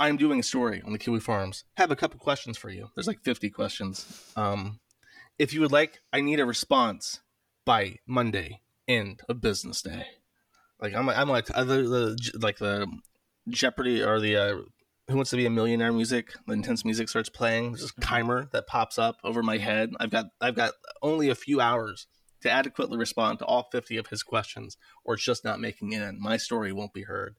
"I'm 0.00 0.16
doing 0.16 0.40
a 0.40 0.42
story 0.42 0.82
on 0.84 0.92
the 0.92 0.98
Kiwi 0.98 1.20
Farms. 1.20 1.64
Have 1.76 1.90
a 1.90 1.96
couple 1.96 2.18
questions 2.18 2.58
for 2.58 2.68
you. 2.68 2.90
There's 2.94 3.06
like 3.06 3.22
50 3.22 3.50
questions. 3.50 4.32
Um, 4.34 4.80
if 5.38 5.54
you 5.54 5.60
would 5.60 5.72
like, 5.72 6.00
I 6.12 6.20
need 6.20 6.40
a 6.40 6.46
response." 6.46 7.20
By 7.64 7.96
Monday 8.06 8.60
end 8.88 9.20
of 9.28 9.40
business 9.40 9.82
day. 9.82 10.06
Like 10.80 10.94
I'm, 10.94 11.08
I'm 11.08 11.28
like 11.28 11.46
the, 11.46 11.64
the 11.64 12.38
like 12.40 12.58
the 12.58 12.86
Jeopardy 13.48 14.02
or 14.02 14.20
the 14.20 14.36
uh, 14.36 14.56
Who 15.08 15.16
Wants 15.16 15.30
to 15.30 15.36
Be 15.36 15.46
a 15.46 15.50
Millionaire 15.50 15.92
music. 15.92 16.34
The 16.46 16.52
intense 16.52 16.84
music 16.84 17.08
starts 17.08 17.28
playing. 17.28 17.72
There's 17.72 17.92
a 17.96 18.00
timer 18.00 18.48
that 18.52 18.66
pops 18.66 18.98
up 18.98 19.16
over 19.22 19.42
my 19.42 19.58
head. 19.58 19.90
I've 20.00 20.10
got 20.10 20.26
I've 20.40 20.56
got 20.56 20.72
only 21.02 21.28
a 21.28 21.34
few 21.34 21.60
hours 21.60 22.06
to 22.42 22.50
adequately 22.50 22.96
respond 22.96 23.38
to 23.38 23.44
all 23.44 23.68
50 23.70 23.98
of 23.98 24.06
his 24.06 24.22
questions, 24.22 24.78
or 25.04 25.14
it's 25.14 25.24
just 25.24 25.44
not 25.44 25.60
making 25.60 25.92
it 25.92 26.00
in. 26.00 26.20
My 26.20 26.38
story 26.38 26.72
won't 26.72 26.94
be 26.94 27.02
heard. 27.02 27.36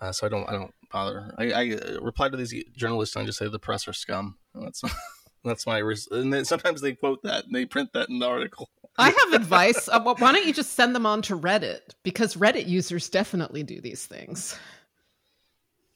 Uh, 0.00 0.12
so 0.12 0.26
I 0.26 0.30
don't 0.30 0.48
I 0.48 0.52
don't 0.52 0.74
bother. 0.90 1.34
I, 1.38 1.52
I 1.52 1.62
reply 2.00 2.28
to 2.28 2.36
these 2.36 2.54
journalists 2.76 3.16
and 3.16 3.22
I 3.22 3.26
just 3.26 3.38
say 3.38 3.48
the 3.48 3.58
press 3.58 3.88
are 3.88 3.92
scum. 3.92 4.36
That's 4.54 4.82
that's 5.44 5.66
my 5.66 5.78
res- 5.78 6.08
and 6.10 6.32
then 6.32 6.44
sometimes 6.44 6.80
they 6.80 6.94
quote 6.94 7.22
that 7.22 7.46
and 7.46 7.54
they 7.54 7.64
print 7.64 7.92
that 7.94 8.08
in 8.08 8.18
the 8.18 8.26
article. 8.26 8.68
I 8.98 9.10
have 9.10 9.40
advice. 9.40 9.88
Uh, 9.88 10.00
why 10.00 10.32
don't 10.32 10.46
you 10.46 10.52
just 10.52 10.74
send 10.74 10.94
them 10.94 11.06
on 11.06 11.22
to 11.22 11.38
Reddit? 11.38 11.80
Because 12.02 12.36
Reddit 12.36 12.66
users 12.66 13.08
definitely 13.08 13.62
do 13.62 13.80
these 13.80 14.04
things. 14.04 14.58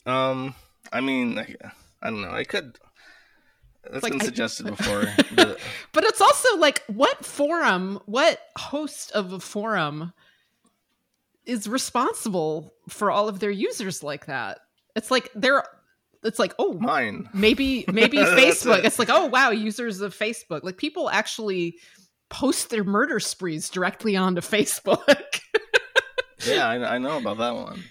Um, 0.06 0.54
I 0.92 1.00
mean, 1.00 1.38
I, 1.38 1.54
I 2.02 2.10
don't 2.10 2.22
know. 2.22 2.30
I 2.30 2.44
could. 2.44 2.78
That's 3.90 4.02
like, 4.02 4.12
been 4.12 4.20
suggested 4.20 4.66
I, 4.66 4.70
before. 4.76 5.06
but... 5.34 5.58
but 5.92 6.04
it's 6.04 6.20
also 6.20 6.56
like, 6.56 6.82
what 6.86 7.24
forum, 7.24 8.00
what 8.06 8.40
host 8.56 9.12
of 9.12 9.32
a 9.32 9.40
forum 9.40 10.12
is 11.44 11.68
responsible 11.68 12.72
for 12.88 13.10
all 13.10 13.28
of 13.28 13.40
their 13.40 13.50
users 13.50 14.02
like 14.02 14.26
that? 14.26 14.60
It's 14.96 15.10
like 15.10 15.30
they're 15.34 15.64
it's 16.24 16.38
like 16.38 16.54
oh 16.58 16.72
mine 16.74 17.28
maybe 17.32 17.84
maybe 17.92 18.16
facebook 18.18 18.78
it. 18.78 18.84
it's 18.84 18.98
like 18.98 19.10
oh 19.10 19.26
wow 19.26 19.50
users 19.50 20.00
of 20.00 20.14
facebook 20.14 20.62
like 20.62 20.76
people 20.76 21.08
actually 21.10 21.76
post 22.34 22.70
their 22.70 22.82
murder 22.82 23.20
sprees 23.20 23.70
directly 23.70 24.16
onto 24.16 24.40
Facebook. 24.40 25.40
yeah, 26.46 26.66
I, 26.66 26.94
I, 26.94 26.98
know 26.98 27.18
about 27.18 27.38
that 27.38 27.54
one. 27.54 27.84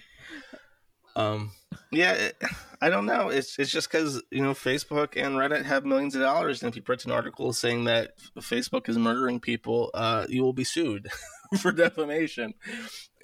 Um, 1.16 1.50
yeah, 1.90 2.12
it, 2.12 2.42
I 2.82 2.90
don't 2.90 3.06
know. 3.06 3.28
It's 3.28 3.58
it's 3.58 3.70
just 3.70 3.90
because 3.90 4.22
you 4.30 4.42
know 4.42 4.52
Facebook 4.52 5.16
and 5.16 5.36
Reddit 5.36 5.64
have 5.64 5.86
millions 5.86 6.14
of 6.14 6.20
dollars, 6.20 6.62
and 6.62 6.68
if 6.68 6.76
you 6.76 6.82
print 6.82 7.06
an 7.06 7.12
article 7.12 7.52
saying 7.54 7.84
that 7.84 8.18
Facebook 8.40 8.88
is 8.88 8.98
murdering 8.98 9.40
people, 9.40 9.90
uh, 9.94 10.26
you 10.28 10.42
will 10.42 10.52
be 10.52 10.64
sued 10.64 11.08
for 11.58 11.72
defamation. 11.72 12.52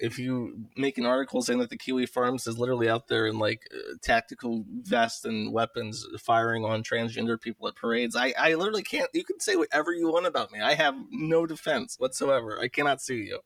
If 0.01 0.19
you 0.19 0.65
make 0.75 0.97
an 0.97 1.05
article 1.05 1.41
saying 1.41 1.59
that 1.59 1.69
the 1.69 1.77
Kiwi 1.77 2.05
Farms 2.05 2.47
is 2.47 2.57
literally 2.57 2.89
out 2.89 3.07
there 3.07 3.27
in 3.27 3.37
like 3.37 3.67
uh, 3.73 3.95
tactical 4.01 4.65
vests 4.67 5.25
and 5.25 5.53
weapons 5.53 6.05
firing 6.19 6.65
on 6.65 6.83
transgender 6.83 7.39
people 7.39 7.67
at 7.67 7.75
parades, 7.75 8.15
I, 8.15 8.33
I 8.37 8.55
literally 8.55 8.83
can't. 8.83 9.09
You 9.13 9.23
can 9.23 9.39
say 9.39 9.55
whatever 9.55 9.93
you 9.93 10.11
want 10.11 10.25
about 10.25 10.51
me. 10.51 10.59
I 10.59 10.73
have 10.73 10.95
no 11.09 11.45
defense 11.45 11.95
whatsoever. 11.97 12.59
I 12.59 12.67
cannot 12.67 13.01
sue 13.01 13.15
you. 13.15 13.39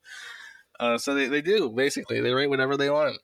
Uh, 0.80 0.98
so 0.98 1.14
they, 1.14 1.28
they 1.28 1.42
do 1.42 1.70
basically. 1.70 2.22
They 2.22 2.32
write 2.32 2.50
whatever 2.50 2.78
they 2.78 2.90
want 2.90 3.18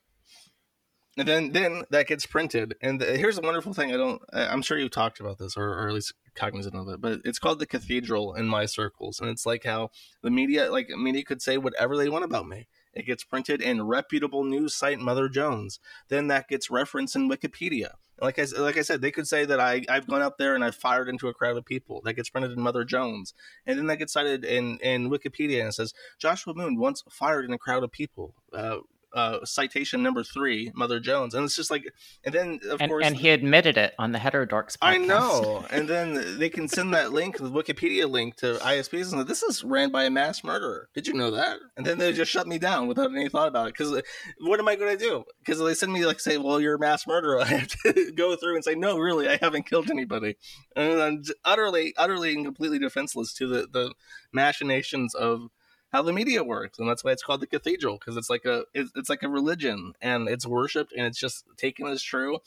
and 1.18 1.28
then 1.28 1.52
then 1.52 1.84
that 1.90 2.08
gets 2.08 2.26
printed 2.26 2.76
and 2.82 3.00
the, 3.00 3.18
here's 3.18 3.38
a 3.38 3.42
wonderful 3.42 3.74
thing 3.74 3.94
i 3.94 3.98
don't 3.98 4.22
i'm 4.34 4.62
sure 4.62 4.78
you've 4.78 4.92
talked 4.92 5.20
about 5.20 5.38
this 5.38 5.58
or, 5.58 5.70
or 5.70 5.88
at 5.88 5.94
least 5.94 6.14
cognizant 6.36 6.76
of 6.76 6.88
it 6.88 7.02
but 7.02 7.20
it's 7.26 7.40
called 7.40 7.60
the 7.60 7.66
cathedral 7.66 8.34
in 8.34 8.48
my 8.48 8.66
circles 8.66 9.20
and 9.20 9.30
it's 9.30 9.46
like 9.46 9.64
how 9.66 9.90
the 10.24 10.32
media 10.32 10.72
like 10.72 10.90
media 10.90 11.24
could 11.24 11.42
say 11.42 11.58
whatever 11.58 11.98
they 11.98 12.10
want 12.10 12.24
about 12.24 12.48
me 12.48 12.68
it 12.94 13.06
gets 13.06 13.24
printed 13.24 13.62
in 13.62 13.86
reputable 13.86 14.44
news 14.44 14.76
site 14.76 15.00
mother 15.00 15.30
jones 15.30 15.80
then 16.10 16.28
that 16.28 16.48
gets 16.48 16.70
referenced 16.70 17.16
in 17.16 17.30
wikipedia 17.30 17.94
like 18.22 18.38
I, 18.38 18.46
like 18.60 18.78
I 18.78 18.84
said, 18.84 19.02
they 19.02 19.10
could 19.10 19.28
say 19.28 19.46
that 19.46 19.60
I, 19.60 19.84
I've 19.90 20.08
gone 20.08 20.22
up 20.22 20.38
there 20.38 20.54
and 20.54 20.64
I've 20.64 20.76
fired 20.76 21.10
into 21.10 21.28
a 21.28 21.34
crowd 21.34 21.58
of 21.58 21.66
people. 21.66 22.02
That 22.06 22.14
gets 22.14 22.30
printed 22.30 22.52
in 22.52 22.62
Mother 22.62 22.84
Jones. 22.84 23.34
And 23.66 23.80
then 23.80 23.88
that 23.88 23.98
gets 23.98 24.14
cited 24.14 24.46
in, 24.46 24.78
in 24.78 25.10
Wikipedia 25.10 25.60
and 25.60 25.70
it 25.70 25.74
says, 25.74 25.94
Joshua 26.20 26.54
Moon 26.54 26.78
once 26.78 27.04
fired 27.10 27.46
in 27.46 27.54
a 27.54 27.58
crowd 27.58 27.84
of 27.84 27.92
people. 27.92 28.36
Uh, 28.54 28.78
uh, 29.14 29.40
citation 29.46 30.02
number 30.04 30.24
three, 30.24 30.72
Mother 30.76 31.00
Jones, 31.00 31.34
and 31.34 31.44
it's 31.44 31.56
just 31.56 31.72
like, 31.72 31.84
and 32.24 32.34
then 32.34 32.60
of 32.70 32.82
and, 32.82 32.90
course, 32.90 33.06
and 33.06 33.16
he 33.16 33.30
admitted 33.30 33.78
it 33.78 33.94
on 34.00 34.12
the 34.12 34.20
Heterodorks. 34.20 34.78
Podcast. 34.78 34.78
I 34.82 34.98
know, 34.98 35.66
and 35.72 35.88
then 35.88 36.40
they 36.40 36.50
can 36.50 36.68
send 36.68 36.94
that 36.94 37.12
link, 37.12 37.38
the 37.38 37.50
Wikipedia 37.50 38.10
link 38.10 38.38
to 38.38 38.56
ISPs, 38.56 39.12
and 39.12 39.28
this 39.28 39.44
is 39.44 39.64
ran 39.64 39.92
by 39.92 40.06
a 40.06 40.10
mass 40.10 40.44
murderer. 40.44 40.90
Did 40.94 41.08
you 41.08 41.14
know 41.14 41.32
that? 41.32 41.60
And 41.78 41.86
then 41.86 41.98
they 41.98 42.14
just 42.14 42.32
shut 42.32 42.48
me 42.48 42.58
down 42.58 42.88
without 42.88 43.12
any 43.12 43.30
thought 43.30 43.48
about 43.48 43.68
it. 43.68 43.74
Because 43.74 43.94
uh, 43.94 44.02
what 44.40 44.60
am 44.60 44.68
I 44.68 44.76
going 44.76 44.98
to 44.98 45.04
do? 45.04 45.24
Because 45.40 45.60
they 45.60 45.74
send 45.74 45.94
me 45.94 46.06
like 46.06 46.20
say, 46.20 46.38
well, 46.38 46.60
you're 46.60 46.76
a 46.76 46.80
mass 46.80 47.06
murderer. 47.08 47.42
I 47.42 47.46
have 47.46 47.68
to 47.68 48.12
go 48.14 48.36
through 48.36 48.56
and 48.56 48.64
say, 48.64 48.76
no, 48.76 48.98
really, 48.98 49.28
I 49.28 49.38
haven't 49.42 49.68
killed 49.68 49.90
anybody, 49.90 50.38
and 50.76 51.02
I'm 51.02 51.24
utterly, 51.46 51.94
utterly, 51.98 52.34
and 52.34 52.46
completely 52.46 52.80
defenseless 52.80 53.34
to 53.34 53.48
the 53.48 53.68
the 53.72 53.94
machinations 54.34 55.14
of 55.16 55.50
how 55.92 56.02
the 56.02 56.14
media 56.14 56.44
works, 56.44 56.80
and 56.80 56.88
that's 56.90 57.04
why 57.04 57.12
it's 57.12 57.24
called 57.24 57.42
the 57.42 57.48
cathedral 57.48 57.98
because 57.98 58.16
it's 58.18 58.30
like 58.30 58.46
a 58.46 58.64
it's, 58.74 58.92
it's 58.96 59.10
like 59.10 59.24
a 59.24 59.30
religion 59.30 59.94
and 60.02 60.28
it's 60.28 60.46
worshipped 60.46 60.94
and 60.96 61.06
it's 61.06 61.20
just 61.20 61.46
taken 61.58 61.88
as 61.88 62.02
true, 62.02 62.40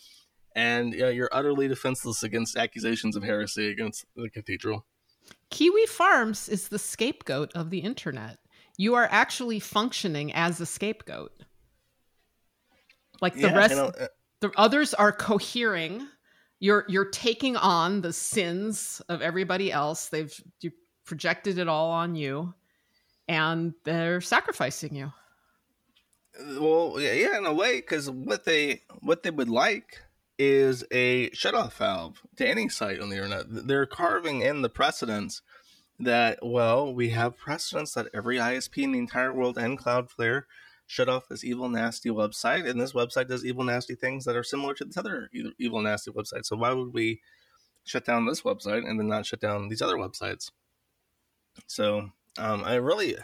and 0.55 0.95
yeah, 0.95 1.09
you're 1.09 1.29
utterly 1.33 1.69
defenseless 1.69 2.23
against 2.23 2.57
accusations 2.57 3.17
of 3.17 3.23
heresy 3.23 3.71
against 3.71 4.07
the 4.17 4.31
cathedral. 4.31 4.87
Kiwi 5.51 5.87
Farms 5.87 6.49
is 6.49 6.69
the 6.69 6.79
scapegoat 6.79 7.53
of 7.55 7.71
the 7.71 7.79
internet. 7.79 8.39
You 8.77 8.95
are 8.95 9.09
actually 9.11 9.61
functioning 9.61 10.33
as 10.33 10.61
a 10.61 10.67
scapegoat. 10.67 11.33
Like 13.21 13.35
the 13.35 13.43
yeah, 13.43 13.57
rest, 13.57 13.71
you 13.71 13.77
know, 13.77 13.93
uh, 13.99 14.07
the 14.41 14.51
others 14.57 14.95
are 14.95 15.13
cohering. 15.13 16.07
You're 16.61 16.85
you're 16.89 17.11
taking 17.11 17.57
on 17.57 18.01
the 18.01 18.13
sins 18.13 19.03
of 19.09 19.21
everybody 19.21 19.71
else. 19.71 20.09
They've 20.09 20.35
you 20.61 20.73
projected 21.05 21.59
it 21.59 21.69
all 21.69 21.91
on 21.91 22.15
you 22.15 22.55
and 23.29 23.75
they're 23.85 24.21
sacrificing 24.21 24.95
you. 24.95 25.13
Well, 26.59 26.97
yeah, 26.99 27.39
in 27.39 27.47
a 27.47 27.55
way, 27.55 27.77
because 27.77 28.11
what 28.11 28.45
they 28.45 28.83
what 29.01 29.23
they 29.23 29.31
would 29.31 29.49
like 29.49 30.03
is 30.37 30.85
a 30.91 31.31
shutoff 31.31 31.75
valve 31.75 32.23
to 32.37 32.49
any 32.49 32.69
site 32.69 33.01
on 33.01 33.09
the 33.09 33.17
internet. 33.17 33.47
They're 33.49 33.87
carving 33.87 34.43
in 34.43 34.63
the 34.63 34.69
precedence 34.69 35.43
that 36.01 36.41
well, 36.43 36.93
we 36.93 37.11
have 37.11 37.37
precedence 37.37 37.95
that 37.95 38.09
every 38.13 38.39
ISP 38.39 38.83
in 38.83 38.93
the 38.93 38.99
entire 38.99 39.33
world 39.33 39.57
and 39.59 39.79
Cloudflare 39.79 40.45
shut 40.87 41.09
off 41.09 41.29
this 41.29 41.45
evil 41.45 41.69
nasty 41.69 42.11
website, 42.11 42.69
and 42.69 42.81
this 42.81 42.93
website 42.93 43.29
does 43.29 43.45
evil 43.45 43.65
nasty 43.65 43.95
things 43.95 44.25
that 44.25 44.37
are 44.37 44.43
similar 44.43 44.75
to 44.75 44.85
this 44.85 44.97
other 44.97 45.31
evil 45.59 45.81
nasty 45.81 46.11
website. 46.11 46.45
So 46.45 46.57
why 46.57 46.73
would 46.73 46.93
we 46.93 47.21
shut 47.85 48.05
down 48.05 48.27
this 48.27 48.43
website 48.43 48.89
and 48.89 48.99
then 48.99 49.09
not 49.09 49.27
shut 49.27 49.41
down 49.41 49.69
these 49.69 49.83
other 49.83 49.97
websites? 49.97 50.51
So 51.67 52.11
um, 52.39 52.65
I 52.65 52.75
really, 52.75 53.17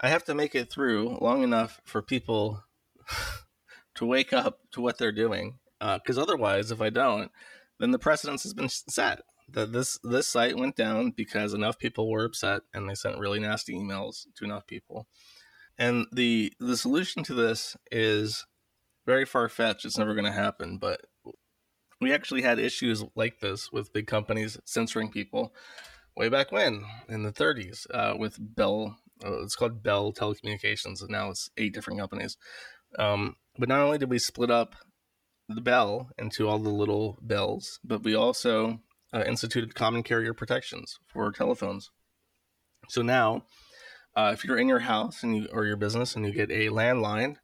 I 0.00 0.08
have 0.08 0.24
to 0.24 0.34
make 0.34 0.54
it 0.54 0.70
through 0.70 1.18
long 1.20 1.42
enough 1.42 1.80
for 1.84 2.02
people 2.02 2.62
to 3.94 4.06
wake 4.06 4.32
up 4.32 4.60
to 4.72 4.80
what 4.80 4.98
they're 4.98 5.12
doing. 5.12 5.58
Because 5.78 6.18
uh, 6.18 6.22
otherwise, 6.22 6.70
if 6.70 6.80
I 6.80 6.90
don't, 6.90 7.30
then 7.78 7.90
the 7.90 7.98
precedence 7.98 8.42
has 8.44 8.54
been 8.54 8.68
set. 8.68 9.22
That 9.48 9.72
this 9.72 9.98
this 10.02 10.26
site 10.26 10.56
went 10.56 10.74
down 10.74 11.12
because 11.12 11.54
enough 11.54 11.78
people 11.78 12.10
were 12.10 12.24
upset 12.24 12.62
and 12.74 12.88
they 12.88 12.96
sent 12.96 13.20
really 13.20 13.38
nasty 13.38 13.74
emails 13.74 14.26
to 14.34 14.44
enough 14.44 14.66
people. 14.66 15.06
And 15.78 16.06
the 16.10 16.52
the 16.58 16.76
solution 16.76 17.22
to 17.24 17.34
this 17.34 17.76
is 17.92 18.44
very 19.06 19.24
far 19.24 19.48
fetched. 19.48 19.84
It's 19.84 19.98
never 19.98 20.14
going 20.14 20.24
to 20.24 20.32
happen. 20.32 20.78
But 20.78 21.02
we 22.00 22.12
actually 22.12 22.42
had 22.42 22.58
issues 22.58 23.04
like 23.14 23.38
this 23.38 23.70
with 23.70 23.92
big 23.92 24.08
companies 24.08 24.58
censoring 24.64 25.12
people 25.12 25.54
way 26.16 26.28
back 26.28 26.50
when 26.50 26.84
in 27.08 27.22
the 27.22 27.32
30s 27.32 27.86
uh, 27.92 28.16
with 28.18 28.36
Bell. 28.38 28.98
Uh, 29.24 29.42
it's 29.42 29.56
called 29.56 29.82
Bell 29.82 30.12
Telecommunications, 30.12 31.00
and 31.00 31.10
now 31.10 31.30
it's 31.30 31.50
eight 31.56 31.74
different 31.74 31.98
companies. 31.98 32.36
Um, 32.98 33.36
but 33.58 33.68
not 33.68 33.80
only 33.80 33.98
did 33.98 34.10
we 34.10 34.18
split 34.18 34.50
up 34.50 34.76
the 35.48 35.60
Bell 35.60 36.10
into 36.18 36.48
all 36.48 36.58
the 36.58 36.70
little 36.70 37.18
bells, 37.22 37.78
but 37.84 38.02
we 38.02 38.14
also 38.14 38.80
uh, 39.14 39.24
instituted 39.26 39.74
common 39.74 40.02
carrier 40.02 40.34
protections 40.34 40.98
for 41.06 41.30
telephones. 41.32 41.90
So 42.88 43.02
now, 43.02 43.44
uh, 44.14 44.30
if 44.34 44.44
you're 44.44 44.58
in 44.58 44.68
your 44.68 44.80
house 44.80 45.22
and 45.22 45.36
you, 45.36 45.48
or 45.52 45.64
your 45.64 45.76
business 45.76 46.16
and 46.16 46.26
you 46.26 46.32
get 46.32 46.50
a 46.50 46.68
landline, 46.68 47.36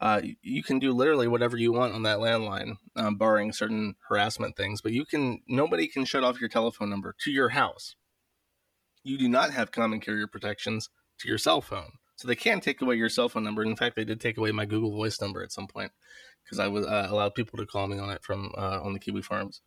uh, 0.00 0.20
you 0.42 0.62
can 0.62 0.78
do 0.78 0.92
literally 0.92 1.26
whatever 1.26 1.56
you 1.56 1.72
want 1.72 1.94
on 1.94 2.02
that 2.02 2.18
landline, 2.18 2.76
um, 2.96 3.16
barring 3.16 3.52
certain 3.52 3.94
harassment 4.08 4.56
things. 4.56 4.82
But 4.82 4.92
you 4.92 5.04
can 5.04 5.40
nobody 5.48 5.88
can 5.88 6.04
shut 6.04 6.24
off 6.24 6.40
your 6.40 6.50
telephone 6.50 6.90
number 6.90 7.14
to 7.20 7.30
your 7.30 7.50
house 7.50 7.96
you 9.06 9.16
do 9.16 9.28
not 9.28 9.52
have 9.52 9.70
common 9.70 10.00
carrier 10.00 10.26
protections 10.26 10.88
to 11.20 11.28
your 11.28 11.38
cell 11.38 11.60
phone. 11.60 11.92
So 12.16 12.26
they 12.26 12.34
can 12.34 12.60
take 12.60 12.82
away 12.82 12.96
your 12.96 13.08
cell 13.08 13.28
phone 13.28 13.44
number. 13.44 13.62
In 13.62 13.76
fact, 13.76 13.94
they 13.94 14.04
did 14.04 14.20
take 14.20 14.36
away 14.36 14.50
my 14.50 14.64
Google 14.64 14.90
Voice 14.90 15.20
number 15.20 15.42
at 15.42 15.52
some 15.52 15.68
point 15.68 15.92
because 16.44 16.58
I 16.58 16.66
was 16.66 16.86
uh, 16.86 17.06
allowed 17.08 17.34
people 17.34 17.58
to 17.58 17.66
call 17.66 17.86
me 17.86 17.98
on 17.98 18.10
it 18.10 18.24
from 18.24 18.52
uh, 18.56 18.80
on 18.82 18.94
the 18.94 18.98
Kiwi 18.98 19.22
Farms. 19.22 19.60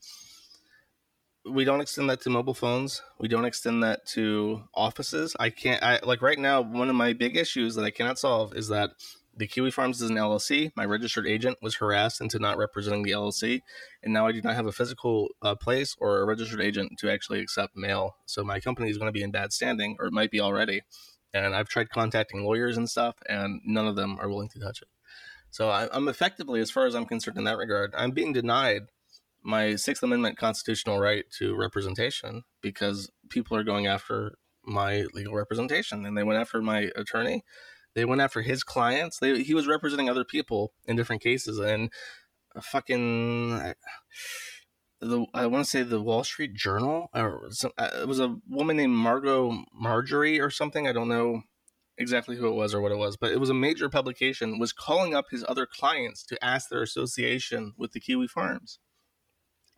We 1.45 1.63
don't 1.63 1.79
extend 1.79 2.09
that 2.09 2.21
to 2.21 2.29
mobile 2.29 2.53
phones. 2.53 3.01
We 3.17 3.29
don't 3.29 3.45
extend 3.45 3.81
that 3.83 4.05
to 4.07 4.63
offices. 4.73 5.35
I 5.39 5.51
can't. 5.51 5.81
I 5.81 5.99
like 6.03 6.21
right 6.21 6.37
now. 6.37 6.61
One 6.61 6.89
of 6.89 6.95
my 6.95 7.13
big 7.13 7.37
issues 7.37 7.75
that 7.75 7.85
I 7.85 7.91
cannot 7.91 8.19
solve 8.19 8.55
is 8.55 8.67
that 8.67 8.91
the 9.39 9.47
Kiwi 9.47 9.71
Farms 9.71 10.01
is 10.01 10.09
an 10.09 10.17
LLC. 10.17 10.71
My 10.75 10.83
registered 10.83 11.25
agent 11.25 11.59
was 11.61 11.75
harassed 11.75 12.19
into 12.19 12.39
not 12.39 12.57
representing 12.57 13.03
the 13.03 13.11
LLC, 13.11 13.61
and 14.03 14.13
now 14.13 14.27
I 14.27 14.33
do 14.33 14.41
not 14.41 14.55
have 14.55 14.65
a 14.65 14.71
physical 14.73 15.29
uh, 15.41 15.55
place 15.55 15.95
or 15.97 16.19
a 16.19 16.25
registered 16.25 16.59
agent 16.59 16.99
to 16.99 17.09
actually 17.09 17.39
accept 17.39 17.75
mail. 17.75 18.17
So 18.25 18.43
my 18.43 18.59
company 18.59 18.89
is 18.89 18.97
going 18.97 19.07
to 19.07 19.17
be 19.17 19.23
in 19.23 19.31
bad 19.31 19.53
standing, 19.53 19.95
or 19.97 20.07
it 20.07 20.13
might 20.13 20.29
be 20.29 20.41
already. 20.41 20.81
And 21.33 21.55
I've 21.55 21.69
tried 21.69 21.89
contacting 21.89 22.43
lawyers 22.43 22.75
and 22.75 22.89
stuff, 22.89 23.15
and 23.29 23.61
none 23.65 23.87
of 23.87 23.95
them 23.95 24.17
are 24.19 24.27
willing 24.27 24.49
to 24.49 24.59
touch 24.59 24.81
it. 24.81 24.89
So 25.51 25.69
I, 25.69 25.87
I'm 25.93 26.09
effectively, 26.09 26.59
as 26.59 26.69
far 26.69 26.85
as 26.85 26.93
I'm 26.93 27.05
concerned 27.05 27.37
in 27.37 27.45
that 27.45 27.57
regard, 27.57 27.93
I'm 27.97 28.11
being 28.11 28.33
denied 28.33 28.83
my 29.41 29.75
Sixth 29.75 30.03
Amendment 30.03 30.37
constitutional 30.37 30.99
right 30.99 31.23
to 31.37 31.55
representation 31.55 32.43
because 32.61 33.09
people 33.29 33.55
are 33.55 33.63
going 33.63 33.87
after 33.87 34.33
my 34.65 35.05
legal 35.13 35.33
representation, 35.33 36.05
and 36.05 36.17
they 36.17 36.23
went 36.23 36.41
after 36.41 36.61
my 36.61 36.89
attorney 36.97 37.43
they 37.95 38.05
went 38.05 38.21
after 38.21 38.41
his 38.41 38.63
clients. 38.63 39.19
They, 39.19 39.43
he 39.43 39.53
was 39.53 39.67
representing 39.67 40.09
other 40.09 40.23
people 40.23 40.73
in 40.85 40.95
different 40.95 41.21
cases, 41.21 41.59
and 41.59 41.91
fucking 42.61 43.73
the 45.01 45.25
I 45.33 45.47
want 45.47 45.65
to 45.65 45.69
say 45.69 45.83
the 45.83 46.01
Wall 46.01 46.23
Street 46.23 46.53
Journal 46.53 47.09
or 47.13 47.47
some, 47.51 47.71
uh, 47.77 47.89
it 48.01 48.07
was 48.07 48.19
a 48.19 48.37
woman 48.47 48.77
named 48.77 48.95
Margot 48.95 49.63
Marjorie 49.73 50.39
or 50.39 50.49
something. 50.49 50.87
I 50.87 50.93
don't 50.93 51.07
know 51.07 51.43
exactly 51.97 52.37
who 52.37 52.47
it 52.47 52.55
was 52.55 52.73
or 52.73 52.81
what 52.81 52.91
it 52.91 52.97
was, 52.97 53.17
but 53.17 53.31
it 53.31 53.39
was 53.39 53.49
a 53.49 53.53
major 53.53 53.89
publication 53.89 54.59
was 54.59 54.73
calling 54.73 55.13
up 55.13 55.25
his 55.31 55.45
other 55.47 55.65
clients 55.65 56.23
to 56.25 56.43
ask 56.43 56.69
their 56.69 56.81
association 56.81 57.73
with 57.77 57.91
the 57.91 57.99
Kiwi 57.99 58.27
Farms 58.27 58.79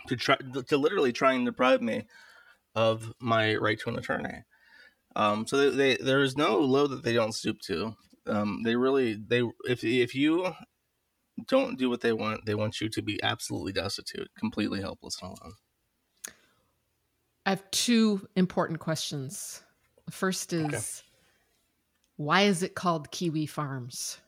to 0.08 0.16
try 0.16 0.38
to 0.68 0.78
literally 0.78 1.12
try 1.12 1.34
and 1.34 1.46
deprive 1.46 1.82
me 1.82 2.06
of 2.74 3.14
my 3.20 3.56
right 3.56 3.80
to 3.80 3.90
an 3.90 3.98
attorney. 3.98 4.44
Um, 5.16 5.46
so 5.46 5.58
they, 5.58 5.96
they, 5.96 6.04
there 6.04 6.22
is 6.22 6.38
no 6.38 6.60
low 6.60 6.88
that 6.88 7.04
they 7.04 7.14
don't 7.14 7.34
stoop 7.34 7.60
to. 7.62 7.96
Um, 8.28 8.62
they 8.64 8.76
really 8.76 9.16
they 9.16 9.42
if 9.66 9.84
if 9.84 10.16
you 10.16 10.54
don't 11.48 11.78
do 11.78 11.90
what 11.90 12.02
they 12.02 12.14
want, 12.14 12.46
they 12.46 12.56
want 12.56 12.80
you 12.80 12.90
to 12.90 13.02
be 13.02 13.22
absolutely 13.24 13.74
destitute, 13.74 14.30
completely 14.38 14.82
helpless 14.82 15.18
and 15.22 15.32
alone. 15.32 15.54
I 17.46 17.50
have 17.50 17.70
two 17.72 18.28
important 18.36 18.80
questions. 18.80 19.64
The 20.06 20.12
first 20.12 20.54
is 20.54 20.66
okay. 20.66 20.80
why 22.18 22.42
is 22.42 22.62
it 22.62 22.76
called 22.76 23.10
Kiwi 23.12 23.48
Farms? 23.48 24.20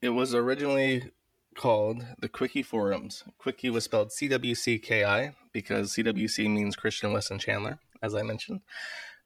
It 0.00 0.10
was 0.10 0.34
originally 0.34 1.10
called 1.56 2.04
the 2.20 2.28
Quickie 2.28 2.62
Forums. 2.62 3.24
Quickie 3.38 3.70
was 3.70 3.84
spelled 3.84 4.12
C 4.12 4.28
W 4.28 4.54
C 4.54 4.78
K 4.78 5.04
I 5.04 5.34
because 5.52 5.94
CWC 5.94 6.48
means 6.48 6.76
Christian 6.76 7.12
Weston 7.12 7.40
Chandler, 7.40 7.78
as 8.00 8.14
I 8.14 8.22
mentioned 8.22 8.60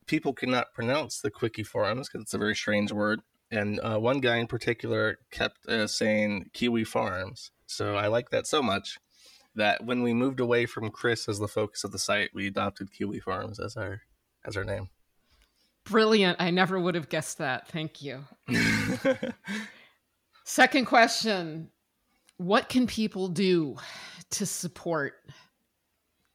people 0.08 0.32
could 0.32 0.48
not 0.48 0.74
pronounce 0.74 1.20
the 1.20 1.30
Quickie 1.30 1.62
forums 1.62 2.08
because 2.08 2.22
it's 2.22 2.34
a 2.34 2.38
very 2.38 2.56
strange 2.56 2.90
word. 2.90 3.20
And 3.50 3.78
uh, 3.80 3.98
one 3.98 4.20
guy 4.20 4.36
in 4.36 4.46
particular 4.46 5.18
kept 5.30 5.66
uh, 5.68 5.86
saying 5.86 6.50
Kiwi 6.52 6.84
Farms. 6.84 7.50
So 7.66 7.96
I 7.96 8.08
like 8.08 8.30
that 8.30 8.46
so 8.46 8.62
much 8.62 8.98
that 9.54 9.84
when 9.84 10.02
we 10.02 10.12
moved 10.12 10.40
away 10.40 10.66
from 10.66 10.90
Chris 10.90 11.28
as 11.28 11.38
the 11.38 11.48
focus 11.48 11.84
of 11.84 11.92
the 11.92 11.98
site, 11.98 12.30
we 12.34 12.46
adopted 12.46 12.92
Kiwi 12.92 13.20
Farms 13.20 13.60
as 13.60 13.76
our 13.76 14.02
as 14.44 14.56
our 14.56 14.64
name. 14.64 14.88
Brilliant. 15.84 16.40
I 16.40 16.50
never 16.50 16.78
would 16.78 16.94
have 16.94 17.08
guessed 17.08 17.38
that. 17.38 17.68
Thank 17.68 18.02
you. 18.02 18.24
Second 20.44 20.84
question 20.86 21.70
What 22.36 22.68
can 22.68 22.86
people 22.86 23.28
do 23.28 23.76
to 24.30 24.46
support 24.46 25.14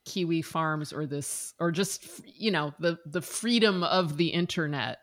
kiwi 0.05 0.41
farms 0.41 0.91
or 0.91 1.05
this 1.05 1.53
or 1.59 1.71
just 1.71 2.21
you 2.25 2.51
know 2.51 2.73
the 2.79 2.97
the 3.05 3.21
freedom 3.21 3.83
of 3.83 4.17
the 4.17 4.27
internet 4.27 4.99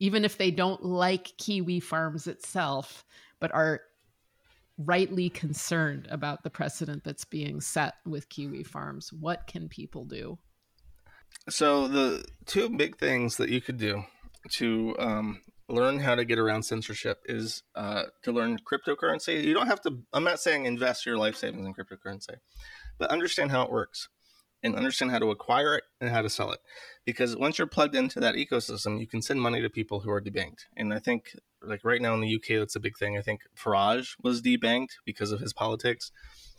even 0.00 0.24
if 0.24 0.36
they 0.36 0.50
don't 0.50 0.84
like 0.84 1.32
kiwi 1.38 1.80
farms 1.80 2.26
itself 2.26 3.04
but 3.40 3.52
are 3.52 3.80
rightly 4.76 5.30
concerned 5.30 6.08
about 6.10 6.42
the 6.42 6.50
precedent 6.50 7.04
that's 7.04 7.24
being 7.24 7.60
set 7.60 7.94
with 8.04 8.28
kiwi 8.28 8.62
farms 8.62 9.12
what 9.12 9.46
can 9.46 9.68
people 9.68 10.04
do 10.04 10.38
so 11.48 11.88
the 11.88 12.24
two 12.46 12.68
big 12.68 12.98
things 12.98 13.36
that 13.36 13.48
you 13.48 13.60
could 13.60 13.78
do 13.78 14.04
to 14.50 14.94
um, 14.98 15.40
learn 15.68 15.98
how 15.98 16.14
to 16.14 16.24
get 16.24 16.38
around 16.38 16.62
censorship 16.64 17.22
is 17.26 17.62
uh, 17.74 18.04
to 18.22 18.32
learn 18.32 18.58
cryptocurrency. 18.58 19.42
You 19.42 19.54
don't 19.54 19.66
have 19.66 19.80
to. 19.82 19.98
I'm 20.12 20.24
not 20.24 20.40
saying 20.40 20.66
invest 20.66 21.06
your 21.06 21.16
life 21.16 21.36
savings 21.36 21.66
in 21.66 21.74
cryptocurrency, 21.74 22.36
but 22.98 23.10
understand 23.10 23.50
how 23.50 23.62
it 23.62 23.70
works 23.70 24.08
and 24.64 24.74
understand 24.74 25.10
how 25.10 25.18
to 25.18 25.30
acquire 25.30 25.76
it 25.76 25.84
and 26.00 26.10
how 26.10 26.22
to 26.22 26.30
sell 26.30 26.50
it. 26.50 26.58
Because 27.04 27.36
once 27.36 27.58
you're 27.58 27.66
plugged 27.66 27.94
into 27.94 28.18
that 28.18 28.34
ecosystem, 28.34 28.98
you 28.98 29.06
can 29.06 29.20
send 29.20 29.40
money 29.40 29.60
to 29.60 29.68
people 29.68 30.00
who 30.00 30.10
are 30.10 30.22
debanked. 30.22 30.64
And 30.76 30.92
I 30.92 30.98
think, 30.98 31.36
like 31.62 31.84
right 31.84 32.00
now 32.00 32.14
in 32.14 32.22
the 32.22 32.34
UK, 32.34 32.58
that's 32.58 32.74
a 32.74 32.80
big 32.80 32.96
thing. 32.96 33.18
I 33.18 33.20
think 33.20 33.42
Farage 33.54 34.16
was 34.22 34.40
debanked 34.40 34.96
because 35.04 35.30
of 35.30 35.40
his 35.40 35.52
politics. 35.52 36.10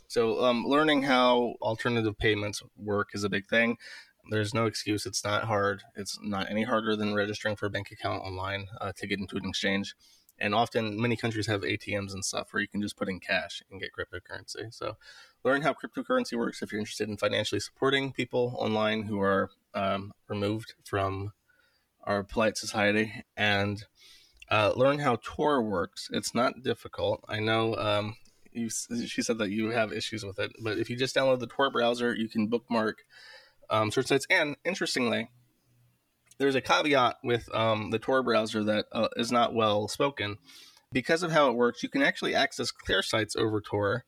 So, 0.06 0.44
um, 0.44 0.64
learning 0.64 1.02
how 1.02 1.56
alternative 1.60 2.16
payments 2.16 2.62
work 2.76 3.08
is 3.12 3.24
a 3.24 3.28
big 3.28 3.48
thing. 3.48 3.76
There's 4.30 4.54
no 4.54 4.66
excuse. 4.66 5.04
It's 5.04 5.24
not 5.24 5.44
hard. 5.44 5.82
It's 5.96 6.16
not 6.22 6.48
any 6.48 6.62
harder 6.62 6.94
than 6.94 7.14
registering 7.14 7.56
for 7.56 7.66
a 7.66 7.70
bank 7.70 7.90
account 7.90 8.22
online 8.22 8.68
uh, 8.80 8.92
to 8.96 9.06
get 9.06 9.18
into 9.18 9.36
an 9.36 9.48
exchange 9.48 9.94
and 10.38 10.54
often 10.54 11.00
many 11.00 11.16
countries 11.16 11.46
have 11.46 11.62
ATMs 11.62 12.12
and 12.12 12.24
stuff 12.24 12.52
where 12.52 12.60
you 12.60 12.68
can 12.68 12.82
just 12.82 12.96
put 12.96 13.08
in 13.08 13.20
cash 13.20 13.62
and 13.70 13.80
get 13.80 13.90
cryptocurrency. 13.92 14.72
So 14.72 14.96
learn 15.44 15.62
how 15.62 15.74
cryptocurrency 15.74 16.36
works 16.36 16.62
if 16.62 16.72
you're 16.72 16.80
interested 16.80 17.08
in 17.08 17.16
financially 17.16 17.60
supporting 17.60 18.12
people 18.12 18.54
online 18.58 19.04
who 19.04 19.20
are 19.20 19.50
um, 19.74 20.12
removed 20.28 20.74
from 20.84 21.32
our 22.04 22.22
polite 22.22 22.56
society 22.56 23.24
and 23.36 23.84
uh, 24.50 24.72
learn 24.76 25.00
how 25.00 25.18
Tor 25.22 25.62
works. 25.62 26.08
It's 26.12 26.34
not 26.34 26.62
difficult. 26.62 27.24
I 27.28 27.40
know 27.40 27.74
um, 27.76 28.16
you, 28.52 28.70
she 28.70 29.22
said 29.22 29.38
that 29.38 29.50
you 29.50 29.70
have 29.70 29.92
issues 29.92 30.24
with 30.24 30.38
it, 30.38 30.52
but 30.62 30.78
if 30.78 30.88
you 30.88 30.96
just 30.96 31.16
download 31.16 31.40
the 31.40 31.46
Tor 31.46 31.70
browser, 31.70 32.14
you 32.14 32.28
can 32.28 32.46
bookmark 32.46 33.04
um, 33.70 33.90
certain 33.90 34.08
sites. 34.08 34.26
And 34.30 34.56
interestingly, 34.64 35.30
there's 36.38 36.54
a 36.54 36.60
caveat 36.60 37.16
with 37.22 37.52
um, 37.54 37.90
the 37.90 37.98
Tor 37.98 38.22
browser 38.22 38.62
that 38.64 38.86
uh, 38.92 39.08
is 39.16 39.32
not 39.32 39.54
well 39.54 39.88
spoken. 39.88 40.36
Because 40.92 41.22
of 41.22 41.32
how 41.32 41.50
it 41.50 41.56
works, 41.56 41.82
you 41.82 41.88
can 41.88 42.02
actually 42.02 42.34
access 42.34 42.70
clear 42.70 43.02
sites 43.02 43.36
over 43.36 43.60
Tor. 43.60 44.04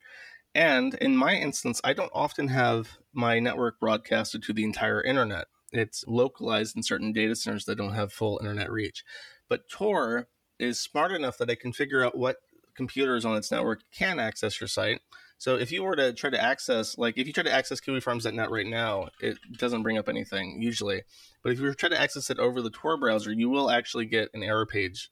And 0.54 0.94
in 0.94 1.16
my 1.16 1.34
instance, 1.34 1.80
I 1.84 1.92
don't 1.92 2.12
often 2.14 2.48
have 2.48 2.98
my 3.12 3.38
network 3.38 3.80
broadcasted 3.80 4.42
to 4.44 4.52
the 4.52 4.64
entire 4.64 5.02
internet. 5.02 5.46
It's 5.72 6.04
localized 6.06 6.76
in 6.76 6.82
certain 6.82 7.12
data 7.12 7.34
centers 7.34 7.64
that 7.66 7.76
don't 7.76 7.94
have 7.94 8.12
full 8.12 8.38
internet 8.40 8.70
reach. 8.70 9.04
But 9.48 9.68
Tor 9.68 10.28
is 10.58 10.80
smart 10.80 11.12
enough 11.12 11.38
that 11.38 11.50
it 11.50 11.60
can 11.60 11.72
figure 11.72 12.04
out 12.04 12.16
what 12.16 12.36
computers 12.74 13.24
on 13.24 13.36
its 13.36 13.50
network 13.50 13.82
can 13.92 14.18
access 14.18 14.60
your 14.60 14.68
site 14.68 15.00
so 15.38 15.54
if 15.54 15.70
you 15.70 15.84
were 15.84 15.94
to 15.94 16.12
try 16.12 16.30
to 16.30 16.42
access, 16.42 16.98
like 16.98 17.16
if 17.16 17.28
you 17.28 17.32
try 17.32 17.44
to 17.44 17.52
access 17.52 17.80
kiwifarms.net 17.80 18.50
right 18.50 18.66
now, 18.66 19.08
it 19.20 19.38
doesn't 19.56 19.84
bring 19.84 19.96
up 19.96 20.08
anything 20.08 20.60
usually. 20.60 21.02
But 21.44 21.52
if 21.52 21.60
you 21.60 21.72
try 21.74 21.88
to 21.88 22.00
access 22.00 22.28
it 22.28 22.40
over 22.40 22.60
the 22.60 22.70
Tor 22.70 22.98
browser, 22.98 23.32
you 23.32 23.48
will 23.48 23.70
actually 23.70 24.06
get 24.06 24.30
an 24.34 24.42
error 24.42 24.66
page, 24.66 25.08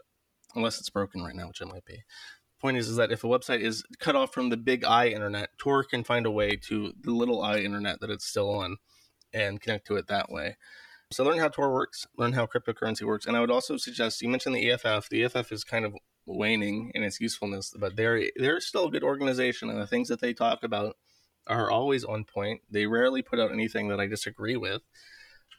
unless 0.56 0.80
it's 0.80 0.90
broken 0.90 1.22
right 1.22 1.34
now, 1.34 1.46
which 1.46 1.60
it 1.60 1.68
might 1.68 1.84
be. 1.84 2.02
Point 2.60 2.76
is, 2.76 2.88
is 2.88 2.96
that 2.96 3.12
if 3.12 3.22
a 3.22 3.28
website 3.28 3.60
is 3.60 3.84
cut 4.00 4.16
off 4.16 4.34
from 4.34 4.48
the 4.48 4.56
big 4.56 4.84
I 4.84 5.08
internet, 5.08 5.50
Tor 5.58 5.84
can 5.84 6.02
find 6.02 6.26
a 6.26 6.30
way 6.30 6.56
to 6.68 6.92
the 7.00 7.12
little 7.12 7.40
I 7.40 7.58
internet 7.58 8.00
that 8.00 8.10
it's 8.10 8.26
still 8.26 8.50
on 8.50 8.78
and 9.32 9.60
connect 9.60 9.86
to 9.86 9.96
it 9.96 10.08
that 10.08 10.30
way. 10.30 10.56
So 11.12 11.22
learn 11.22 11.38
how 11.38 11.48
Tor 11.48 11.72
works, 11.72 12.08
learn 12.18 12.32
how 12.32 12.46
cryptocurrency 12.46 13.04
works, 13.04 13.26
and 13.26 13.36
I 13.36 13.40
would 13.40 13.50
also 13.50 13.76
suggest 13.76 14.22
you 14.22 14.28
mentioned 14.28 14.56
the 14.56 14.72
EFF. 14.72 15.08
The 15.08 15.22
EFF 15.22 15.52
is 15.52 15.62
kind 15.62 15.84
of 15.84 15.94
waning 16.26 16.90
in 16.94 17.02
its 17.02 17.20
usefulness, 17.20 17.72
but 17.78 17.96
they're 17.96 18.30
they're 18.36 18.60
still 18.60 18.86
a 18.86 18.90
good 18.90 19.04
organization, 19.04 19.70
and 19.70 19.80
the 19.80 19.86
things 19.86 20.08
that 20.08 20.20
they 20.20 20.34
talk 20.34 20.62
about 20.62 20.96
are 21.46 21.70
always 21.70 22.04
on 22.04 22.24
point. 22.24 22.60
They 22.70 22.86
rarely 22.86 23.22
put 23.22 23.38
out 23.38 23.52
anything 23.52 23.88
that 23.88 24.00
I 24.00 24.06
disagree 24.06 24.56
with. 24.56 24.82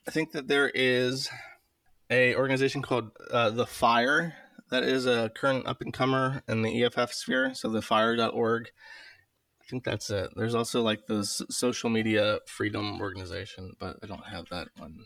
I 0.08 0.12
think 0.12 0.32
that 0.32 0.48
there 0.48 0.70
is 0.74 1.30
a 2.10 2.36
organization 2.36 2.82
called 2.82 3.12
uh, 3.32 3.50
the 3.50 3.66
Fire 3.66 4.36
that 4.70 4.84
is 4.84 5.06
a 5.06 5.32
current 5.34 5.66
up 5.68 5.82
and 5.82 5.94
comer 5.94 6.42
in 6.48 6.62
the 6.62 6.84
EFF 6.84 7.14
sphere. 7.14 7.54
So 7.54 7.70
the 7.70 7.82
Fire.org. 7.82 8.70
I 9.62 9.70
think 9.70 9.84
that's 9.84 10.10
it. 10.10 10.30
There's 10.36 10.56
also 10.56 10.82
like 10.82 11.08
the 11.08 11.26
social 11.26 11.90
media 11.90 12.40
freedom 12.46 13.02
organization, 13.02 13.74
but 13.80 13.98
I 14.02 14.08
don't 14.08 14.26
have 14.26 14.48
that 14.50 14.70
one 14.78 15.06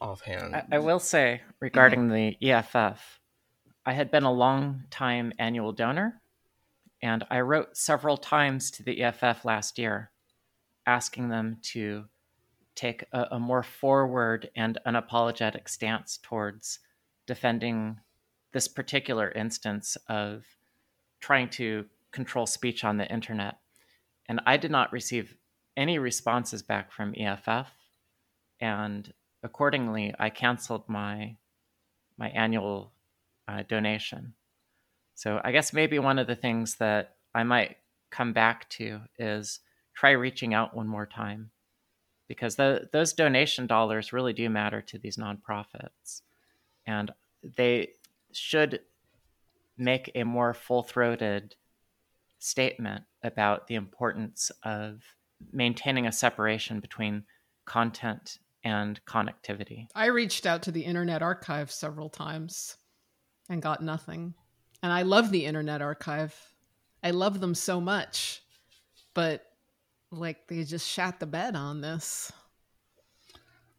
offhand. 0.00 0.54
I, 0.54 0.64
I 0.72 0.78
will 0.78 1.00
say 1.00 1.42
regarding 1.58 2.08
mm-hmm. 2.08 2.36
the 2.40 2.50
EFF, 2.50 3.20
I 3.86 3.92
had 3.92 4.10
been 4.10 4.24
a 4.24 4.32
long 4.32 4.84
time 4.90 5.32
annual 5.38 5.72
donor, 5.72 6.20
and 7.02 7.24
I 7.30 7.40
wrote 7.40 7.76
several 7.76 8.16
times 8.16 8.70
to 8.72 8.82
the 8.82 9.02
EFF 9.02 9.44
last 9.44 9.78
year 9.78 10.10
asking 10.86 11.28
them 11.28 11.58
to 11.62 12.04
take 12.74 13.04
a, 13.12 13.26
a 13.32 13.38
more 13.38 13.62
forward 13.62 14.50
and 14.56 14.78
unapologetic 14.86 15.68
stance 15.68 16.18
towards 16.22 16.80
defending 17.26 18.00
this 18.52 18.68
particular 18.68 19.30
instance 19.32 19.96
of 20.08 20.44
trying 21.20 21.48
to 21.48 21.86
control 22.10 22.46
speech 22.46 22.84
on 22.84 22.96
the 22.96 23.10
internet. 23.10 23.58
And 24.26 24.40
I 24.46 24.56
did 24.56 24.70
not 24.70 24.92
receive 24.92 25.36
any 25.76 25.98
responses 25.98 26.62
back 26.62 26.92
from 26.92 27.14
EFF. 27.16 27.68
And 28.60 29.12
accordingly, 29.42 30.14
I 30.18 30.30
canceled 30.30 30.88
my 30.88 31.36
my 32.16 32.28
annual 32.28 32.93
uh, 33.48 33.62
donation. 33.68 34.34
So 35.14 35.40
I 35.44 35.52
guess 35.52 35.72
maybe 35.72 35.98
one 35.98 36.18
of 36.18 36.26
the 36.26 36.36
things 36.36 36.76
that 36.76 37.16
I 37.34 37.44
might 37.44 37.76
come 38.10 38.32
back 38.32 38.68
to 38.70 39.00
is 39.18 39.60
try 39.94 40.10
reaching 40.10 40.54
out 40.54 40.74
one 40.74 40.88
more 40.88 41.06
time 41.06 41.50
because 42.28 42.56
the, 42.56 42.88
those 42.92 43.12
donation 43.12 43.66
dollars 43.66 44.12
really 44.12 44.32
do 44.32 44.48
matter 44.48 44.80
to 44.82 44.98
these 44.98 45.16
nonprofits 45.16 46.22
and 46.86 47.12
they 47.56 47.90
should 48.32 48.80
make 49.76 50.10
a 50.14 50.24
more 50.24 50.54
full-throated 50.54 51.54
statement 52.38 53.04
about 53.22 53.66
the 53.66 53.74
importance 53.74 54.50
of 54.62 55.02
maintaining 55.52 56.06
a 56.06 56.12
separation 56.12 56.80
between 56.80 57.24
content 57.64 58.38
and 58.64 59.00
connectivity. 59.06 59.86
I 59.94 60.06
reached 60.06 60.46
out 60.46 60.62
to 60.62 60.72
the 60.72 60.82
Internet 60.82 61.22
Archive 61.22 61.70
several 61.70 62.08
times 62.08 62.76
and 63.48 63.62
got 63.62 63.82
nothing. 63.82 64.34
And 64.82 64.92
I 64.92 65.02
love 65.02 65.30
the 65.30 65.46
Internet 65.46 65.82
Archive. 65.82 66.34
I 67.02 67.10
love 67.10 67.40
them 67.40 67.54
so 67.54 67.80
much. 67.80 68.42
But 69.14 69.46
like 70.10 70.48
they 70.48 70.64
just 70.64 70.88
shat 70.88 71.20
the 71.20 71.26
bed 71.26 71.56
on 71.56 71.80
this. 71.80 72.32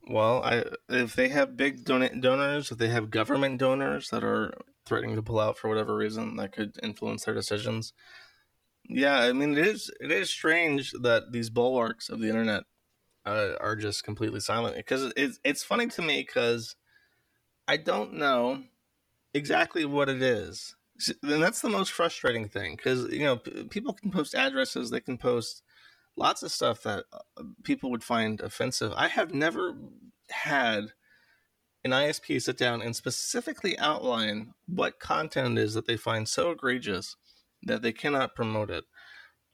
Well, 0.08 0.44
I 0.44 0.64
if 0.90 1.16
they 1.16 1.30
have 1.30 1.58
big 1.58 1.84
don- 1.84 2.22
donors, 2.22 2.72
if 2.72 2.78
they 2.78 2.90
have 2.90 3.10
government 3.10 3.60
donors 3.60 4.10
that 4.10 4.24
are 4.24 4.54
threatening 4.86 5.16
to 5.16 5.24
pull 5.24 5.40
out 5.40 5.58
for 5.58 5.68
whatever 5.68 5.96
reason, 5.96 6.36
that 6.36 6.52
could 6.52 6.78
influence 6.84 7.26
their 7.26 7.34
decisions. 7.34 7.94
Yeah, 8.88 9.18
I 9.18 9.34
mean 9.34 9.58
it 9.58 9.68
is 9.68 9.92
it 10.00 10.12
is 10.12 10.30
strange 10.30 10.92
that 10.92 11.32
these 11.32 11.50
bulwarks 11.50 12.10
of 12.10 12.20
the 12.20 12.30
internet 12.30 12.64
uh, 13.26 13.54
are 13.60 13.76
just 13.76 14.04
completely 14.04 14.40
silent 14.40 14.76
because 14.76 15.12
it's 15.18 15.40
it's 15.44 15.64
funny 15.64 15.88
to 15.88 16.02
me 16.04 16.22
because 16.22 16.76
I 17.68 17.78
don't 17.78 18.14
know 18.14 18.64
exactly 19.36 19.86
what 19.86 20.10
it 20.10 20.22
is. 20.22 20.76
And 21.22 21.44
that's 21.44 21.62
the 21.62 21.70
most 21.70 21.92
frustrating 21.92 22.48
thing 22.48 22.78
because, 22.78 23.12
you 23.12 23.26
know, 23.26 23.36
people 23.36 23.94
can 23.94 24.10
post 24.10 24.34
addresses, 24.34 24.90
they 24.90 25.02
can 25.02 25.18
post 25.18 25.62
lots 26.16 26.42
of 26.42 26.52
stuff 26.52 26.82
that 26.84 27.04
uh, 27.12 27.44
people 27.64 27.92
would 27.92 28.04
find 28.04 28.40
offensive. 28.40 28.94
I 28.96 29.10
have 29.10 29.34
never 29.34 29.74
had 30.30 30.94
an 31.84 31.92
ISP 31.92 32.42
sit 32.42 32.58
down 32.58 32.82
and 32.82 32.96
specifically 32.96 33.78
outline 33.78 34.54
what 34.68 35.00
content 35.00 35.60
is 35.60 35.74
that 35.74 35.86
they 35.86 35.98
find 35.98 36.30
so 36.30 36.52
egregious 36.52 37.18
that 37.64 37.82
they 37.82 37.92
cannot 37.92 38.34
promote 38.34 38.72
it. 38.72 38.86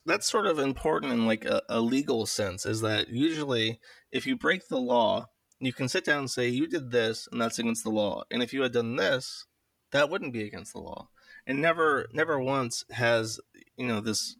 That's 0.05 0.29
sort 0.29 0.45
of 0.45 0.59
important 0.59 1.11
in 1.11 1.25
like 1.25 1.43
a, 1.43 1.63
a 1.67 1.81
legal 1.81 2.27
sense, 2.27 2.67
is 2.67 2.81
that 2.81 3.09
usually 3.09 3.79
if 4.11 4.27
you 4.27 4.37
break 4.37 4.67
the 4.67 4.79
law, 4.79 5.27
you 5.59 5.73
can 5.73 5.89
sit 5.89 6.05
down 6.05 6.19
and 6.19 6.29
say, 6.29 6.47
you 6.49 6.67
did 6.67 6.91
this 6.91 7.27
and 7.31 7.41
that's 7.41 7.57
against 7.57 7.83
the 7.83 7.89
law. 7.89 8.23
And 8.29 8.43
if 8.43 8.53
you 8.53 8.61
had 8.61 8.73
done 8.73 8.95
this, 8.95 9.45
that 9.91 10.09
wouldn't 10.09 10.33
be 10.33 10.43
against 10.43 10.73
the 10.73 10.79
law. 10.79 11.09
And 11.45 11.61
never, 11.61 12.07
never 12.13 12.39
once 12.39 12.85
has 12.91 13.39
you 13.77 13.87
know 13.87 14.01
this 14.01 14.35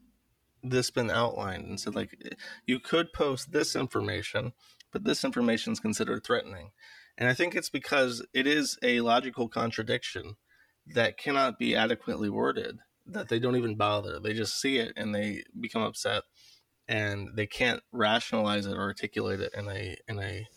this 0.64 0.92
been 0.92 1.10
outlined 1.10 1.66
and 1.66 1.80
said 1.80 1.96
like 1.96 2.36
you 2.66 2.80
could 2.80 3.14
post 3.14 3.52
this 3.52 3.76
information, 3.76 4.54
but 4.92 5.04
this 5.04 5.24
information 5.24 5.74
is 5.74 5.80
considered 5.80 6.24
threatening. 6.24 6.72
And 7.18 7.28
I 7.28 7.34
think 7.34 7.56
it's 7.56 7.70
because 7.70 8.26
it 8.34 8.48
is 8.48 8.78
a 8.84 9.02
logical 9.02 9.48
contradiction 9.48 10.36
that 10.88 11.18
cannot 11.18 11.60
be 11.60 11.76
adequately 11.76 12.30
worded 12.30 12.80
that 13.06 13.30
they 13.30 13.40
don't 13.40 13.56
even 13.56 13.76
bother. 13.76 14.20
They 14.20 14.34
just 14.34 14.60
see 14.60 14.78
it 14.78 14.94
and 14.96 15.14
they 15.14 15.44
become 15.60 15.82
upset 15.82 16.24
and 16.88 17.30
they 17.36 17.48
can't 17.48 17.82
rationalize 17.92 18.66
it 18.66 18.78
or 18.78 18.82
articulate 18.82 19.40
it 19.40 19.54
in 19.56 19.68
a 19.68 19.98
in 20.08 20.20
a 20.20 20.48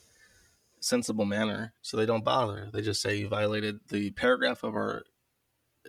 sensible 0.85 1.25
manner, 1.25 1.73
so 1.81 1.97
they 1.97 2.07
don't 2.07 2.25
bother. 2.25 2.69
They 2.73 2.83
just 2.83 3.01
say 3.01 3.17
you 3.17 3.29
violated 3.29 3.81
the 3.89 4.11
paragraph 4.11 4.63
of 4.63 4.75
our 4.75 5.05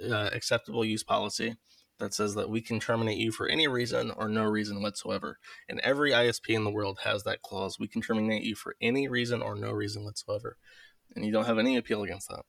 uh, 0.02 0.30
acceptable 0.32 0.86
use 0.86 1.04
policy 1.04 1.58
that 2.00 2.14
says 2.14 2.36
that 2.36 2.50
we 2.50 2.62
can 2.62 2.80
terminate 2.80 3.18
you 3.18 3.32
for 3.32 3.48
any 3.48 3.68
reason 3.68 4.12
or 4.12 4.28
no 4.28 4.43
reason 4.43 4.82
whatsoever. 4.82 5.38
And 5.70 5.80
every 5.82 6.12
ISP 6.12 6.56
in 6.56 6.64
the 6.64 6.72
world 6.72 7.00
has 7.04 7.24
that 7.24 7.41
clause. 7.41 7.80
We 7.80 7.88
can 7.88 8.02
terminate 8.02 8.43
you 8.43 8.56
for 8.56 8.76
any 8.82 9.08
reason 9.08 9.41
or 9.41 9.56
no 9.56 9.72
reason 9.72 10.04
whatsoever. 10.04 10.58
And 11.16 11.26
you 11.26 11.32
don't 11.32 11.46
have 11.46 11.60
any 11.60 11.78
appeal 11.78 12.04
against 12.04 12.30
that. 12.30 12.43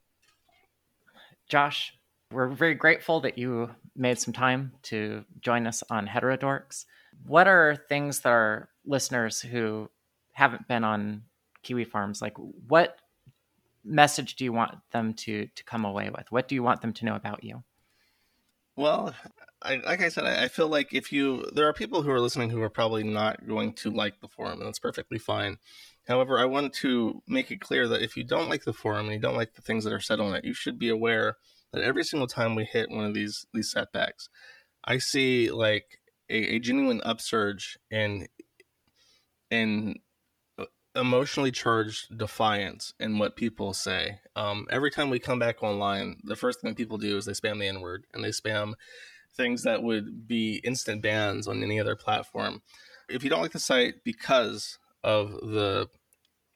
Josh, 1.48 1.94
we're 2.32 2.48
very 2.48 2.74
grateful 2.74 3.20
that 3.20 3.38
you 3.38 3.70
made 3.94 4.18
some 4.18 4.34
time 4.34 4.72
to 4.84 5.24
join 5.40 5.66
us 5.66 5.84
on 5.90 6.08
Heterodorks. 6.08 6.86
What 7.24 7.46
are 7.46 7.76
things 7.88 8.20
that 8.20 8.30
our 8.30 8.68
listeners 8.84 9.40
who 9.40 9.88
haven't 10.32 10.66
been 10.66 10.82
on 10.84 11.22
Kiwi 11.66 11.84
Farms, 11.84 12.22
like 12.22 12.36
what 12.68 12.96
message 13.84 14.36
do 14.36 14.44
you 14.44 14.52
want 14.52 14.76
them 14.92 15.14
to 15.14 15.46
to 15.46 15.64
come 15.64 15.84
away 15.84 16.10
with? 16.10 16.30
What 16.30 16.46
do 16.46 16.54
you 16.54 16.62
want 16.62 16.80
them 16.80 16.92
to 16.92 17.04
know 17.04 17.16
about 17.16 17.42
you? 17.42 17.64
Well, 18.76 19.14
I, 19.62 19.76
like 19.76 20.00
I 20.00 20.08
said, 20.08 20.24
I, 20.24 20.44
I, 20.44 20.48
feel 20.48 20.68
like 20.68 20.92
if 20.92 21.10
you 21.10 21.44
there 21.54 21.66
are 21.66 21.72
people 21.72 22.02
who 22.02 22.10
are 22.10 22.20
listening 22.20 22.50
who 22.50 22.62
are 22.62 22.70
probably 22.70 23.02
not 23.02 23.48
going 23.48 23.72
to 23.74 23.90
like 23.90 24.20
the 24.20 24.28
forum, 24.28 24.58
and 24.58 24.66
that's 24.66 24.78
perfectly 24.78 25.18
fine. 25.18 25.56
However, 26.06 26.38
I 26.38 26.44
want 26.44 26.72
to 26.74 27.20
make 27.26 27.50
it 27.50 27.60
clear 27.60 27.88
that 27.88 28.02
if 28.02 28.16
you 28.16 28.22
don't 28.22 28.48
like 28.48 28.64
the 28.64 28.72
forum 28.72 29.06
and 29.06 29.14
you 29.14 29.20
don't 29.20 29.36
like 29.36 29.54
the 29.54 29.62
things 29.62 29.82
that 29.84 29.92
are 29.92 30.00
said 30.00 30.20
on 30.20 30.36
it, 30.36 30.44
you 30.44 30.54
should 30.54 30.78
be 30.78 30.88
aware 30.88 31.36
that 31.72 31.82
every 31.82 32.04
single 32.04 32.28
time 32.28 32.54
we 32.54 32.64
hit 32.64 32.90
one 32.90 33.06
of 33.06 33.14
these 33.14 33.44
these 33.52 33.72
setbacks, 33.72 34.28
I 34.84 34.98
see 34.98 35.50
like 35.50 35.98
a, 36.30 36.56
a 36.56 36.58
genuine 36.60 37.00
upsurge 37.04 37.76
in 37.90 38.28
in 39.50 39.96
emotionally 40.96 41.52
charged 41.52 42.16
defiance 42.16 42.94
in 42.98 43.18
what 43.18 43.36
people 43.36 43.74
say. 43.74 44.20
Um, 44.34 44.66
every 44.70 44.90
time 44.90 45.10
we 45.10 45.18
come 45.18 45.38
back 45.38 45.62
online, 45.62 46.16
the 46.24 46.36
first 46.36 46.60
thing 46.60 46.74
people 46.74 46.98
do 46.98 47.16
is 47.16 47.26
they 47.26 47.32
spam 47.32 47.58
the 47.58 47.68
N 47.68 47.80
word 47.80 48.06
and 48.14 48.24
they 48.24 48.30
spam 48.30 48.74
things 49.36 49.62
that 49.64 49.82
would 49.82 50.26
be 50.26 50.60
instant 50.64 51.02
bans 51.02 51.46
on 51.46 51.62
any 51.62 51.78
other 51.78 51.94
platform. 51.94 52.62
If 53.08 53.22
you 53.22 53.30
don't 53.30 53.42
like 53.42 53.52
the 53.52 53.60
site 53.60 54.02
because 54.04 54.78
of 55.04 55.32
the 55.32 55.88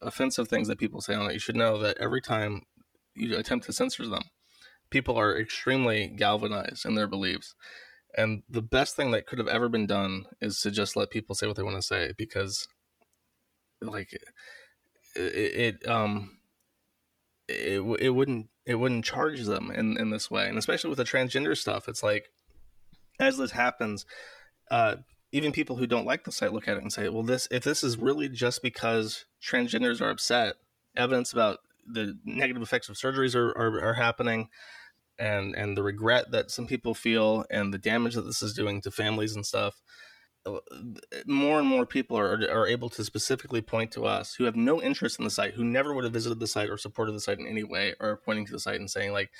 offensive 0.00 0.48
things 0.48 0.68
that 0.68 0.78
people 0.78 1.00
say 1.00 1.14
on 1.14 1.30
it, 1.30 1.34
you 1.34 1.38
should 1.38 1.56
know 1.56 1.78
that 1.78 1.98
every 1.98 2.22
time 2.22 2.62
you 3.14 3.36
attempt 3.36 3.66
to 3.66 3.72
censor 3.72 4.06
them, 4.06 4.22
people 4.90 5.16
are 5.16 5.38
extremely 5.38 6.08
galvanized 6.08 6.86
in 6.86 6.94
their 6.94 7.06
beliefs. 7.06 7.54
And 8.16 8.42
the 8.48 8.62
best 8.62 8.96
thing 8.96 9.12
that 9.12 9.26
could 9.26 9.38
have 9.38 9.46
ever 9.46 9.68
been 9.68 9.86
done 9.86 10.24
is 10.40 10.60
to 10.62 10.70
just 10.70 10.96
let 10.96 11.10
people 11.10 11.34
say 11.34 11.46
what 11.46 11.56
they 11.56 11.62
want 11.62 11.76
to 11.76 11.82
say 11.82 12.12
because 12.16 12.66
like 13.82 14.12
it, 14.12 14.22
it 15.16 15.88
um 15.88 16.38
it, 17.48 17.80
it 18.00 18.10
wouldn't 18.10 18.48
it 18.66 18.76
wouldn't 18.76 19.04
charge 19.04 19.42
them 19.44 19.70
in 19.70 19.96
in 19.98 20.10
this 20.10 20.30
way. 20.30 20.48
And 20.48 20.58
especially 20.58 20.90
with 20.90 20.98
the 20.98 21.04
transgender 21.04 21.56
stuff 21.56 21.88
it's 21.88 22.02
like 22.02 22.30
as 23.18 23.36
this 23.36 23.52
happens 23.52 24.06
uh 24.70 24.96
even 25.32 25.52
people 25.52 25.76
who 25.76 25.86
don't 25.86 26.06
like 26.06 26.24
the 26.24 26.32
site 26.32 26.52
look 26.52 26.68
at 26.68 26.76
it 26.76 26.82
and 26.82 26.92
say 26.92 27.08
well 27.08 27.22
this 27.22 27.46
if 27.50 27.64
this 27.64 27.84
is 27.84 27.98
really 27.98 28.28
just 28.28 28.62
because 28.62 29.26
transgenders 29.42 30.00
are 30.00 30.10
upset 30.10 30.54
evidence 30.96 31.32
about 31.32 31.58
the 31.86 32.18
negative 32.24 32.62
effects 32.62 32.88
of 32.88 32.96
surgeries 32.96 33.34
are, 33.34 33.50
are, 33.56 33.80
are 33.80 33.94
happening 33.94 34.48
and 35.18 35.54
and 35.54 35.76
the 35.76 35.82
regret 35.82 36.30
that 36.30 36.50
some 36.50 36.66
people 36.66 36.94
feel 36.94 37.44
and 37.50 37.72
the 37.72 37.78
damage 37.78 38.14
that 38.14 38.22
this 38.22 38.42
is 38.42 38.54
doing 38.54 38.80
to 38.80 38.90
families 38.90 39.34
and 39.34 39.46
stuff 39.46 39.80
more 41.26 41.58
and 41.58 41.68
more 41.68 41.84
people 41.84 42.16
are, 42.16 42.32
are 42.50 42.66
able 42.66 42.88
to 42.90 43.04
specifically 43.04 43.60
point 43.60 43.92
to 43.92 44.06
us 44.06 44.34
who 44.34 44.44
have 44.44 44.56
no 44.56 44.80
interest 44.80 45.18
in 45.18 45.24
the 45.24 45.30
site, 45.30 45.54
who 45.54 45.64
never 45.64 45.92
would 45.92 46.04
have 46.04 46.12
visited 46.12 46.40
the 46.40 46.46
site 46.46 46.70
or 46.70 46.78
supported 46.78 47.12
the 47.12 47.20
site 47.20 47.38
in 47.38 47.46
any 47.46 47.62
way, 47.62 47.94
are 48.00 48.16
pointing 48.16 48.46
to 48.46 48.52
the 48.52 48.60
site 48.60 48.80
and 48.80 48.90
saying 48.90 49.12
like, 49.12 49.30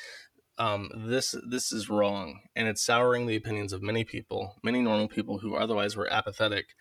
um, 0.59 0.91
"This 0.95 1.35
this 1.49 1.73
is 1.73 1.89
wrong," 1.89 2.41
and 2.55 2.69
it's 2.69 2.85
souring 2.85 3.27
the 3.27 3.37
opinions 3.37 3.73
of 3.73 3.83
many 3.83 4.05
people, 4.05 4.57
many 4.63 4.81
normal 4.81 5.09
people 5.09 5.39
who 5.39 5.57
otherwise 5.57 5.97
were 5.97 6.13
apathetic 6.13 6.75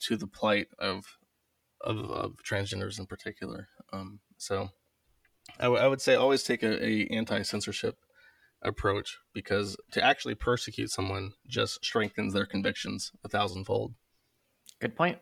to 0.00 0.16
the 0.16 0.26
plight 0.26 0.68
of 0.78 1.18
of, 1.80 1.98
of 2.10 2.32
transgenders 2.48 2.98
in 2.98 3.06
particular. 3.06 3.68
Um, 3.92 4.20
so, 4.36 4.70
I, 5.58 5.64
w- 5.64 5.82
I 5.82 5.88
would 5.88 6.00
say 6.00 6.14
always 6.14 6.42
take 6.42 6.62
a, 6.62 6.84
a 6.84 7.06
anti 7.06 7.42
censorship 7.42 7.96
approach 8.62 9.18
because 9.32 9.76
to 9.92 10.02
actually 10.02 10.34
persecute 10.34 10.90
someone 10.90 11.32
just 11.46 11.84
strengthens 11.84 12.32
their 12.32 12.46
convictions 12.46 13.12
a 13.24 13.28
thousandfold. 13.28 13.94
Good 14.80 14.96
point. 14.96 15.18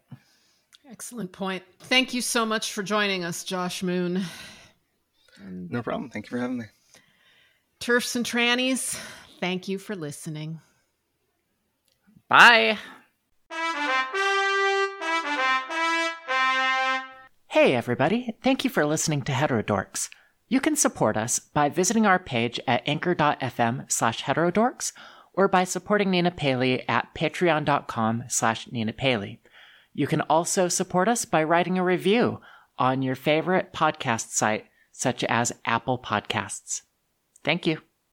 Excellent 0.91 1.33
point. 1.33 1.63
Thank 1.81 2.15
you 2.15 2.21
so 2.21 2.45
much 2.45 2.73
for 2.73 2.83
joining 2.83 3.25
us, 3.25 3.45
Josh 3.45 3.83
Moon. 3.83 4.23
no 5.47 5.83
problem. 5.83 6.11
Thank 6.11 6.27
you 6.27 6.31
for 6.31 6.39
having 6.39 6.59
me. 6.59 6.65
TERFs 7.81 8.17
and 8.17 8.27
trannies, 8.27 9.01
thank 9.39 9.69
you 9.69 9.79
for 9.79 9.97
listening. 9.97 10.61
Bye. 12.29 12.79
Hey, 17.49 17.75
everybody. 17.75 18.35
Thank 18.43 18.65
you 18.65 18.71
for 18.71 18.87
listening 18.87 19.23
to 19.23 19.33
Heterodorks. 19.33 20.09
You 20.51 20.61
can 20.61 20.75
support 20.75 21.17
us 21.17 21.39
by 21.39 21.69
visiting 21.69 22.07
our 22.07 22.19
page 22.19 22.59
at 22.67 22.83
anchor.fm 22.85 23.91
slash 23.91 24.25
heterodorks 24.25 24.93
or 25.33 25.47
by 25.47 25.63
supporting 25.63 26.11
Nina 26.11 26.33
Paley 26.33 26.87
at 26.89 27.15
patreon.com 27.15 28.25
slash 28.27 28.71
Nina 28.71 28.93
Paley. 28.93 29.41
You 29.95 30.09
can 30.09 30.23
also 30.23 30.67
support 30.67 31.07
us 31.07 31.25
by 31.25 31.45
writing 31.45 31.79
a 31.79 31.85
review 31.85 32.41
on 32.79 33.01
your 33.01 33.15
favorite 33.15 33.73
podcast 33.73 34.31
site, 34.31 34.65
such 34.91 35.23
as 35.23 35.53
Apple 35.65 36.01
Podcasts. 36.01 36.83
Thank 37.45 37.69
you. 37.69 37.79